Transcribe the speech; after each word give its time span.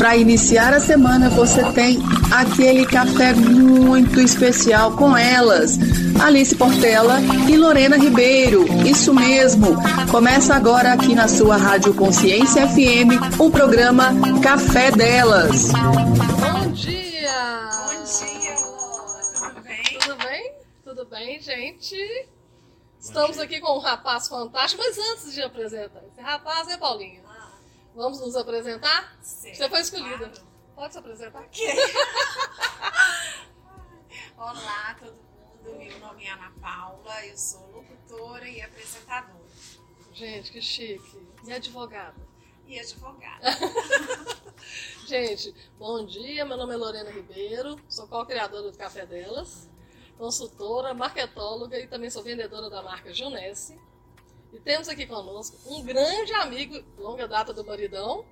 Para 0.00 0.16
iniciar 0.16 0.72
a 0.72 0.80
semana, 0.80 1.28
você 1.28 1.62
tem 1.72 1.98
aquele 2.32 2.86
café 2.86 3.34
muito 3.34 4.18
especial 4.18 4.96
com 4.96 5.14
elas, 5.14 5.78
Alice 6.18 6.56
Portela 6.56 7.18
e 7.46 7.54
Lorena 7.54 7.98
Ribeiro. 7.98 8.64
Isso 8.88 9.12
mesmo. 9.12 9.76
Começa 10.10 10.54
agora 10.54 10.94
aqui 10.94 11.14
na 11.14 11.28
sua 11.28 11.58
Rádio 11.58 11.92
Consciência 11.92 12.66
FM 12.66 13.38
o 13.38 13.50
programa 13.50 14.14
Café 14.42 14.90
Delas. 14.90 15.70
Bom 15.70 16.72
dia! 16.72 17.68
Bom 17.84 18.02
dia, 18.02 18.54
Lola. 18.58 19.20
Tudo 19.34 19.60
bem? 19.60 19.98
Tudo 20.00 20.16
bem? 20.16 20.52
Tudo 20.82 21.04
bem, 21.04 21.40
gente? 21.42 22.26
Estamos 22.98 23.38
aqui 23.38 23.60
com 23.60 23.76
um 23.76 23.80
rapaz 23.80 24.28
fantástico, 24.28 24.82
mas 24.82 24.96
antes 25.12 25.34
de 25.34 25.42
apresentar 25.42 26.00
esse 26.10 26.22
rapaz, 26.22 26.66
né, 26.68 26.78
Paulinha? 26.78 27.20
Ah, 27.90 27.94
Vamos 27.94 28.20
nos 28.20 28.36
apresentar? 28.36 29.18
sim, 29.22 29.52
Você 29.54 29.68
foi 29.68 29.80
escolhida. 29.80 30.28
claro. 30.28 30.50
Pode 30.74 30.92
se 30.92 30.98
apresentar? 30.98 31.40
Ok. 31.42 31.66
Olá, 34.36 34.96
todo 34.98 35.12
mundo. 35.12 35.78
Meu 35.78 35.98
nome 35.98 36.24
é 36.24 36.30
Ana 36.30 36.52
Paula. 36.60 37.26
Eu 37.26 37.36
sou 37.36 37.60
locutora 37.70 38.48
e 38.48 38.62
apresentadora. 38.62 39.40
Gente, 40.12 40.50
que 40.50 40.60
chique. 40.62 41.28
E 41.44 41.52
advogada? 41.52 42.16
E 42.66 42.78
advogada. 42.80 43.40
Gente, 45.06 45.54
bom 45.78 46.06
dia. 46.06 46.44
Meu 46.44 46.56
nome 46.56 46.72
é 46.74 46.76
Lorena 46.76 47.10
Ribeiro, 47.10 47.78
sou 47.88 48.06
co-criadora 48.08 48.70
do 48.70 48.78
Café 48.78 49.04
Delas, 49.04 49.68
consultora, 50.16 50.94
marketóloga 50.94 51.78
e 51.78 51.86
também 51.86 52.08
sou 52.10 52.22
vendedora 52.22 52.70
da 52.70 52.82
marca 52.82 53.12
Junesse. 53.12 53.78
E 54.52 54.58
temos 54.58 54.88
aqui 54.88 55.06
conosco 55.06 55.56
um 55.66 55.82
grande 55.82 56.32
amigo, 56.34 56.82
longa 56.98 57.26
data 57.28 57.52
do 57.52 57.64
maridão, 57.64 58.24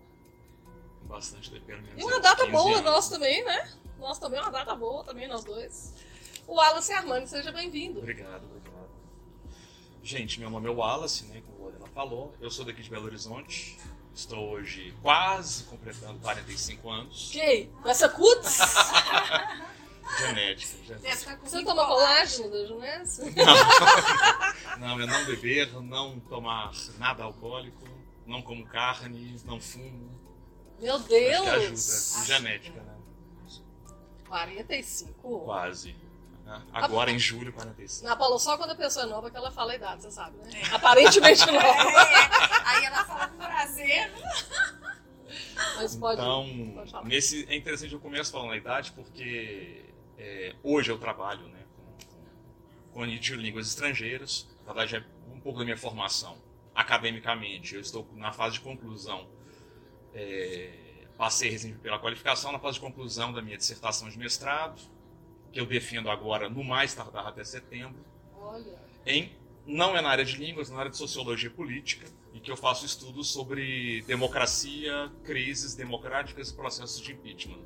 Bastante 1.09 1.51
menos. 1.51 1.89
E 1.97 2.05
uma 2.05 2.21
data 2.21 2.45
15 2.45 2.53
boa 2.53 2.71
anos. 2.71 2.85
nós 2.85 3.09
também, 3.09 3.43
né? 3.43 3.73
Nós 3.99 4.19
também, 4.19 4.39
uma 4.39 4.51
data 4.51 4.75
boa 4.75 5.03
também, 5.03 5.27
nós 5.27 5.43
dois. 5.43 5.95
O 6.47 6.55
Wallace 6.57 6.93
Armani, 6.93 7.27
seja 7.27 7.51
bem-vindo. 7.51 7.99
Obrigado, 8.01 8.45
obrigado. 8.45 8.69
Gente, 10.03 10.39
meu 10.39 10.51
nome 10.51 10.69
é 10.69 10.71
Wallace, 10.71 11.25
né? 11.27 11.43
Como 11.47 11.59
a 11.59 11.65
Lorena 11.65 11.87
falou. 11.95 12.35
Eu 12.41 12.51
sou 12.51 12.65
daqui 12.65 12.83
de 12.83 12.91
Belo 12.91 13.07
Horizonte. 13.07 13.79
Estou 14.15 14.51
hoje 14.51 14.95
quase 15.01 15.65
completando 15.65 16.19
45 16.21 16.91
anos. 16.91 17.31
Ok, 17.31 17.71
com 17.83 17.89
essa 17.89 18.09
cutis, 18.09 18.59
Genética. 20.17 21.39
você 21.43 21.57
muito 21.57 21.69
toma 21.69 21.87
colágeno. 21.87 22.51
da 22.51 22.65
Junessa? 22.67 23.25
Não, 24.79 25.01
é 25.01 25.07
não 25.07 25.25
beber, 25.27 25.73
não 25.83 26.19
tomar 26.21 26.73
nada 26.99 27.25
alcoólico, 27.25 27.87
não 28.27 28.41
como 28.43 28.67
carne, 28.67 29.37
não 29.45 29.61
fumo. 29.61 30.19
Meu 30.81 30.95
Acho 30.97 31.05
que 31.07 31.15
ajuda. 31.15 31.61
Deus! 31.61 32.23
Genética, 32.27 32.81
né? 32.81 32.95
45? 34.29 35.41
Quase. 35.41 35.97
né? 36.45 36.63
Agora 36.73 37.11
em 37.11 37.19
julho, 37.19 37.53
45. 37.53 38.07
Na 38.09 38.17
Paula, 38.17 38.39
só 38.39 38.57
quando 38.57 38.71
a 38.73 38.75
pessoa 38.75 39.05
é 39.05 39.09
nova 39.09 39.31
que 39.31 39.37
ela 39.37 39.51
fala 39.51 39.73
a 39.73 39.77
idade, 39.77 40.03
você 40.03 40.11
sabe, 40.11 40.37
né? 40.39 40.51
É. 40.61 40.75
Aparentemente 40.75 41.47
nova. 41.51 41.67
É, 41.67 42.67
aí 42.67 42.85
ela 42.85 43.05
fala 43.05 43.29
com 43.29 43.37
prazer. 43.39 44.13
Mas 45.77 45.97
pode, 45.97 46.21
Então, 46.21 46.73
pode 46.93 47.09
nesse, 47.09 47.47
é 47.49 47.57
interessante 47.57 47.93
eu 47.93 48.01
começo 48.01 48.31
falando 48.33 48.53
a 48.53 48.57
idade 48.57 48.93
porque 48.93 49.85
é, 50.19 50.55
hoje 50.63 50.91
eu 50.91 50.99
trabalho 50.99 51.47
né, 51.49 51.65
com, 52.93 53.01
com, 53.01 53.07
de 53.07 53.37
línguas 53.37 53.69
estrangeiras. 53.69 54.49
Na 54.67 54.73
verdade, 54.73 54.97
é 54.97 55.33
um 55.33 55.41
pouco 55.41 55.61
da 55.61 55.65
minha 55.65 55.77
formação 55.77 56.37
academicamente. 56.75 57.75
Eu 57.75 57.81
estou 57.81 58.07
na 58.17 58.33
fase 58.33 58.55
de 58.55 58.61
conclusão. 58.61 59.29
É, 60.13 60.89
passei 61.17 61.51
recentemente 61.51 61.83
pela 61.83 61.99
qualificação, 61.99 62.53
na 62.53 62.59
fase 62.59 62.75
de 62.75 62.81
conclusão 62.81 63.33
da 63.33 63.43
minha 63.43 63.57
dissertação 63.57 64.09
de 64.09 64.19
mestrado, 64.19 64.81
que 65.53 65.61
eu 65.61 65.67
defendo 65.67 66.11
agora 66.11 66.49
no 66.49 66.63
mais 66.63 66.95
tardar 66.95 67.27
até 67.27 67.43
setembro 67.43 68.05
Olha, 68.41 68.79
em 69.05 69.33
não 69.67 69.97
é 69.97 70.01
na 70.01 70.09
área 70.09 70.25
de 70.25 70.37
línguas, 70.37 70.71
na 70.71 70.79
área 70.79 70.91
de 70.91 70.97
sociologia 70.97 71.51
política, 71.51 72.07
e 72.33 72.41
que 72.41 72.51
eu 72.51 72.57
faço 72.57 72.87
estudos 72.87 73.29
sobre 73.31 74.03
democracia, 74.03 75.13
crises 75.25 75.75
democráticas 75.75 76.51
e 76.51 76.55
processos 76.55 77.03
de 77.03 77.13
impeachment. 77.13 77.61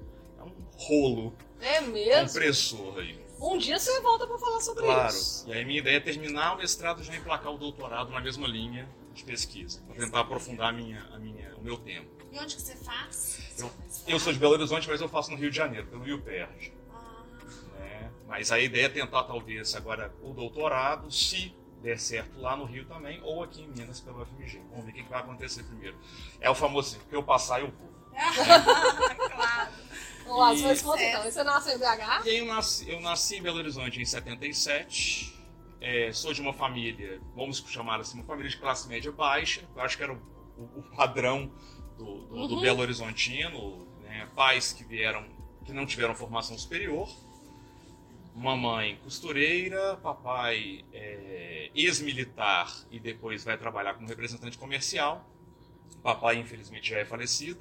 Rolo 0.77 1.35
é 1.61 1.81
mesmo? 1.81 2.27
compressor 2.29 2.99
aí. 2.99 3.21
Um 3.41 3.59
dia 3.59 3.79
você 3.79 4.01
volta 4.01 4.27
pra 4.27 4.39
falar 4.39 4.61
sobre 4.61 4.85
Claro. 4.85 5.09
isso. 5.09 5.49
E 5.49 5.53
aí 5.53 5.65
minha 5.65 5.79
ideia 5.81 5.97
é 5.97 6.01
terminar 6.01 6.55
o 6.55 6.59
mestrado 6.59 7.01
e 7.03 7.05
já 7.05 7.17
emplacar 7.17 7.53
o 7.53 7.59
doutorado 7.59 8.11
na 8.11 8.21
mesma 8.21 8.47
linha 8.47 8.89
de 9.13 9.25
pesquisa, 9.25 9.83
para 9.83 9.97
tentar 9.97 10.21
aprofundar 10.21 10.69
a 10.69 10.73
minha, 10.73 11.03
a 11.13 11.19
minha, 11.19 11.55
o 11.57 11.63
meu 11.63 11.77
tempo. 11.77 12.09
E 12.31 12.39
onde 12.39 12.55
que 12.57 12.63
você 12.63 12.77
faz? 12.77 13.41
Eu, 13.59 13.71
eu 14.07 14.19
sou 14.21 14.33
de 14.33 14.39
Belo 14.39 14.53
Horizonte, 14.55 14.89
mas 14.89 15.01
eu 15.01 15.09
faço 15.09 15.31
no 15.33 15.37
Rio 15.37 15.51
de 15.51 15.57
Janeiro, 15.57 15.87
pelo 15.89 16.03
Rio 16.03 16.23
Perde. 16.23 16.73
Ah, 16.91 17.23
né? 17.79 18.11
Mas 18.27 18.51
a 18.53 18.59
ideia 18.61 18.87
é 18.87 18.89
tentar, 18.89 19.25
talvez, 19.25 19.75
agora 19.75 20.15
o 20.23 20.33
doutorado, 20.33 21.11
se 21.11 21.55
der 21.83 21.99
certo 21.99 22.41
lá 22.41 22.57
no 22.57 22.65
Rio 22.65 22.87
também, 22.87 23.21
ou 23.25 23.43
aqui 23.43 23.61
em 23.63 23.69
Minas 23.69 24.01
pelo 24.01 24.25
FMG. 24.25 24.63
Vamos 24.71 24.85
ver 24.87 24.93
o 24.93 24.95
que 24.95 25.03
que 25.03 25.11
vai 25.11 25.21
acontecer 25.21 25.65
primeiro. 25.65 25.97
É 26.41 26.49
o 26.49 26.55
famoso 26.55 26.97
assim, 26.97 27.07
que 27.11 27.15
eu 27.17 27.23
passar, 27.25 27.61
eu 27.61 27.71
vou. 27.73 27.93
claro. 29.29 29.73
Wallace, 30.27 30.63
E- 30.63 31.03
É. 31.03 31.11
então. 31.11 31.23
Você 31.25 31.43
nasceu 31.45 31.75
em 31.77 31.79
BH? 31.79 32.23
Aí 32.25 32.39
eu 32.39 32.47
nasci, 32.47 32.91
eu 32.91 33.01
nasci 33.01 33.37
em 33.37 33.43
Belo 33.43 33.59
Horizonte 33.59 34.01
em 34.01 34.05
77. 34.05 35.33
É, 35.81 36.13
sou 36.13 36.33
de 36.33 36.41
uma 36.41 36.53
família, 36.53 37.21
vamos 37.35 37.59
chamar 37.69 38.01
assim, 38.01 38.19
uma 38.19 38.25
família 38.25 38.49
de 38.51 38.57
classe 38.57 38.87
média 38.89 39.11
baixa. 39.11 39.63
Eu 39.75 39.83
acho 39.83 39.97
que 39.97 40.03
era 40.03 40.13
o, 40.13 40.17
o- 40.57 40.79
o 40.81 40.83
padrão 40.97 41.53
do, 41.99 42.05
do- 42.27 42.49
do 42.49 42.55
Uhum. 42.55 42.61
Belo 42.61 42.81
Horizontino. 42.81 43.87
né? 44.03 44.29
Pais 44.37 44.73
que 44.73 44.85
vieram, 44.85 45.27
que 45.65 45.73
não 45.73 45.85
tiveram 45.87 46.15
formação 46.15 46.57
superior. 46.59 47.09
Mamãe 48.35 48.97
costureira, 49.05 49.97
papai 49.99 50.85
é, 50.93 51.71
ex-militar 51.75 52.73
e 52.91 52.99
depois 52.99 53.45
vai 53.45 53.59
trabalhar 53.59 53.95
como 53.95 54.09
representante 54.09 54.57
comercial. 54.57 55.29
Papai, 56.03 56.37
infelizmente, 56.39 56.89
já 56.91 56.99
é 56.99 57.05
falecido. 57.05 57.61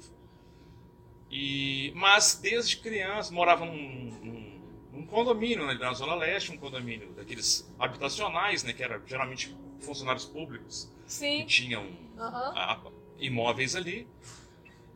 E, 1.32 1.92
mas 1.96 2.38
desde 2.42 2.76
criança 2.76 3.32
morava 3.32 3.64
num, 3.64 3.74
num- 4.22 4.60
num 4.92 5.06
condomínio 5.06 5.66
né, 5.66 5.74
na 5.74 5.94
Zona 5.94 6.14
Leste, 6.14 6.52
um 6.52 6.58
condomínio 6.58 7.10
daqueles 7.12 7.66
habitacionais, 7.78 8.62
né, 8.62 8.74
que 8.74 8.82
era 8.82 9.00
geralmente 9.06 9.56
funcionários 9.80 10.26
públicos 10.26 10.90
que 11.06 11.12
Sim. 11.12 11.46
tinham 11.46 11.86
Aham. 12.18 12.52
ah, 12.54 12.80
imóveis 13.18 13.74
ali. 13.74 14.06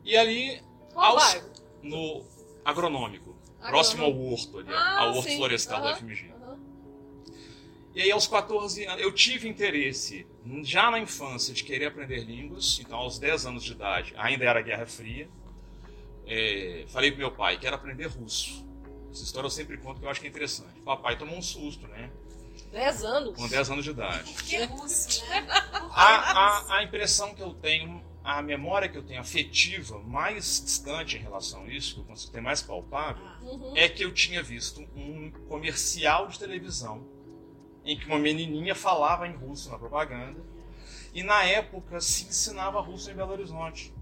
E 0.04 0.14
ali, 0.16 0.60
Qual 0.92 1.16
aos- 1.18 1.42
no 1.82 2.22
agronômico, 2.64 3.34
próximo 3.60 4.04
ao 4.04 4.14
horto 4.16 4.58
ali, 4.58 4.68
Ah, 4.72 5.00
ao 5.00 5.14
horto 5.16 5.30
sim. 5.30 5.36
florestal 5.38 5.78
Aham. 5.78 5.86
da 5.90 5.96
FMG. 5.96 6.30
Aham. 6.30 6.58
E 7.94 8.02
aí, 8.02 8.10
aos 8.12 8.26
14 8.26 8.84
anos, 8.84 9.00
eu 9.02 9.10
tive 9.10 9.48
interesse, 9.48 10.26
já 10.62 10.90
na 10.90 10.98
infância, 10.98 11.54
de 11.54 11.64
querer 11.64 11.86
aprender 11.86 12.18
línguas. 12.24 12.78
Então, 12.78 12.98
aos 12.98 13.18
10 13.18 13.46
anos 13.46 13.64
de 13.64 13.72
idade, 13.72 14.12
ainda 14.18 14.44
era 14.44 14.60
Guerra 14.60 14.84
Fria. 14.84 15.28
É, 16.26 16.84
falei 16.88 17.10
pro 17.10 17.20
meu 17.20 17.30
pai, 17.32 17.58
quero 17.58 17.76
aprender 17.76 18.06
russo. 18.06 18.64
Essa 19.10 19.22
história 19.24 19.46
eu 19.46 19.50
sempre 19.50 19.78
conto 19.78 20.00
que 20.00 20.06
eu 20.06 20.10
acho 20.10 20.20
que 20.20 20.26
é 20.26 20.30
interessante. 20.30 20.80
Papai 20.80 21.16
tomou 21.16 21.36
um 21.36 21.42
susto, 21.42 21.86
né? 21.88 22.10
10 22.72 23.04
anos. 23.04 23.36
Com 23.36 23.48
10 23.48 23.70
anos 23.70 23.84
de 23.84 23.90
idade. 23.90 24.32
Que 24.44 24.64
russo, 24.64 25.24
né? 25.28 25.46
A, 25.92 26.04
a, 26.72 26.76
a 26.78 26.82
impressão 26.84 27.34
que 27.34 27.40
eu 27.42 27.54
tenho, 27.54 28.04
a 28.22 28.42
memória 28.42 28.88
que 28.88 28.98
eu 28.98 29.02
tenho 29.02 29.20
afetiva 29.20 29.98
mais 30.00 30.60
distante 30.62 31.16
em 31.16 31.20
relação 31.20 31.62
a 31.62 31.68
isso, 31.68 31.94
que 31.94 32.00
eu 32.00 32.04
consigo 32.04 32.32
ter 32.32 32.40
mais 32.40 32.60
palpável, 32.60 33.24
Uhum. 33.42 33.72
é 33.76 33.88
que 33.88 34.04
eu 34.04 34.12
tinha 34.12 34.42
visto 34.42 34.80
um 34.96 35.30
comercial 35.48 36.26
de 36.28 36.38
televisão 36.38 37.06
em 37.84 37.96
que 37.96 38.06
uma 38.06 38.18
menininha 38.18 38.74
falava 38.74 39.26
em 39.28 39.32
russo 39.36 39.70
na 39.70 39.78
propaganda 39.78 40.40
e 41.14 41.22
na 41.22 41.44
época 41.44 42.00
se 42.00 42.24
ensinava 42.24 42.80
russo 42.80 43.08
em 43.10 43.14
Belo 43.14 43.30
Horizonte. 43.32 43.94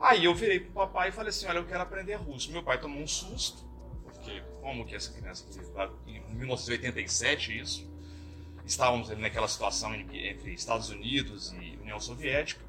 Aí 0.00 0.24
eu 0.24 0.34
virei 0.34 0.58
pro 0.60 0.72
papai 0.72 1.10
e 1.10 1.12
falei 1.12 1.28
assim, 1.28 1.46
olha, 1.46 1.58
eu 1.58 1.66
quero 1.66 1.82
aprender 1.82 2.14
russo. 2.14 2.50
Meu 2.50 2.62
pai 2.62 2.80
tomou 2.80 3.02
um 3.02 3.06
susto, 3.06 3.62
porque 4.02 4.42
como 4.60 4.86
que 4.86 4.94
essa 4.94 5.12
criança, 5.12 5.44
em 6.06 6.20
1987 6.34 7.60
isso, 7.60 7.90
estávamos 8.64 9.10
ali 9.10 9.20
naquela 9.20 9.46
situação 9.46 9.94
entre 9.94 10.54
Estados 10.54 10.88
Unidos 10.88 11.52
e 11.52 11.78
União 11.82 12.00
Soviética. 12.00 12.64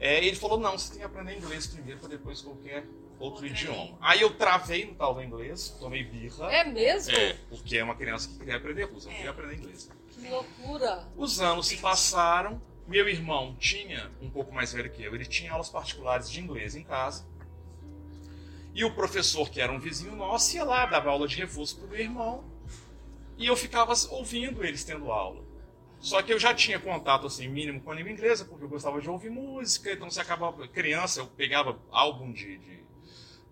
É, 0.00 0.24
ele 0.24 0.34
falou, 0.34 0.58
não, 0.58 0.78
você 0.78 0.90
tem 0.90 0.98
que 1.00 1.04
aprender 1.04 1.36
inglês 1.36 1.66
primeiro 1.66 2.00
para 2.00 2.08
depois 2.08 2.40
qualquer 2.40 2.84
outro 3.20 3.46
idioma. 3.46 3.96
Aí 4.00 4.20
eu 4.20 4.34
travei 4.34 4.86
no 4.86 4.94
tal 4.94 5.14
do 5.14 5.22
inglês, 5.22 5.68
tomei 5.78 6.02
birra. 6.02 6.52
É 6.52 6.64
mesmo? 6.64 7.14
É, 7.14 7.34
porque 7.48 7.76
é 7.76 7.84
uma 7.84 7.94
criança 7.94 8.28
que 8.28 8.38
queria 8.38 8.56
aprender 8.56 8.84
russo, 8.84 9.06
não 9.06 9.14
queria 9.14 9.30
aprender 9.30 9.56
inglês. 9.56 9.90
Que 10.10 10.28
loucura. 10.28 11.06
Os 11.16 11.40
anos 11.40 11.68
se 11.68 11.76
passaram, 11.76 12.60
meu 12.86 13.08
irmão 13.08 13.56
tinha, 13.58 14.10
um 14.20 14.30
pouco 14.30 14.52
mais 14.52 14.72
velho 14.72 14.90
que 14.90 15.02
eu, 15.02 15.14
ele 15.14 15.24
tinha 15.24 15.52
aulas 15.52 15.68
particulares 15.68 16.30
de 16.30 16.40
inglês 16.40 16.74
em 16.74 16.82
casa. 16.82 17.26
E 18.74 18.84
o 18.84 18.94
professor, 18.94 19.50
que 19.50 19.60
era 19.60 19.70
um 19.70 19.78
vizinho 19.78 20.16
nosso, 20.16 20.56
ia 20.56 20.64
lá, 20.64 20.86
dava 20.86 21.10
aula 21.10 21.28
de 21.28 21.36
reforço 21.36 21.78
pro 21.78 21.88
meu 21.88 22.00
irmão. 22.00 22.44
E 23.36 23.46
eu 23.46 23.56
ficava 23.56 23.92
ouvindo 24.10 24.64
eles 24.64 24.84
tendo 24.84 25.10
aula. 25.10 25.44
Só 26.00 26.20
que 26.20 26.32
eu 26.32 26.38
já 26.38 26.52
tinha 26.52 26.80
contato, 26.80 27.26
assim, 27.28 27.46
mínimo 27.46 27.80
com 27.80 27.92
a 27.92 27.94
língua 27.94 28.10
inglesa, 28.10 28.44
porque 28.44 28.64
eu 28.64 28.68
gostava 28.68 29.00
de 29.00 29.08
ouvir 29.08 29.30
música, 29.30 29.92
então 29.92 30.10
você 30.10 30.20
acabava, 30.20 30.66
criança, 30.66 31.20
eu 31.20 31.26
pegava 31.28 31.80
álbum 31.92 32.32
de, 32.32 32.58
de, 32.58 32.80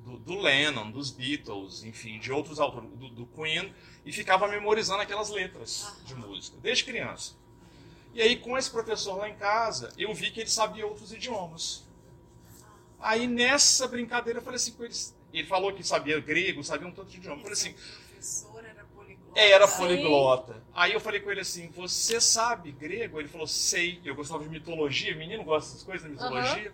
do, 0.01 0.19
do 0.19 0.41
Lennon, 0.41 0.91
dos 0.91 1.13
Beatles, 1.13 1.85
enfim, 1.85 2.19
de 2.19 2.33
outros 2.33 2.59
autores, 2.59 2.91
do, 2.91 3.09
do 3.09 3.27
Queen, 3.27 3.73
e 4.05 4.13
ficava 4.13 4.49
memorizando 4.49 5.01
aquelas 5.01 5.31
letras 5.31 5.97
de 6.05 6.15
música, 6.17 6.59
desde 6.61 6.85
criança. 6.85 7.37
E 8.13 8.21
aí, 8.21 8.37
com 8.37 8.59
esse 8.59 8.71
professor 8.71 9.17
lá 9.17 9.29
em 9.29 9.37
casa, 9.37 9.93
eu 9.97 10.13
vi 10.13 10.31
que 10.31 10.41
ele 10.41 10.51
sabia 10.51 10.87
outros 10.87 11.13
idiomas. 11.13 11.89
Aí, 12.99 13.27
nessa 13.27 13.87
brincadeira, 13.87 14.41
eu 14.41 14.43
falei 14.43 14.57
assim 14.57 14.73
com 14.73 14.85
eles. 14.85 15.17
Ele 15.33 15.47
falou 15.47 15.73
que 15.73 15.85
sabia 15.85 16.21
grego, 16.21 16.63
sabia 16.65 16.89
um 16.89 16.93
tanto 16.93 17.11
de 17.11 17.19
idioma. 17.19 17.37
Eu 17.37 17.43
falei 17.43 17.53
assim, 17.53 17.75
professor 18.21 18.65
era 18.65 18.85
poliglota. 18.85 19.41
era 19.41 19.67
Sim. 19.67 19.77
poliglota. 19.79 20.63
Aí 20.75 20.93
eu 20.93 21.01
falei 21.01 21.21
com 21.21 21.31
ele 21.31 21.41
assim: 21.41 21.71
Você 21.71 22.21
sabe 22.21 22.71
grego? 22.71 23.19
Ele 23.19 23.29
falou: 23.29 23.47
Sei. 23.47 24.01
Eu 24.05 24.15
gostava 24.15 24.43
de 24.43 24.51
mitologia, 24.51 25.17
menino 25.17 25.43
gosta 25.43 25.71
dessas 25.71 25.83
coisas, 25.83 26.03
da 26.03 26.09
mitologia. 26.13 26.73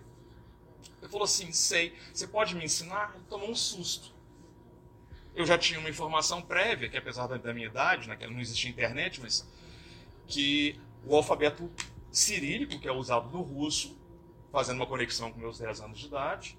Ele 1.00 1.10
falou 1.10 1.24
assim: 1.24 1.52
Sei. 1.52 1.94
Você 2.12 2.26
pode 2.26 2.54
me 2.54 2.64
ensinar? 2.64 3.12
Ele 3.14 3.24
tomou 3.28 3.50
um 3.50 3.54
susto. 3.54 4.14
Eu 5.34 5.44
já 5.46 5.56
tinha 5.58 5.78
uma 5.78 5.90
informação 5.90 6.40
prévia, 6.40 6.88
que 6.88 6.96
apesar 6.96 7.26
da, 7.26 7.36
da 7.36 7.52
minha 7.52 7.66
idade, 7.66 8.08
naquela 8.08 8.32
não 8.32 8.40
existia 8.40 8.70
internet, 8.70 9.20
mas 9.20 9.46
que 10.26 10.80
o 11.06 11.16
alfabeto 11.16 11.70
cirílico, 12.10 12.78
que 12.78 12.88
é 12.88 12.92
usado 12.92 13.30
no 13.30 13.40
russo, 13.42 13.96
fazendo 14.50 14.76
uma 14.76 14.86
conexão 14.86 15.30
com 15.30 15.38
meus 15.38 15.58
10 15.58 15.80
anos 15.80 15.98
de 15.98 16.06
idade, 16.06 16.58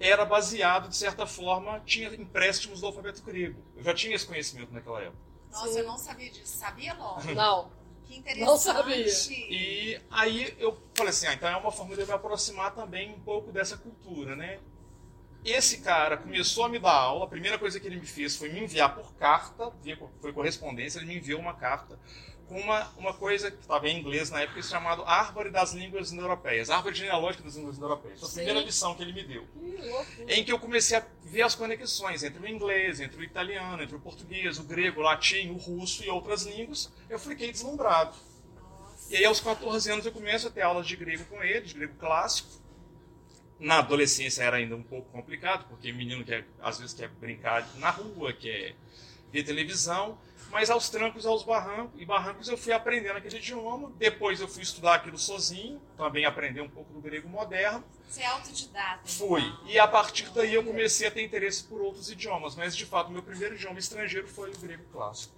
era 0.00 0.24
baseado, 0.24 0.88
de 0.88 0.96
certa 0.96 1.26
forma, 1.26 1.80
tinha 1.80 2.08
empréstimos 2.14 2.80
do 2.80 2.86
alfabeto 2.86 3.22
grego. 3.22 3.62
Eu 3.76 3.84
já 3.84 3.94
tinha 3.94 4.14
esse 4.14 4.26
conhecimento 4.26 4.72
naquela 4.72 5.00
época. 5.00 5.22
Nossa, 5.52 5.72
Sim. 5.72 5.78
eu 5.78 5.86
não 5.86 5.98
sabia 5.98 6.30
disso. 6.30 6.56
Sabia 6.56 6.94
logo. 6.94 7.22
Não. 7.32 7.70
Que 8.04 8.16
interessante. 8.18 8.46
Não 8.46 8.56
sabia. 8.56 9.06
E 9.30 10.00
aí 10.10 10.54
eu 10.58 10.76
falei 10.94 11.10
assim, 11.10 11.26
ah, 11.26 11.34
então 11.34 11.48
é 11.48 11.56
uma 11.56 11.70
forma 11.70 11.94
de 11.94 12.02
eu 12.02 12.06
me 12.06 12.12
aproximar 12.12 12.74
também 12.74 13.12
um 13.12 13.20
pouco 13.20 13.52
dessa 13.52 13.76
cultura, 13.76 14.34
né? 14.34 14.58
Esse 15.44 15.78
cara 15.78 16.16
começou 16.16 16.64
a 16.64 16.68
me 16.68 16.78
dar 16.78 16.92
aula, 16.92 17.26
a 17.26 17.28
primeira 17.28 17.58
coisa 17.58 17.78
que 17.78 17.86
ele 17.86 17.96
me 17.96 18.06
fez 18.06 18.34
foi 18.34 18.48
me 18.48 18.60
enviar 18.60 18.94
por 18.94 19.14
carta, 19.14 19.72
foi 20.20 20.32
correspondência, 20.32 20.98
ele 20.98 21.06
me 21.06 21.16
enviou 21.16 21.38
uma 21.38 21.54
carta 21.54 21.98
uma, 22.54 22.88
uma 22.96 23.12
coisa 23.12 23.50
que 23.50 23.60
estava 23.60 23.88
em 23.88 23.98
inglês 23.98 24.30
na 24.30 24.42
época, 24.42 24.62
chamado 24.62 25.02
Árvore 25.04 25.50
das 25.50 25.72
Línguas 25.72 26.12
Indo-Europeias, 26.12 26.70
Árvore 26.70 26.94
Genealógica 26.94 27.42
das 27.42 27.56
Línguas 27.56 27.76
Indo-Europeias. 27.76 28.20
Foi 28.20 28.28
a 28.28 28.32
primeira 28.32 28.60
lição 28.60 28.94
que 28.94 29.02
ele 29.02 29.12
me 29.12 29.24
deu. 29.24 29.44
Em 30.28 30.44
que 30.44 30.52
eu 30.52 30.58
comecei 30.58 30.96
a 30.96 31.04
ver 31.24 31.42
as 31.42 31.56
conexões 31.56 32.22
entre 32.22 32.40
o 32.40 32.48
inglês, 32.48 33.00
entre 33.00 33.20
o 33.20 33.24
italiano, 33.24 33.82
entre 33.82 33.96
o 33.96 34.00
português, 34.00 34.58
o 34.58 34.62
grego, 34.62 35.00
o 35.00 35.02
latim, 35.02 35.50
o 35.50 35.56
russo 35.56 36.04
e 36.04 36.08
outras 36.08 36.44
línguas. 36.44 36.92
Eu 37.10 37.18
fiquei 37.18 37.50
deslumbrado. 37.50 38.16
E 39.10 39.16
aí, 39.16 39.24
aos 39.24 39.40
14 39.40 39.90
anos, 39.90 40.06
eu 40.06 40.12
começo 40.12 40.46
a 40.46 40.50
ter 40.50 40.62
aulas 40.62 40.86
de 40.86 40.96
grego 40.96 41.24
com 41.24 41.42
ele, 41.42 41.62
de 41.62 41.74
grego 41.74 41.94
clássico. 41.98 42.48
Na 43.58 43.78
adolescência 43.78 44.42
era 44.42 44.58
ainda 44.58 44.76
um 44.76 44.82
pouco 44.82 45.10
complicado, 45.10 45.66
porque 45.68 45.92
menino 45.92 46.24
quer, 46.24 46.46
às 46.60 46.78
vezes 46.78 46.94
quer 46.94 47.08
brincar 47.08 47.68
na 47.76 47.90
rua, 47.90 48.32
quer 48.32 48.74
ver 49.32 49.42
televisão. 49.42 50.16
Mas 50.54 50.70
aos 50.70 50.88
trancos, 50.88 51.26
aos 51.26 51.42
barrancos, 51.42 52.00
e 52.00 52.06
barrancos 52.06 52.46
eu 52.46 52.56
fui 52.56 52.72
aprendendo 52.72 53.16
aquele 53.16 53.38
idioma. 53.38 53.90
Depois 53.98 54.40
eu 54.40 54.46
fui 54.46 54.62
estudar 54.62 54.94
aquilo 54.94 55.18
sozinho, 55.18 55.82
também 55.96 56.24
aprender 56.24 56.60
um 56.60 56.68
pouco 56.68 56.92
do 56.92 57.00
grego 57.00 57.28
moderno. 57.28 57.82
Você 58.08 58.22
é 58.22 58.26
autodidata. 58.26 59.00
Fui. 59.04 59.42
então. 59.42 59.66
E 59.66 59.80
a 59.80 59.88
partir 59.88 60.30
daí 60.30 60.54
eu 60.54 60.62
comecei 60.62 61.08
a 61.08 61.10
ter 61.10 61.24
interesse 61.24 61.64
por 61.64 61.80
outros 61.80 62.08
idiomas. 62.08 62.54
Mas, 62.54 62.76
de 62.76 62.86
fato, 62.86 63.10
meu 63.10 63.20
primeiro 63.20 63.56
idioma 63.56 63.80
estrangeiro 63.80 64.28
foi 64.28 64.52
o 64.52 64.56
grego 64.56 64.84
clássico. 64.92 65.34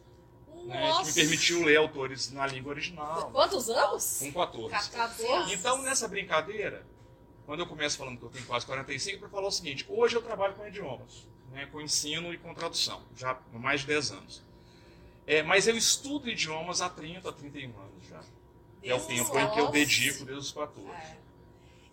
Né, 0.67 0.93
que 1.01 1.07
me 1.07 1.15
permitiu 1.15 1.65
ler 1.65 1.77
autores 1.77 2.31
na 2.33 2.47
língua 2.47 2.73
original, 2.73 3.31
Quantos 3.31 3.71
anos? 3.71 4.19
com 4.19 4.33
14. 4.33 4.91
14 4.91 5.55
Então, 5.55 5.81
nessa 5.81 6.09
brincadeira, 6.09 6.85
quando 7.47 7.61
eu 7.61 7.67
começo 7.67 7.97
falando 7.97 8.19
que 8.19 8.25
eu 8.25 8.31
tenho 8.31 8.45
quase 8.45 8.67
45, 8.67 9.25
eu 9.25 9.31
falo 9.31 9.47
o 9.47 9.51
seguinte: 9.51 9.87
hoje 9.89 10.17
eu 10.17 10.21
trabalho 10.21 10.55
com 10.55 10.67
idiomas, 10.67 11.27
né, 11.53 11.65
com 11.73 11.81
ensino 11.81 12.35
e 12.35 12.39
com 12.39 12.53
tradução, 12.53 13.03
já 13.17 13.31
há 13.31 13.59
mais 13.59 13.81
de 13.81 13.87
10 13.87 14.11
anos. 14.11 14.46
É, 15.27 15.43
mas 15.43 15.67
eu 15.67 15.77
estudo 15.77 16.29
idiomas 16.31 16.81
há 16.81 16.89
30, 16.89 17.33
31 17.33 17.71
anos 17.79 18.07
já. 18.09 18.21
É 18.83 18.95
o 18.95 18.99
Desde 18.99 19.07
tempo 19.09 19.23
os 19.23 19.29
em 19.29 19.33
que 19.33 19.61
eu 19.61 19.67
14. 19.67 19.73
dedico 19.73 20.25
desde 20.25 20.41
os 20.43 20.53
14. 20.53 20.89
É. 20.91 21.17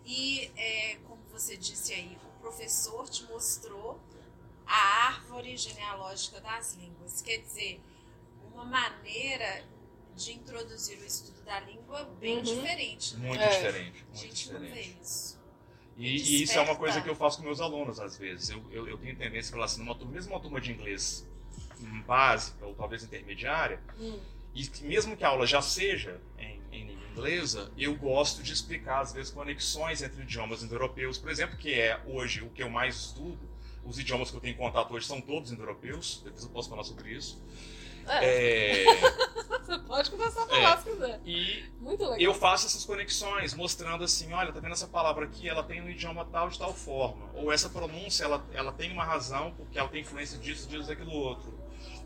E, 0.06 0.50
é, 0.56 0.96
como 1.08 1.20
você 1.32 1.56
disse 1.56 1.92
aí, 1.92 2.16
o 2.24 2.40
professor 2.40 3.08
te 3.08 3.24
mostrou 3.24 3.98
a 4.66 5.06
árvore 5.08 5.56
genealógica 5.56 6.40
das 6.40 6.74
línguas. 6.74 7.20
Quer 7.22 7.38
dizer, 7.38 7.80
uma 8.52 8.64
maneira 8.64 9.64
de 10.14 10.32
introduzir 10.32 10.98
o 10.98 11.04
estudo 11.04 11.42
da 11.44 11.58
língua 11.60 12.04
bem 12.20 12.36
Uhum. 12.36 12.42
diferente. 12.42 13.16
Né? 13.16 13.28
Muito 13.28 13.42
É. 13.42 13.48
diferente. 13.48 13.98
A 14.00 14.04
Muito 14.04 14.16
gente 14.20 14.52
não 14.52 14.60
vê 14.60 14.66
diferente. 14.68 14.98
isso. 15.02 15.44
E, 15.96 16.06
e 16.16 16.42
isso 16.42 16.58
é 16.58 16.60
uma 16.60 16.76
coisa 16.76 17.00
que 17.00 17.08
eu 17.08 17.16
faço 17.16 17.38
com 17.38 17.44
meus 17.44 17.60
alunos 17.60 17.98
às 17.98 18.16
vezes. 18.16 18.50
Eu, 18.50 18.64
eu, 18.70 18.88
eu 18.88 18.98
tenho 18.98 19.16
tendência 19.16 19.50
a 19.50 19.52
falar 19.52 19.64
assim, 19.64 19.80
numa 19.80 19.94
turma, 19.96 20.12
mesmo 20.12 20.32
uma 20.32 20.40
turma 20.40 20.60
de 20.60 20.70
inglês 20.72 21.26
básica 22.06 22.64
ou 22.66 22.74
talvez 22.74 23.02
intermediária, 23.02 23.80
Hum. 23.98 24.18
e 24.54 24.66
que 24.66 24.84
mesmo 24.84 25.16
que 25.16 25.24
a 25.24 25.28
aula 25.28 25.46
já 25.46 25.60
seja 25.62 26.20
em, 26.38 26.60
em 26.72 26.86
língua 26.86 27.06
inglesa, 27.12 27.70
eu 27.76 27.94
gosto 27.96 28.42
de 28.42 28.52
explicar 28.52 29.00
às 29.00 29.12
vezes 29.12 29.32
conexões 29.32 30.02
entre 30.02 30.22
idiomas 30.22 30.62
indo-europeus, 30.62 31.18
por 31.18 31.30
exemplo, 31.30 31.56
que 31.56 31.72
é 31.74 32.00
hoje 32.06 32.42
o 32.42 32.50
que 32.50 32.62
eu 32.62 32.70
mais 32.70 32.96
estudo. 32.96 33.38
Os 33.84 33.98
idiomas 33.98 34.30
que 34.30 34.36
eu 34.36 34.40
tenho 34.40 34.56
contato 34.56 34.94
hoje 34.94 35.06
são 35.06 35.20
todos 35.20 35.52
indo-europeus, 35.52 36.22
depois 36.24 36.42
eu 36.44 36.48
posso 36.50 36.70
falar 36.70 36.84
sobre 36.84 37.10
isso. 37.12 37.42
É, 38.06 38.84
É, 38.84 38.84
Você 39.64 39.78
pode 39.78 40.10
começar 40.10 40.42
a 40.42 40.46
falar 40.46 40.74
É. 40.74 40.76
se 40.76 40.90
quiser. 40.90 41.20
e 41.24 42.24
eu 42.24 42.34
faço 42.34 42.66
essas 42.66 42.84
conexões, 42.84 43.54
mostrando 43.54 44.04
assim, 44.04 44.30
olha, 44.32 44.52
tá 44.52 44.60
vendo 44.60 44.72
essa 44.72 44.86
palavra 44.86 45.24
aqui, 45.24 45.48
ela 45.48 45.62
tem 45.62 45.80
um 45.80 45.88
idioma 45.88 46.24
tal 46.26 46.48
de 46.50 46.58
tal 46.58 46.74
forma. 46.74 47.30
Ou 47.34 47.50
essa 47.52 47.68
pronúncia, 47.70 48.24
ela, 48.24 48.44
ela 48.52 48.72
tem 48.72 48.92
uma 48.92 49.04
razão, 49.04 49.52
porque 49.56 49.78
ela 49.78 49.88
tem 49.88 50.02
influência 50.02 50.38
disso, 50.38 50.68
disso, 50.68 50.86
daquilo 50.88 51.12
outro. 51.12 51.53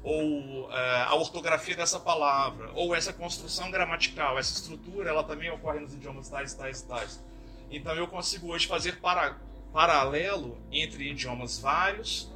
Ou 0.09 0.71
eh, 0.73 1.05
a 1.07 1.15
ortografia 1.15 1.77
dessa 1.77 2.01
palavra. 2.01 2.71
Ou 2.75 2.95
essa 2.95 3.13
construção 3.13 3.71
gramatical, 3.71 4.39
essa 4.39 4.55
estrutura, 4.55 5.11
ela 5.11 5.23
também 5.23 5.51
ocorre 5.51 5.81
nos 5.81 5.93
idiomas 5.93 6.31
tais, 6.31 6.55
tais, 6.55 6.81
tais. 6.81 7.23
Então 7.71 7.95
eu 7.95 8.09
consigo 8.09 8.49
hoje 8.49 8.67
fazer 8.67 9.01
para, 9.01 9.37
paralelo 9.71 10.57
entre 10.73 11.11
idiomas 11.11 11.59
vários, 11.59 12.33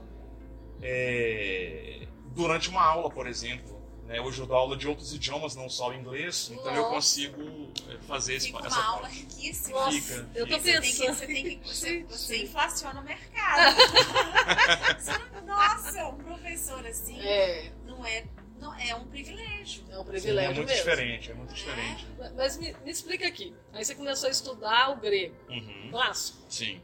eh, 0.82 2.06
durante 2.34 2.68
uma 2.68 2.84
aula, 2.84 3.08
por 3.08 3.26
exemplo. 3.26 3.71
Né? 4.12 4.20
Hoje 4.20 4.40
eu 4.40 4.46
dou 4.46 4.56
aula 4.56 4.76
de 4.76 4.86
outros 4.86 5.12
idiomas, 5.14 5.56
não 5.56 5.68
só 5.68 5.88
o 5.90 5.94
inglês, 5.94 6.50
então 6.52 6.74
eu 6.74 6.84
consigo 6.86 7.42
eh, 7.88 7.98
fazer 8.06 8.34
esse, 8.34 8.54
essa 8.54 8.68
uma 8.68 8.84
aula 8.84 9.08
riquíssima. 9.08 9.78
Nossa, 9.80 9.90
Fica, 10.00 10.30
eu 10.34 10.46
tô 10.46 10.60
fica. 10.60 10.82
Você 10.82 10.82
tem 10.82 10.82
que, 10.82 10.98
pensando. 10.98 11.14
você, 11.16 11.26
tem 11.26 11.58
que, 11.58 11.68
você, 11.68 12.02
você 12.04 12.42
inflaciona 12.42 13.00
o 13.00 13.04
mercado. 13.04 13.76
Nossa, 15.46 16.08
um 16.08 16.16
professor 16.18 16.86
assim 16.86 17.18
É, 17.20 17.72
não 17.86 18.04
é, 18.06 18.24
não, 18.60 18.74
é 18.78 18.94
um 18.94 19.06
privilégio. 19.06 19.84
é 19.90 19.98
um 19.98 20.04
Sim, 20.04 20.10
privilégio 20.10 20.50
é 20.50 20.54
muito 20.54 20.68
mesmo. 20.68 20.76
diferente, 20.84 21.30
é 21.30 21.34
muito 21.34 21.54
diferente. 21.54 22.06
Mas 22.36 22.56
me, 22.58 22.72
me 22.84 22.90
explica 22.90 23.26
aqui. 23.26 23.54
Aí 23.72 23.84
você 23.84 23.94
começou 23.94 24.28
a 24.28 24.30
estudar 24.30 24.90
o 24.90 24.96
grego 24.96 25.34
Uhum. 25.48 25.88
clássico, 25.90 26.38
Sim. 26.48 26.80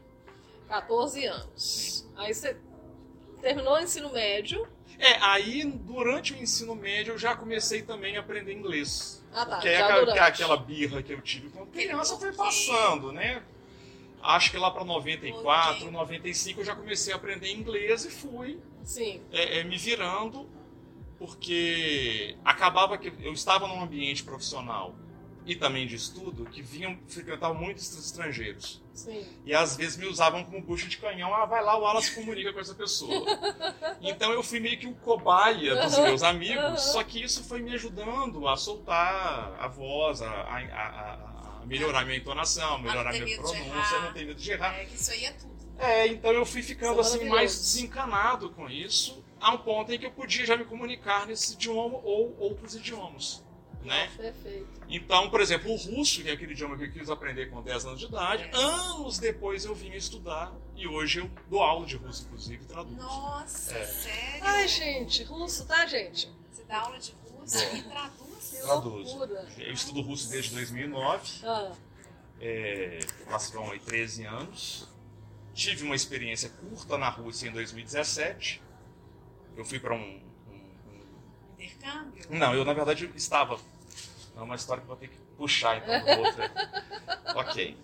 14 0.67 1.25
anos. 1.25 2.07
Aí 2.15 2.33
você 2.33 2.57
terminou 3.41 3.75
o 3.75 3.79
ensino 3.79 4.11
médio. 4.11 4.67
É, 4.99 5.17
aí 5.21 5.63
durante 5.63 6.33
o 6.33 6.37
ensino 6.37 6.75
médio 6.75 7.13
eu 7.13 7.17
já 7.17 7.33
comecei 7.35 7.81
também 7.81 8.17
a 8.17 8.19
aprender 8.19 8.53
inglês. 8.53 9.25
Ah, 9.31 9.45
tá. 9.45 9.55
Porque 9.55 9.69
aquela, 9.69 10.27
aquela 10.27 10.57
birra 10.57 11.01
que 11.01 11.13
eu 11.13 11.21
tive 11.21 11.49
quando 11.49 11.71
criança 11.71 12.17
foi 12.17 12.33
passando, 12.33 13.11
né? 13.13 13.41
Acho 14.21 14.51
que 14.51 14.57
lá 14.57 14.69
para 14.69 14.83
94, 14.83 15.77
Porque- 15.77 15.91
95 15.91 16.59
eu 16.59 16.65
já 16.65 16.75
comecei 16.75 17.13
a 17.13 17.15
aprender 17.15 17.49
inglês 17.53 18.03
e 18.03 18.11
fui 18.11 18.59
Sim. 18.83 19.21
é, 19.31 19.59
é, 19.59 19.63
me 19.63 19.77
virando, 19.77 20.49
porque 21.17 22.35
acabava 22.43 22.97
que 22.97 23.13
eu 23.21 23.31
estava 23.31 23.67
num 23.67 23.81
ambiente 23.81 24.23
profissional 24.23 24.93
e 25.51 25.55
também 25.55 25.87
de 25.87 25.95
estudo 25.95 26.45
que 26.45 26.61
vinham 26.61 26.97
frequentar 27.07 27.53
muitos 27.53 27.97
estrangeiros. 27.97 28.81
Sim. 28.93 29.25
E 29.45 29.53
às 29.53 29.75
vezes 29.75 29.97
me 29.97 30.05
usavam 30.05 30.43
como 30.43 30.61
bucha 30.61 30.87
de 30.87 30.97
canhão. 30.97 31.33
Ah, 31.33 31.45
vai 31.45 31.63
lá, 31.63 31.75
o 31.77 31.81
Wallace 31.81 32.13
comunica 32.13 32.53
com 32.53 32.59
essa 32.59 32.75
pessoa. 32.75 33.25
Então 34.01 34.31
eu 34.31 34.41
fui 34.43 34.59
meio 34.59 34.77
que 34.79 34.87
o 34.87 34.93
cobaia 34.93 35.75
dos 35.75 35.97
meus 35.99 36.23
amigos. 36.23 36.81
Só 36.81 37.03
que 37.03 37.21
isso 37.21 37.43
foi 37.43 37.61
me 37.61 37.73
ajudando 37.73 38.47
a 38.47 38.55
soltar 38.55 39.55
a 39.59 39.67
voz, 39.67 40.21
a, 40.21 40.29
a- 40.29 40.59
a- 40.59 41.59
a 41.61 41.65
melhorar 41.65 42.05
minha 42.05 42.17
entonação, 42.17 42.79
melhorar 42.79 43.11
ter 43.11 43.23
minha 43.23 43.37
pronúncia, 43.41 43.99
não 44.01 44.13
ter 44.13 44.25
medo 44.25 44.39
de 44.39 44.51
errar. 44.51 44.73
É 44.79 44.85
que 44.85 44.95
isso 44.95 45.11
aí 45.11 45.25
é 45.25 45.31
tudo. 45.31 45.49
É, 45.79 46.07
então 46.07 46.31
eu 46.31 46.45
fui 46.45 46.61
ficando 46.61 46.97
é 46.97 47.01
assim 47.01 47.27
mais 47.27 47.51
desencanado 47.57 48.49
com 48.51 48.69
isso, 48.69 49.23
a 49.39 49.53
um 49.53 49.57
ponto 49.57 49.91
em 49.93 49.97
que 49.97 50.05
eu 50.05 50.11
podia 50.11 50.45
já 50.45 50.55
me 50.57 50.65
comunicar 50.65 51.25
nesse 51.25 51.53
idioma 51.53 51.97
ou 52.03 52.35
outros 52.39 52.75
idiomas. 52.75 53.43
Né? 53.83 54.09
Perfeito. 54.17 54.67
Então, 54.89 55.29
por 55.29 55.39
exemplo, 55.39 55.71
o 55.71 55.75
russo, 55.75 56.21
que 56.21 56.29
é 56.29 56.33
aquele 56.33 56.51
idioma 56.51 56.77
que 56.77 56.83
eu 56.83 56.91
quis 56.91 57.09
aprender 57.09 57.49
com 57.49 57.61
10 57.61 57.85
anos 57.85 57.99
de 57.99 58.05
idade, 58.07 58.43
É. 58.43 58.55
anos 58.55 59.17
depois 59.19 59.63
eu 59.63 59.73
vim 59.73 59.91
estudar 59.93 60.53
e 60.75 60.85
hoje 60.85 61.19
eu 61.19 61.31
dou 61.49 61.61
aula 61.63 61.85
de 61.85 61.95
russo, 61.95 62.23
inclusive, 62.25 62.65
traduzo. 62.65 62.95
Nossa, 62.97 63.77
É. 63.77 63.85
sério? 63.85 64.43
Ai, 64.43 64.67
gente, 64.67 65.23
russo, 65.23 65.65
tá, 65.65 65.85
gente? 65.85 66.29
Você 66.51 66.63
dá 66.65 66.81
aula 66.81 66.99
de 66.99 67.13
russo 67.31 67.57
É. 67.57 67.75
e 67.77 67.83
traduz? 67.83 68.49
Que 68.51 68.57
Traduzo. 68.61 69.17
loucura. 69.17 69.47
Eu 69.57 69.73
estudo 69.73 70.01
russo 70.01 70.29
desde 70.29 70.53
2009, 70.55 71.31
Ah, 71.45 71.71
é, 72.41 72.99
vão 73.53 73.71
aí 73.71 73.79
13 73.79 74.25
anos 74.25 74.87
tive 75.53 75.83
uma 75.83 75.95
experiência 75.95 76.49
curta 76.49 76.97
na 76.97 77.09
Rússia 77.09 77.47
em 77.49 77.51
2017. 77.51 78.61
Eu 79.57 79.65
fui 79.65 79.77
para 79.79 79.93
um, 79.93 80.21
intercâmbio. 81.59 82.23
Não, 82.29 82.53
eu 82.53 82.63
na 82.63 82.73
verdade 82.73 83.11
estava. 83.15 83.59
É 84.35 84.41
uma 84.41 84.55
história 84.55 84.81
que 84.81 84.87
vou 84.87 84.95
ter 84.95 85.09
que 85.09 85.17
puxar 85.37 85.77
então 85.77 86.19
outra. 86.19 86.51
ok. 87.35 87.77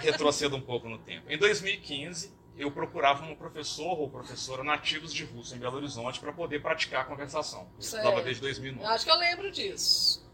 Retrocedo 0.00 0.56
um 0.56 0.60
pouco 0.60 0.88
no 0.88 0.98
tempo. 0.98 1.30
Em 1.30 1.36
2015 1.36 2.32
eu 2.56 2.70
procurava 2.70 3.24
um 3.24 3.34
professor 3.34 3.98
ou 3.98 4.08
professora 4.08 4.62
nativos 4.62 5.12
de 5.12 5.24
russo 5.24 5.54
em 5.54 5.58
Belo 5.58 5.76
Horizonte 5.76 6.20
para 6.20 6.32
poder 6.32 6.62
praticar 6.62 7.02
a 7.02 7.04
conversação. 7.04 7.68
Eu 7.74 7.80
estudava 7.80 8.22
desde 8.22 8.40
2009. 8.40 8.86
Acho 8.86 9.04
que 9.04 9.10
eu 9.10 9.18
lembro 9.18 9.50
disso. 9.50 10.24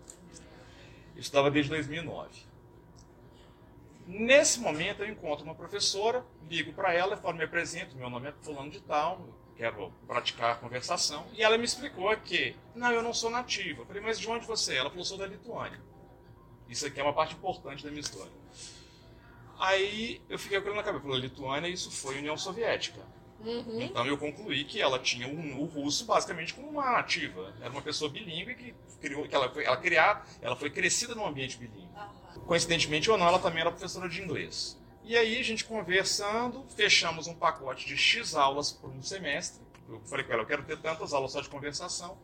Eu 1.15 1.21
estudava 1.21 1.51
desde 1.51 1.71
2009. 1.71 2.51
Nesse 4.07 4.61
momento 4.61 5.03
eu 5.03 5.09
encontro 5.09 5.45
uma 5.45 5.55
professora, 5.55 6.25
ligo 6.49 6.73
para 6.73 6.93
ela 6.93 7.15
e 7.15 7.19
falo, 7.19 7.37
me 7.37 7.45
apresento, 7.45 7.97
meu 7.97 8.11
nome 8.11 8.29
é 8.29 8.33
fulano 8.43 8.71
de 8.71 8.81
tal, 8.81 9.27
quero 9.61 9.93
praticar 10.07 10.53
a 10.53 10.55
conversação. 10.55 11.27
E 11.35 11.43
ela 11.43 11.59
me 11.59 11.65
explicou 11.65 12.17
que, 12.17 12.57
não, 12.75 12.91
eu 12.91 13.03
não 13.03 13.13
sou 13.13 13.29
nativa. 13.29 13.83
Eu 13.83 13.87
falei, 13.87 14.01
mas 14.01 14.19
de 14.19 14.27
onde 14.27 14.47
você 14.47 14.73
é? 14.73 14.77
Ela 14.79 14.89
falou, 14.89 15.05
sou 15.05 15.19
da 15.19 15.27
Lituânia. 15.27 15.79
Isso 16.67 16.87
aqui 16.87 16.99
é 16.99 17.03
uma 17.03 17.13
parte 17.13 17.35
importante 17.35 17.85
da 17.85 17.91
minha 17.91 18.01
história. 18.01 18.33
Aí 19.59 20.23
eu 20.31 20.39
fiquei 20.39 20.57
com 20.57 20.63
aquilo 20.63 20.77
na 20.77 20.83
cabeça. 20.83 21.05
Falei, 21.05 21.21
Lituânia, 21.21 21.69
isso 21.69 21.91
foi 21.91 22.17
União 22.17 22.39
Soviética. 22.39 23.03
Uhum. 23.45 23.83
Então 23.83 24.07
eu 24.07 24.17
concluí 24.17 24.65
que 24.65 24.81
ela 24.81 24.99
tinha 24.99 25.29
o, 25.29 25.61
o, 25.61 25.67
russo 25.67 26.07
basicamente 26.07 26.55
como 26.55 26.71
uma 26.71 26.93
nativa. 26.93 27.55
Era 27.61 27.71
uma 27.71 27.83
pessoa 27.83 28.11
bilíngue 28.11 28.55
que 28.55 28.75
criou, 28.99 29.29
que 29.29 29.35
ela 29.35 29.51
foi, 29.51 29.65
ela 29.65 29.77
criar, 29.77 30.27
ela 30.41 30.57
foi 30.57 30.71
crescida 30.71 31.15
num 31.15 31.27
ambiente 31.27 31.59
bilíngue. 31.59 31.87
Uhum. 32.35 32.43
Coincidentemente 32.47 33.11
ou 33.11 33.19
não, 33.19 33.29
ela 33.29 33.39
também 33.39 33.61
era 33.61 33.71
professora 33.71 34.09
de 34.09 34.23
inglês. 34.23 34.80
E 35.03 35.17
aí 35.17 35.39
a 35.39 35.43
gente 35.43 35.65
conversando, 35.65 36.65
fechamos 36.77 37.27
um 37.27 37.35
pacote 37.35 37.87
de 37.87 37.97
X 37.97 38.35
aulas 38.35 38.71
por 38.71 38.91
um 38.91 39.03
semestre. 39.03 39.63
Eu 39.89 40.01
falei 40.05 40.25
com 40.25 40.33
ela, 40.33 40.43
eu 40.43 40.47
quero 40.47 40.63
ter 40.63 40.79
tantas 40.79 41.13
aulas 41.13 41.33
só 41.33 41.41
de 41.41 41.49
conversação. 41.49 42.17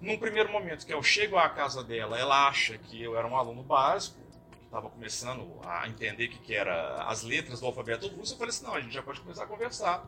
Num 0.00 0.18
primeiro 0.18 0.50
momento 0.50 0.86
que 0.86 0.92
eu 0.92 1.02
chego 1.02 1.36
à 1.36 1.48
casa 1.48 1.82
dela, 1.82 2.18
ela 2.18 2.48
acha 2.48 2.78
que 2.78 3.02
eu 3.02 3.16
era 3.16 3.26
um 3.26 3.36
aluno 3.36 3.62
básico, 3.62 4.18
estava 4.64 4.88
começando 4.90 5.58
a 5.64 5.88
entender 5.88 6.26
o 6.26 6.30
que, 6.30 6.38
que 6.38 6.54
era 6.54 7.04
as 7.04 7.22
letras 7.22 7.60
do 7.60 7.66
alfabeto 7.66 8.08
russo, 8.08 8.34
eu 8.34 8.38
falei 8.38 8.50
assim, 8.50 8.64
não, 8.64 8.74
a 8.74 8.80
gente 8.80 8.92
já 8.92 9.02
pode 9.02 9.20
começar 9.20 9.44
a 9.44 9.46
conversar. 9.46 10.06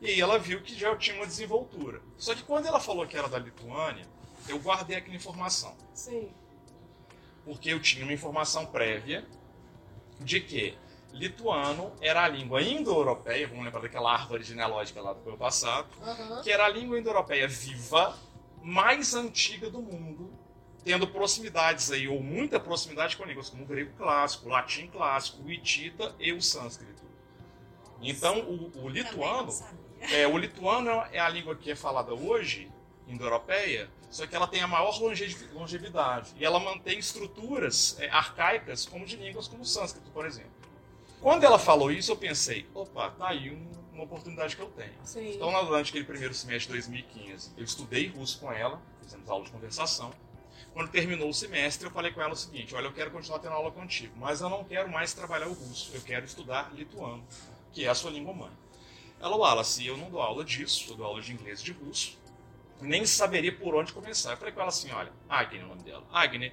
E 0.00 0.06
aí 0.06 0.20
ela 0.20 0.38
viu 0.38 0.62
que 0.62 0.74
já 0.74 0.94
tinha 0.96 1.16
uma 1.16 1.26
desenvoltura. 1.26 2.00
Só 2.16 2.34
que 2.34 2.42
quando 2.42 2.66
ela 2.66 2.78
falou 2.78 3.06
que 3.06 3.16
era 3.16 3.28
da 3.28 3.38
Lituânia, 3.38 4.06
eu 4.48 4.58
guardei 4.58 4.96
aquela 4.96 5.16
informação. 5.16 5.76
Sim. 5.92 6.30
Porque 7.44 7.70
eu 7.70 7.80
tinha 7.80 8.04
uma 8.04 8.12
informação 8.12 8.66
prévia 8.66 9.26
de 10.20 10.40
que 10.40 10.76
lituano 11.12 11.92
era 12.00 12.24
a 12.24 12.28
língua 12.28 12.62
indo-europeia, 12.62 13.46
vamos 13.48 13.64
lembrar 13.64 13.80
daquela 13.80 14.12
árvore 14.12 14.44
genealógica 14.44 15.00
lá 15.00 15.12
do 15.12 15.24
meu 15.24 15.36
passado, 15.36 15.88
uhum. 16.00 16.42
que 16.42 16.50
era 16.50 16.64
a 16.64 16.68
língua 16.68 16.98
indo-europeia 16.98 17.48
viva, 17.48 18.16
mais 18.62 19.14
antiga 19.14 19.70
do 19.70 19.80
mundo, 19.80 20.30
tendo 20.84 21.06
proximidades 21.06 21.90
aí, 21.90 22.08
ou 22.08 22.22
muita 22.22 22.60
proximidade 22.60 23.16
com 23.16 23.24
línguas 23.24 23.50
como 23.50 23.64
o 23.64 23.66
grego 23.66 23.92
clássico, 23.96 24.46
o 24.46 24.48
latim 24.48 24.86
clássico, 24.88 25.42
o 25.42 25.50
hitita 25.50 26.14
e 26.18 26.32
o 26.32 26.40
sânscrito. 26.40 27.02
Então, 28.00 28.40
o, 28.40 28.84
o 28.84 28.88
lituano, 28.88 29.52
é, 30.00 30.26
o 30.26 30.38
lituano 30.38 30.90
é 31.12 31.18
a 31.18 31.28
língua 31.28 31.56
que 31.56 31.70
é 31.70 31.76
falada 31.76 32.14
hoje, 32.14 32.70
indo-europeia, 33.06 33.90
só 34.10 34.26
que 34.26 34.34
ela 34.34 34.46
tem 34.46 34.62
a 34.62 34.66
maior 34.66 34.98
longevidade 35.52 36.34
e 36.38 36.44
ela 36.44 36.58
mantém 36.58 36.98
estruturas 36.98 37.96
é, 37.98 38.08
arcaicas 38.08 38.86
como 38.86 39.04
de 39.04 39.16
línguas 39.16 39.48
como 39.48 39.62
o 39.62 39.66
sânscrito, 39.66 40.10
por 40.10 40.24
exemplo. 40.26 40.57
Quando 41.20 41.44
ela 41.44 41.58
falou 41.58 41.90
isso, 41.90 42.12
eu 42.12 42.16
pensei, 42.16 42.66
opa, 42.74 43.10
tá 43.10 43.28
aí 43.28 43.50
um, 43.50 43.68
uma 43.92 44.04
oportunidade 44.04 44.54
que 44.54 44.62
eu 44.62 44.70
tenho. 44.70 44.92
Sim. 45.04 45.34
Então, 45.34 45.50
durante 45.64 45.90
aquele 45.90 46.04
primeiro 46.04 46.32
semestre 46.32 46.66
de 46.66 46.72
2015, 46.72 47.52
eu 47.56 47.64
estudei 47.64 48.08
russo 48.08 48.38
com 48.38 48.52
ela, 48.52 48.80
fizemos 49.02 49.28
aula 49.28 49.44
de 49.44 49.50
conversação. 49.50 50.12
Quando 50.72 50.90
terminou 50.90 51.28
o 51.28 51.34
semestre, 51.34 51.86
eu 51.86 51.90
falei 51.90 52.12
com 52.12 52.22
ela 52.22 52.32
o 52.32 52.36
seguinte: 52.36 52.74
olha, 52.74 52.86
eu 52.86 52.92
quero 52.92 53.10
continuar 53.10 53.40
tendo 53.40 53.52
aula 53.52 53.70
contigo, 53.70 54.14
mas 54.16 54.40
eu 54.40 54.48
não 54.48 54.62
quero 54.62 54.88
mais 54.88 55.12
trabalhar 55.12 55.48
o 55.48 55.52
russo, 55.52 55.90
eu 55.92 56.00
quero 56.00 56.24
estudar 56.24 56.72
lituano, 56.74 57.26
que 57.72 57.84
é 57.84 57.88
a 57.88 57.94
sua 57.94 58.10
língua 58.10 58.32
mãe. 58.32 58.52
Ela, 59.20 59.36
Wallace, 59.36 59.84
eu 59.84 59.96
não 59.96 60.08
dou 60.10 60.22
aula 60.22 60.44
disso, 60.44 60.92
eu 60.92 60.96
dou 60.96 61.06
aula 61.06 61.20
de 61.20 61.32
inglês 61.32 61.60
e 61.60 61.64
de 61.64 61.72
russo, 61.72 62.16
nem 62.80 63.04
saberia 63.04 63.52
por 63.52 63.74
onde 63.74 63.92
começar. 63.92 64.32
Eu 64.32 64.36
falei 64.36 64.54
com 64.54 64.60
ela 64.60 64.68
assim: 64.68 64.90
olha, 64.92 65.12
Agnes 65.28 65.62
é 65.62 65.64
o 65.64 65.68
nome 65.68 65.82
dela. 65.82 66.04
Agnes, 66.12 66.52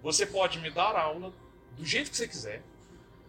você 0.00 0.24
pode 0.24 0.60
me 0.60 0.70
dar 0.70 0.94
aula 0.94 1.32
do 1.72 1.84
jeito 1.84 2.10
que 2.10 2.16
você 2.16 2.28
quiser, 2.28 2.62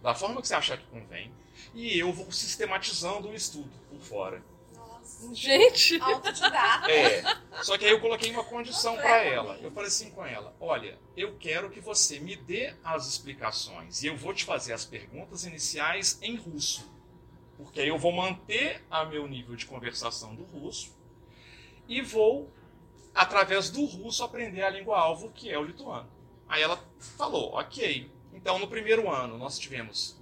da 0.06 0.14
forma 0.14 0.40
que 0.40 0.46
você 0.46 0.54
achar 0.54 0.78
que 0.78 0.86
convém, 0.86 1.32
e 1.74 1.98
eu 1.98 2.12
vou 2.12 2.30
sistematizando 2.30 3.28
o 3.28 3.34
estudo 3.34 3.72
por 3.90 3.98
fora. 3.98 4.40
Gente! 5.32 6.00
Autodidata. 6.00 6.88
É. 6.88 7.24
Só 7.64 7.76
que 7.76 7.86
aí 7.86 7.90
eu 7.90 8.00
coloquei 8.00 8.30
uma 8.30 8.44
condição 8.44 8.94
para 8.94 9.24
ela. 9.24 9.58
Eu 9.60 9.72
falei 9.72 9.88
assim 9.88 10.12
com 10.12 10.24
ela: 10.24 10.54
olha, 10.60 10.96
eu 11.16 11.36
quero 11.38 11.70
que 11.70 11.80
você 11.80 12.20
me 12.20 12.36
dê 12.36 12.72
as 12.84 13.08
explicações 13.08 14.04
e 14.04 14.06
eu 14.06 14.16
vou 14.16 14.32
te 14.32 14.44
fazer 14.44 14.74
as 14.74 14.84
perguntas 14.84 15.44
iniciais 15.44 16.20
em 16.22 16.36
russo. 16.36 16.88
Porque 17.56 17.80
aí 17.80 17.88
eu 17.88 17.98
vou 17.98 18.12
manter 18.12 18.84
a 18.88 19.04
meu 19.04 19.26
nível 19.26 19.56
de 19.56 19.66
conversação 19.66 20.36
do 20.36 20.44
russo 20.44 20.96
e 21.88 22.00
vou, 22.00 22.48
através 23.12 23.70
do 23.70 23.84
russo, 23.84 24.22
aprender 24.22 24.62
a 24.62 24.70
língua-alvo, 24.70 25.32
que 25.32 25.50
é 25.50 25.58
o 25.58 25.64
lituano. 25.64 26.08
Aí 26.46 26.62
ela 26.62 26.78
falou: 27.16 27.54
ok. 27.54 28.14
Então, 28.36 28.58
no 28.58 28.68
primeiro 28.68 29.10
ano, 29.10 29.36
nós 29.38 29.58
tivemos 29.58 30.16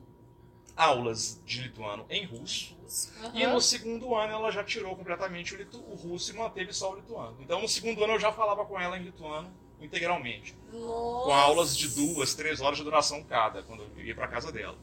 aulas 0.77 1.41
de 1.45 1.63
lituano 1.63 2.07
em 2.09 2.25
russo. 2.25 2.77
Uhum. 3.23 3.31
E 3.35 3.47
no 3.47 3.61
segundo 3.61 4.15
ano 4.15 4.33
ela 4.33 4.51
já 4.51 4.63
tirou 4.63 4.95
completamente 4.97 5.55
o, 5.55 5.59
litu, 5.59 5.79
o, 5.79 5.95
russo 5.95 6.33
e 6.33 6.37
manteve 6.37 6.73
só 6.73 6.93
o 6.93 6.97
lituano. 6.97 7.37
Então 7.41 7.61
no 7.61 7.69
segundo 7.69 8.03
ano 8.03 8.15
eu 8.15 8.21
já 8.21 8.33
falava 8.33 8.65
com 8.65 8.79
ela 8.79 8.99
em 8.99 9.03
lituano 9.03 9.53
integralmente. 9.81 10.57
Nossa. 10.73 11.25
Com 11.25 11.33
aulas 11.33 11.77
de 11.77 11.89
duas, 11.89 12.35
três 12.35 12.61
horas 12.61 12.79
de 12.79 12.85
duração 12.85 13.23
cada, 13.25 13.63
quando 13.63 13.85
eu 13.97 14.05
ia 14.05 14.15
para 14.15 14.29
casa 14.29 14.51
dela. 14.51 14.77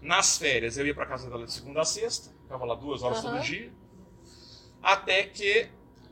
Nas 0.00 0.38
férias 0.38 0.76
eu 0.76 0.86
ia 0.86 0.94
para 0.94 1.06
casa 1.06 1.28
dela 1.28 1.44
de 1.44 1.52
segunda 1.52 1.82
a 1.82 1.84
sexta, 1.84 2.30
ficava 2.42 2.64
lá 2.64 2.74
duas 2.74 3.02
horas 3.02 3.22
uhum. 3.22 3.30
todo 3.30 3.42
dia. 3.42 3.72
Até 4.82 5.24
que 5.24 5.68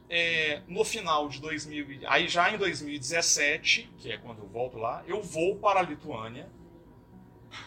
é, 0.08 0.62
no 0.66 0.84
final 0.84 1.28
de 1.28 1.40
2000, 1.40 2.00
aí 2.06 2.28
já 2.28 2.50
em 2.50 2.58
2017, 2.58 3.90
que 3.98 4.10
é 4.10 4.18
quando 4.18 4.38
eu 4.38 4.48
volto 4.48 4.78
lá, 4.78 5.02
eu 5.06 5.22
vou 5.22 5.56
para 5.56 5.80
a 5.80 5.82
Lituânia 5.82 6.48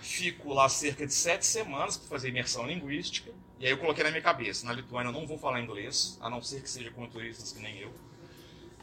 Fico 0.02 0.54
lá 0.54 0.70
cerca 0.70 1.06
de 1.06 1.14
sete 1.14 1.46
semanas 1.46 1.98
para 1.98 2.08
fazer 2.08 2.30
imersão 2.30 2.66
linguística. 2.68 3.32
E 3.60 3.66
aí 3.66 3.72
eu 3.72 3.78
coloquei 3.78 4.04
na 4.04 4.10
minha 4.10 4.22
cabeça, 4.22 4.66
na 4.66 4.74
Lituânia 4.74 5.10
eu 5.10 5.14
não 5.14 5.28
vou 5.28 5.38
falar 5.38 5.62
inglês, 5.62 6.18
a 6.22 6.30
não 6.30 6.42
ser 6.42 6.62
que 6.62 6.70
seja 6.70 6.90
com 6.92 7.08
turistas 7.08 7.52
que 7.52 7.60
nem 7.60 7.80
eu. 7.80 7.94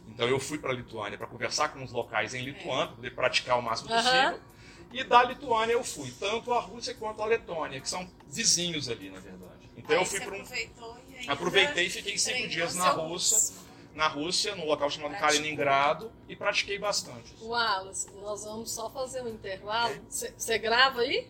Então 0.07 0.27
eu 0.29 0.39
fui 0.39 0.59
para 0.59 0.71
a 0.71 0.75
Lituânia 0.75 1.19
para 1.19 1.27
conversar 1.27 1.69
com 1.71 1.83
os 1.83 1.93
locais 1.93 2.35
em 2.35 2.43
lituano, 2.43 2.87
para 2.87 2.97
poder 2.97 3.11
praticar 3.11 3.59
o 3.59 3.63
máximo 3.63 3.89
possível. 3.89 4.41
E 4.93 5.05
da 5.05 5.23
Lituânia 5.23 5.73
eu 5.73 5.85
fui, 5.85 6.11
tanto 6.19 6.53
a 6.53 6.61
Rússia 6.61 6.95
quanto 6.95 7.23
a 7.23 7.27
Letônia, 7.27 7.81
que 7.81 7.89
são 7.89 8.09
vizinhos 8.27 8.89
ali, 8.89 9.11
na 9.11 9.21
verdade. 9.21 9.69
Então 9.77 9.97
aí 9.97 10.03
eu 10.03 10.07
fui 10.07 10.21
para 10.21 10.35
um. 10.35 10.43
E 10.43 10.98
aproveitei 11.27 11.87
e 11.87 11.91
fiquei 11.91 12.19
cinco 12.19 12.49
dias 12.49 12.75
na 12.75 12.91
Rússia 12.91 13.69
na 13.99 14.07
Rússia, 14.07 14.55
no 14.55 14.65
local 14.65 14.89
chamado 14.89 15.19
Kaliningrado, 15.19 16.13
e 16.29 16.37
pratiquei 16.37 16.79
bastante. 16.79 17.35
Wallace, 17.43 18.09
nós 18.23 18.45
vamos 18.45 18.71
só 18.71 18.89
fazer 18.89 19.23
um 19.23 19.29
intervalo. 19.29 19.93
Você 20.09 20.57
grava 20.57 21.01
aí? 21.01 21.29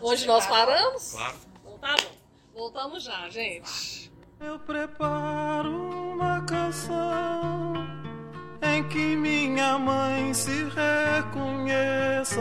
Onde 0.00 0.24
nós 0.24 0.46
paramos? 0.46 1.10
Claro. 1.10 1.36
Então 1.64 1.78
tá 1.78 1.96
bom. 2.00 2.12
Voltamos 2.54 3.02
já, 3.02 3.28
gente. 3.28 4.08
Eu 4.38 4.60
preparo 4.60 6.12
uma 6.12 6.44
canção 6.44 7.74
em 8.62 8.88
que 8.88 9.16
minha 9.16 9.76
mãe 9.76 10.32
se 10.32 10.68
reconheça. 10.70 12.38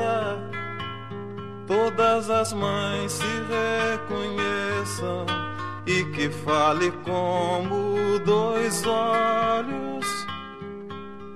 Todas 1.66 2.30
as 2.30 2.54
mães 2.54 3.14
se 3.14 3.24
reconheçam 3.24 5.49
e 5.90 6.06
que 6.12 6.30
fale 6.30 6.92
como 7.04 8.20
dois 8.24 8.86
olhos. 8.86 10.06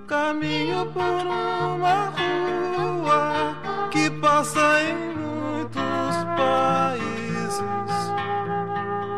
Caminho 0.07 0.86
por 0.93 1.01
uma 1.01 2.13
rua 2.15 3.55
que 3.89 4.12
passa 4.12 4.60
em 4.83 4.95
muitos 5.17 6.15
países. 6.38 7.63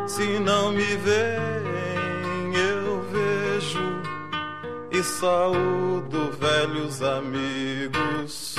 Se 0.07 0.39
não 0.39 0.71
me 0.71 0.95
veem, 0.95 2.55
eu 2.55 3.01
vejo 3.11 4.01
e 4.89 5.03
saúdo 5.03 6.31
velhos 6.39 7.01
amigos. 7.01 8.55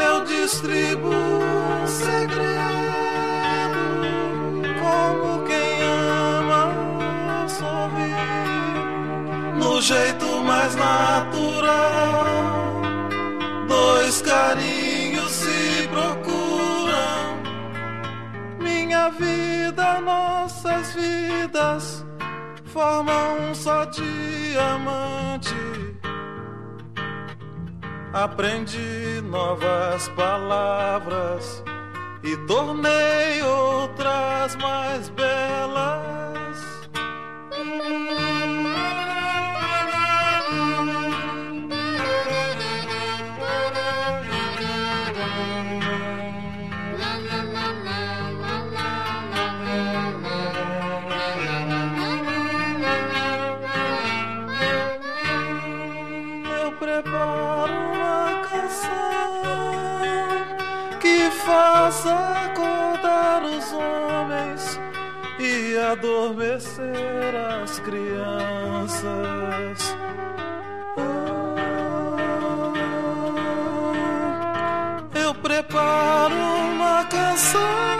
Eu 0.00 0.24
distribuo 0.24 1.12
um 1.12 3.07
no 9.78 9.82
jeito 9.82 10.26
mais 10.42 10.74
natural. 10.74 12.24
Dois 13.68 14.20
carinhos 14.22 15.30
se 15.30 15.88
procuram, 15.88 17.38
minha 18.58 19.08
vida, 19.10 20.00
nossas 20.00 20.94
vidas 20.94 22.04
formam 22.64 23.50
um 23.50 23.54
só 23.54 23.84
diamante. 23.84 25.54
Aprendi 28.12 29.22
novas 29.30 30.08
palavras 30.08 31.62
e 32.24 32.36
tornei 32.48 33.42
outras 33.44 34.56
mais 34.56 35.08
belas. 35.10 35.98
Adormecer 65.98 67.34
as 67.62 67.80
crianças. 67.80 69.06
Ah, 70.96 71.42
Eu 75.14 75.34
preparo 75.34 76.34
uma 76.36 77.04
canção 77.04 77.98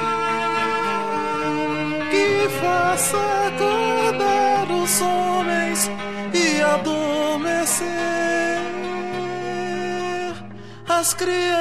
que 2.11 2.49
faça 2.61 3.17
acordar 3.49 4.71
os 4.71 5.01
homens 5.01 5.91
e 6.33 6.63
adormecer 6.63 7.89
as 10.89 11.15
crianças. 11.15 11.59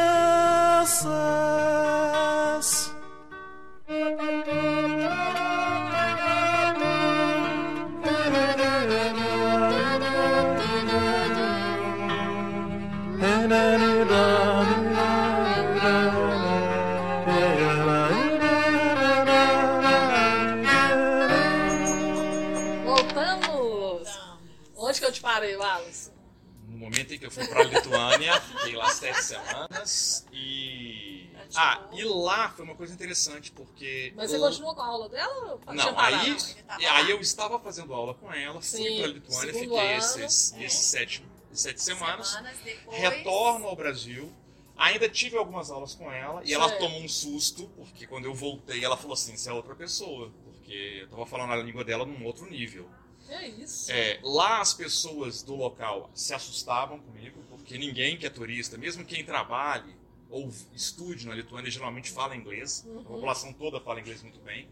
Lá 32.07 32.49
foi 32.49 32.65
uma 32.65 32.75
coisa 32.75 32.93
interessante, 32.93 33.51
porque. 33.51 34.13
Mas 34.15 34.31
você 34.31 34.37
o- 34.37 34.41
continuou 34.41 34.75
com 34.75 34.81
a 34.81 34.87
aula 34.87 35.09
dela? 35.09 35.59
ou 35.65 35.73
Não, 35.73 35.99
aí, 35.99 36.35
e 36.79 36.85
lá. 36.85 36.95
aí 36.97 37.09
eu 37.11 37.19
estava 37.21 37.59
fazendo 37.59 37.93
aula 37.93 38.13
com 38.13 38.31
ela, 38.31 38.61
fui 38.61 38.79
Sim, 38.79 38.97
pra 38.97 39.07
Lituânia, 39.07 39.53
fiquei 39.53 39.77
ano, 39.79 39.97
esses, 39.97 40.53
é. 40.53 40.63
esses 40.63 40.85
sete, 40.85 41.23
sete 41.51 41.81
semanas, 41.81 42.29
Semanas 42.29 42.57
depois. 42.63 42.97
retorno 42.97 43.67
ao 43.67 43.75
Brasil. 43.75 44.31
Ainda 44.75 45.09
tive 45.09 45.35
algumas 45.37 45.71
aulas 45.71 45.95
com 45.95 46.11
ela 46.11 46.41
e 46.45 46.53
ela 46.53 46.69
Certo. 46.69 46.81
tomou 46.81 47.01
um 47.01 47.07
susto, 47.09 47.67
porque 47.75 48.05
quando 48.05 48.25
eu 48.25 48.33
voltei 48.35 48.85
ela 48.85 48.95
falou 48.95 49.13
assim: 49.13 49.35
você 49.35 49.49
é 49.49 49.53
outra 49.53 49.73
pessoa, 49.75 50.31
porque 50.43 50.99
eu 51.01 51.07
tava 51.09 51.25
falando 51.25 51.51
a 51.51 51.55
língua 51.55 51.83
dela 51.83 52.05
num 52.05 52.23
outro 52.25 52.45
nível. 52.47 52.87
É 53.27 53.47
isso? 53.47 53.91
É, 53.91 54.19
lá 54.23 54.61
as 54.61 54.73
pessoas 54.75 55.41
do 55.41 55.55
local 55.55 56.09
se 56.13 56.33
assustavam 56.33 56.99
comigo, 56.99 57.41
porque 57.49 57.77
ninguém 57.77 58.17
que 58.17 58.25
é 58.25 58.29
turista, 58.29 58.77
mesmo 58.77 59.03
quem 59.03 59.25
trabalhe 59.25 59.95
ou 60.29 60.51
estude 60.73 61.27
na 61.27 61.33
Lituânia, 61.33 61.69
geralmente 61.71 62.11
fala 62.11 62.35
inglês. 62.35 62.83
Uhum. 62.85 62.99
A 62.99 63.03
população 63.03 63.53
toda 63.53 63.79
fala 63.79 63.99
inglês 63.99 64.21
muito 64.21 64.39
bem. 64.39 64.67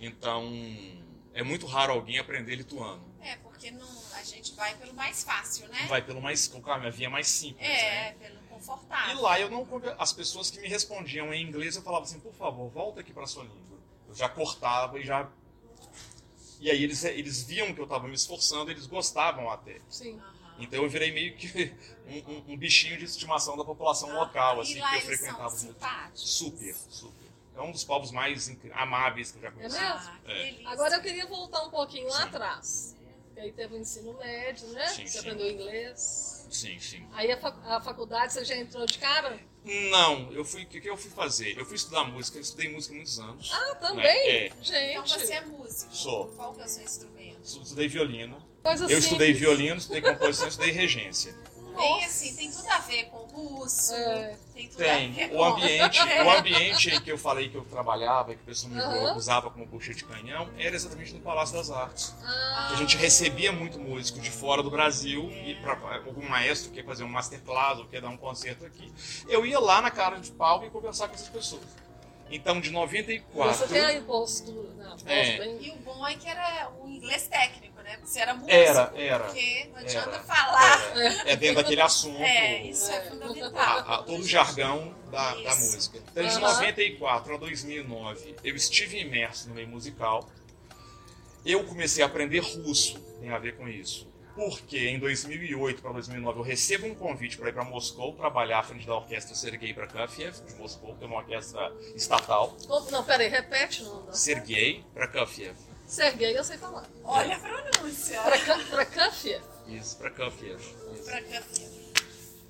Então, 0.00 0.44
é 1.32 1.42
muito 1.42 1.66
raro 1.66 1.92
alguém 1.92 2.18
aprender 2.18 2.56
lituano. 2.56 3.04
É, 3.20 3.36
porque 3.36 3.70
não, 3.70 3.88
a 4.14 4.22
gente 4.22 4.54
vai 4.54 4.74
pelo 4.76 4.94
mais 4.94 5.24
fácil, 5.24 5.68
né? 5.68 5.86
Vai 5.88 6.02
pelo 6.02 6.20
mais, 6.20 6.48
com 6.48 6.70
a 6.70 6.90
via 6.90 7.10
mais 7.10 7.28
simples, 7.28 7.66
né? 7.66 8.08
É, 8.08 8.12
pelo 8.12 8.38
E 8.42 8.48
confortável. 8.48 9.20
lá 9.20 9.40
eu 9.40 9.50
não 9.50 9.66
as 9.98 10.12
pessoas 10.12 10.50
que 10.50 10.60
me 10.60 10.68
respondiam 10.68 11.32
em 11.34 11.42
inglês 11.42 11.76
eu 11.76 11.82
falava 11.82 12.04
assim, 12.04 12.20
por 12.20 12.32
favor, 12.34 12.70
volta 12.70 13.00
aqui 13.00 13.12
para 13.12 13.26
sua 13.26 13.44
língua. 13.44 13.78
Eu 14.08 14.14
já 14.14 14.28
cortava 14.28 14.98
e 14.98 15.04
já 15.04 15.28
e 16.58 16.70
aí 16.70 16.82
eles 16.82 17.04
eles 17.04 17.42
viam 17.42 17.74
que 17.74 17.80
eu 17.80 17.84
estava 17.84 18.08
me 18.08 18.14
esforçando, 18.14 18.70
eles 18.70 18.86
gostavam 18.86 19.50
até. 19.50 19.80
Sim. 19.90 20.18
Então 20.58 20.82
eu 20.82 20.88
virei 20.88 21.12
meio 21.12 21.36
que 21.36 21.72
um, 22.08 22.32
um- 22.32 22.44
um 22.52 22.56
bichinho 22.56 22.96
de 22.98 23.04
estimação 23.04 23.56
da 23.56 23.64
população 23.64 24.12
local, 24.14 24.58
E 24.58 24.60
assim, 24.60 24.74
que 24.74 24.80
eu 24.80 25.00
frequentava 25.02 25.50
são 25.50 25.64
muito. 25.66 25.86
Super, 26.14 26.74
super. 26.88 27.26
É 27.56 27.60
um 27.62 27.72
dos 27.72 27.84
povos 27.84 28.10
mais 28.10 28.54
amáveis 28.74 29.30
que 29.32 29.38
eu 29.38 29.42
já 29.42 29.50
conheci. 29.50 29.76
É 29.76 29.80
mesmo? 29.80 29.96
Ah, 29.96 30.18
que 30.24 30.30
É. 30.30 30.44
delícia. 30.44 30.68
Agora 30.68 30.94
eu 30.96 31.02
queria 31.02 31.26
voltar 31.26 31.62
um 31.64 31.70
pouquinho 31.70 32.08
lá 32.08 32.18
Sim. 32.22 32.28
atrás. 32.28 32.96
E 33.36 33.40
aí 33.40 33.52
teve 33.52 33.74
o 33.74 33.78
ensino 33.78 34.12
médio, 34.14 34.66
né? 34.68 34.86
Sim, 34.88 35.06
você 35.06 35.12
sim. 35.12 35.18
aprendeu 35.20 35.50
inglês. 35.50 36.46
Sim, 36.50 36.78
sim. 36.78 37.06
Aí 37.12 37.30
a, 37.32 37.36
fac- 37.38 37.58
a 37.66 37.80
faculdade 37.80 38.32
você 38.32 38.44
já 38.44 38.56
entrou 38.56 38.86
de 38.86 38.98
cara? 38.98 39.38
Não, 39.64 40.32
eu 40.32 40.44
fui, 40.44 40.62
o 40.62 40.66
que, 40.66 40.80
que 40.80 40.88
eu 40.88 40.96
fui 40.96 41.10
fazer? 41.10 41.58
Eu 41.58 41.66
fui 41.66 41.74
estudar 41.76 42.04
música, 42.04 42.38
eu 42.38 42.42
estudei 42.42 42.70
música 42.72 42.94
há 42.94 42.96
muitos 42.96 43.18
anos. 43.18 43.50
Ah, 43.52 43.74
também? 43.76 44.06
É, 44.06 44.46
é. 44.46 44.50
Gente, 44.62 44.90
Então 44.92 45.06
você 45.06 45.32
é 45.34 45.40
músico. 45.44 45.94
Sou. 45.94 46.28
Qual 46.28 46.54
que 46.54 46.60
é 46.62 46.64
o 46.64 46.68
seu 46.68 46.84
instrumento? 46.84 47.40
Estudei 47.42 47.88
violino. 47.88 48.36
Coisa 48.66 48.84
Eu 48.92 48.98
estudei 48.98 49.28
simples. 49.34 49.38
violino, 49.40 49.76
estudei 49.76 50.02
composição, 50.02 50.48
estudei 50.48 50.70
regência. 50.72 51.34
Bem 51.76 52.04
assim, 52.06 52.34
tem 52.34 52.50
tudo 52.50 52.66
a 52.70 52.78
ver 52.78 53.04
com 53.10 53.18
o 53.18 53.26
russo, 53.58 53.92
É. 53.92 54.34
tem 54.54 54.66
tudo 54.66 54.80
a 54.80 54.84
ver 54.86 55.12
Tem. 55.14 55.28
com... 55.28 55.36
O 55.36 55.44
ambiente, 55.44 56.00
o 56.00 56.30
ambiente 56.30 56.88
em 56.88 57.00
que 57.02 57.12
eu 57.12 57.18
falei 57.18 57.50
que 57.50 57.54
eu 57.54 57.66
trabalhava, 57.66 58.34
que 58.34 58.40
o 58.40 58.44
pessoal 58.46 58.72
me 58.72 58.80
Aham. 58.80 59.14
usava 59.14 59.50
como 59.50 59.66
bucha 59.66 59.92
de 59.92 60.02
canhão, 60.02 60.48
era 60.58 60.74
exatamente 60.74 61.12
no 61.12 61.20
Palácio 61.20 61.54
das 61.54 61.70
Artes. 61.70 62.14
Ah, 62.24 62.70
A 62.72 62.76
gente 62.76 62.96
recebia 62.96 63.52
muito 63.52 63.78
músico 63.78 64.18
de 64.20 64.30
fora 64.30 64.62
do 64.62 64.70
Brasil 64.70 65.30
e 65.30 65.54
para 65.56 65.72
algum 66.06 66.26
maestro 66.26 66.70
que 66.70 66.76
quer 66.76 66.86
fazer 66.86 67.04
um 67.04 67.08
masterclass 67.08 67.78
ou 67.78 67.84
quer 67.84 68.00
dar 68.00 68.08
um 68.08 68.16
concerto 68.16 68.64
aqui. 68.64 68.90
Eu 69.28 69.44
ia 69.44 69.60
lá 69.60 69.82
na 69.82 69.90
cara 69.90 70.18
de 70.18 70.30
pau 70.30 70.64
e 70.64 70.70
conversar 70.70 71.08
com 71.08 71.14
essas 71.14 71.28
pessoas. 71.28 71.60
Então, 72.30 72.60
de 72.60 72.70
94. 72.70 73.54
você 73.54 73.72
tem 73.72 73.84
a 73.84 73.92
impostura, 73.94 74.68
É. 75.06 75.46
E 75.60 75.70
o 75.70 75.76
bom 75.76 76.06
é 76.06 76.14
que 76.16 76.28
era 76.28 76.70
um 76.82 76.88
inglês 76.88 77.28
técnico, 77.28 77.80
né? 77.82 77.96
Porque 77.96 78.08
você 78.10 78.20
era 78.20 78.34
músico. 78.34 78.50
Era, 78.50 78.92
era. 78.96 79.24
Porque 79.24 79.68
não 79.72 79.78
adianta 79.78 80.10
Era, 80.10 80.22
falar. 80.24 80.96
era. 80.96 81.30
É 81.30 81.36
dentro 81.36 81.56
daquele 81.62 81.80
assunto. 81.82 82.20
É, 82.20 82.62
isso 82.62 82.90
é 82.90 82.96
É. 82.96 83.00
fundamental. 83.02 83.52
a- 83.56 83.94
a- 83.96 84.02
todo 84.02 84.20
o 84.20 84.26
jargão 84.26 84.94
da, 85.10 85.34
da 85.34 85.54
música. 85.56 85.98
Então, 86.10 86.24
de 86.24 86.30
Aham. 86.30 86.40
94 86.40 87.34
a 87.34 87.38
2009, 87.38 88.34
eu 88.42 88.56
estive 88.56 88.98
imerso 88.98 89.48
no 89.48 89.54
meio 89.54 89.68
musical. 89.68 90.28
Eu 91.44 91.62
comecei 91.64 92.02
a 92.02 92.06
aprender 92.06 92.40
russo, 92.40 92.98
tem 93.20 93.30
a 93.30 93.38
ver 93.38 93.56
com 93.56 93.68
isso. 93.68 94.08
Porque 94.36 94.78
em 94.90 94.98
2008 94.98 95.80
para 95.82 95.92
2009 95.92 96.38
eu 96.40 96.42
recebo 96.44 96.86
um 96.86 96.94
convite 96.94 97.38
para 97.38 97.48
ir 97.48 97.52
para 97.54 97.64
Moscou 97.64 98.12
trabalhar 98.14 98.58
à 98.58 98.62
frente 98.62 98.86
da 98.86 98.94
orquestra 98.94 99.34
Sergei 99.34 99.72
Prokofiev 99.72 100.36
de 100.46 100.54
Moscou, 100.56 100.94
que 100.94 101.04
é 101.04 101.06
uma 101.06 101.16
orquestra 101.16 101.72
estatal. 101.96 102.54
Não, 102.90 103.02
peraí, 103.02 103.28
repete 103.28 103.82
o 103.82 103.86
nome. 103.86 104.06
da- 104.08 104.12
Sergei 104.12 104.84
Prokofiev. 104.92 105.56
Serguei, 105.86 106.36
eu 106.38 106.44
sei 106.44 106.58
falar. 106.58 106.84
Olha 107.02 107.36
a 107.36 107.38
pronúncia. 107.40 108.20
Prokofiev. 108.70 109.42
Isso, 109.68 109.96
Prokofiev. 109.96 110.60
Isso. 110.60 111.04
Pra 111.04 111.22
câmera. 111.22 111.44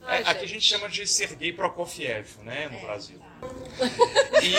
Ai, 0.09 0.19
É, 0.19 0.21
aqui 0.23 0.31
a 0.31 0.35
gente. 0.41 0.49
gente 0.49 0.65
chama 0.65 0.89
de 0.89 1.07
Sergei 1.07 1.53
Prokofiev, 1.53 2.27
né, 2.43 2.69
no 2.69 2.79
É, 2.79 2.81
Brasil. 2.81 3.19
tá. 3.79 4.41
E, 4.43 4.53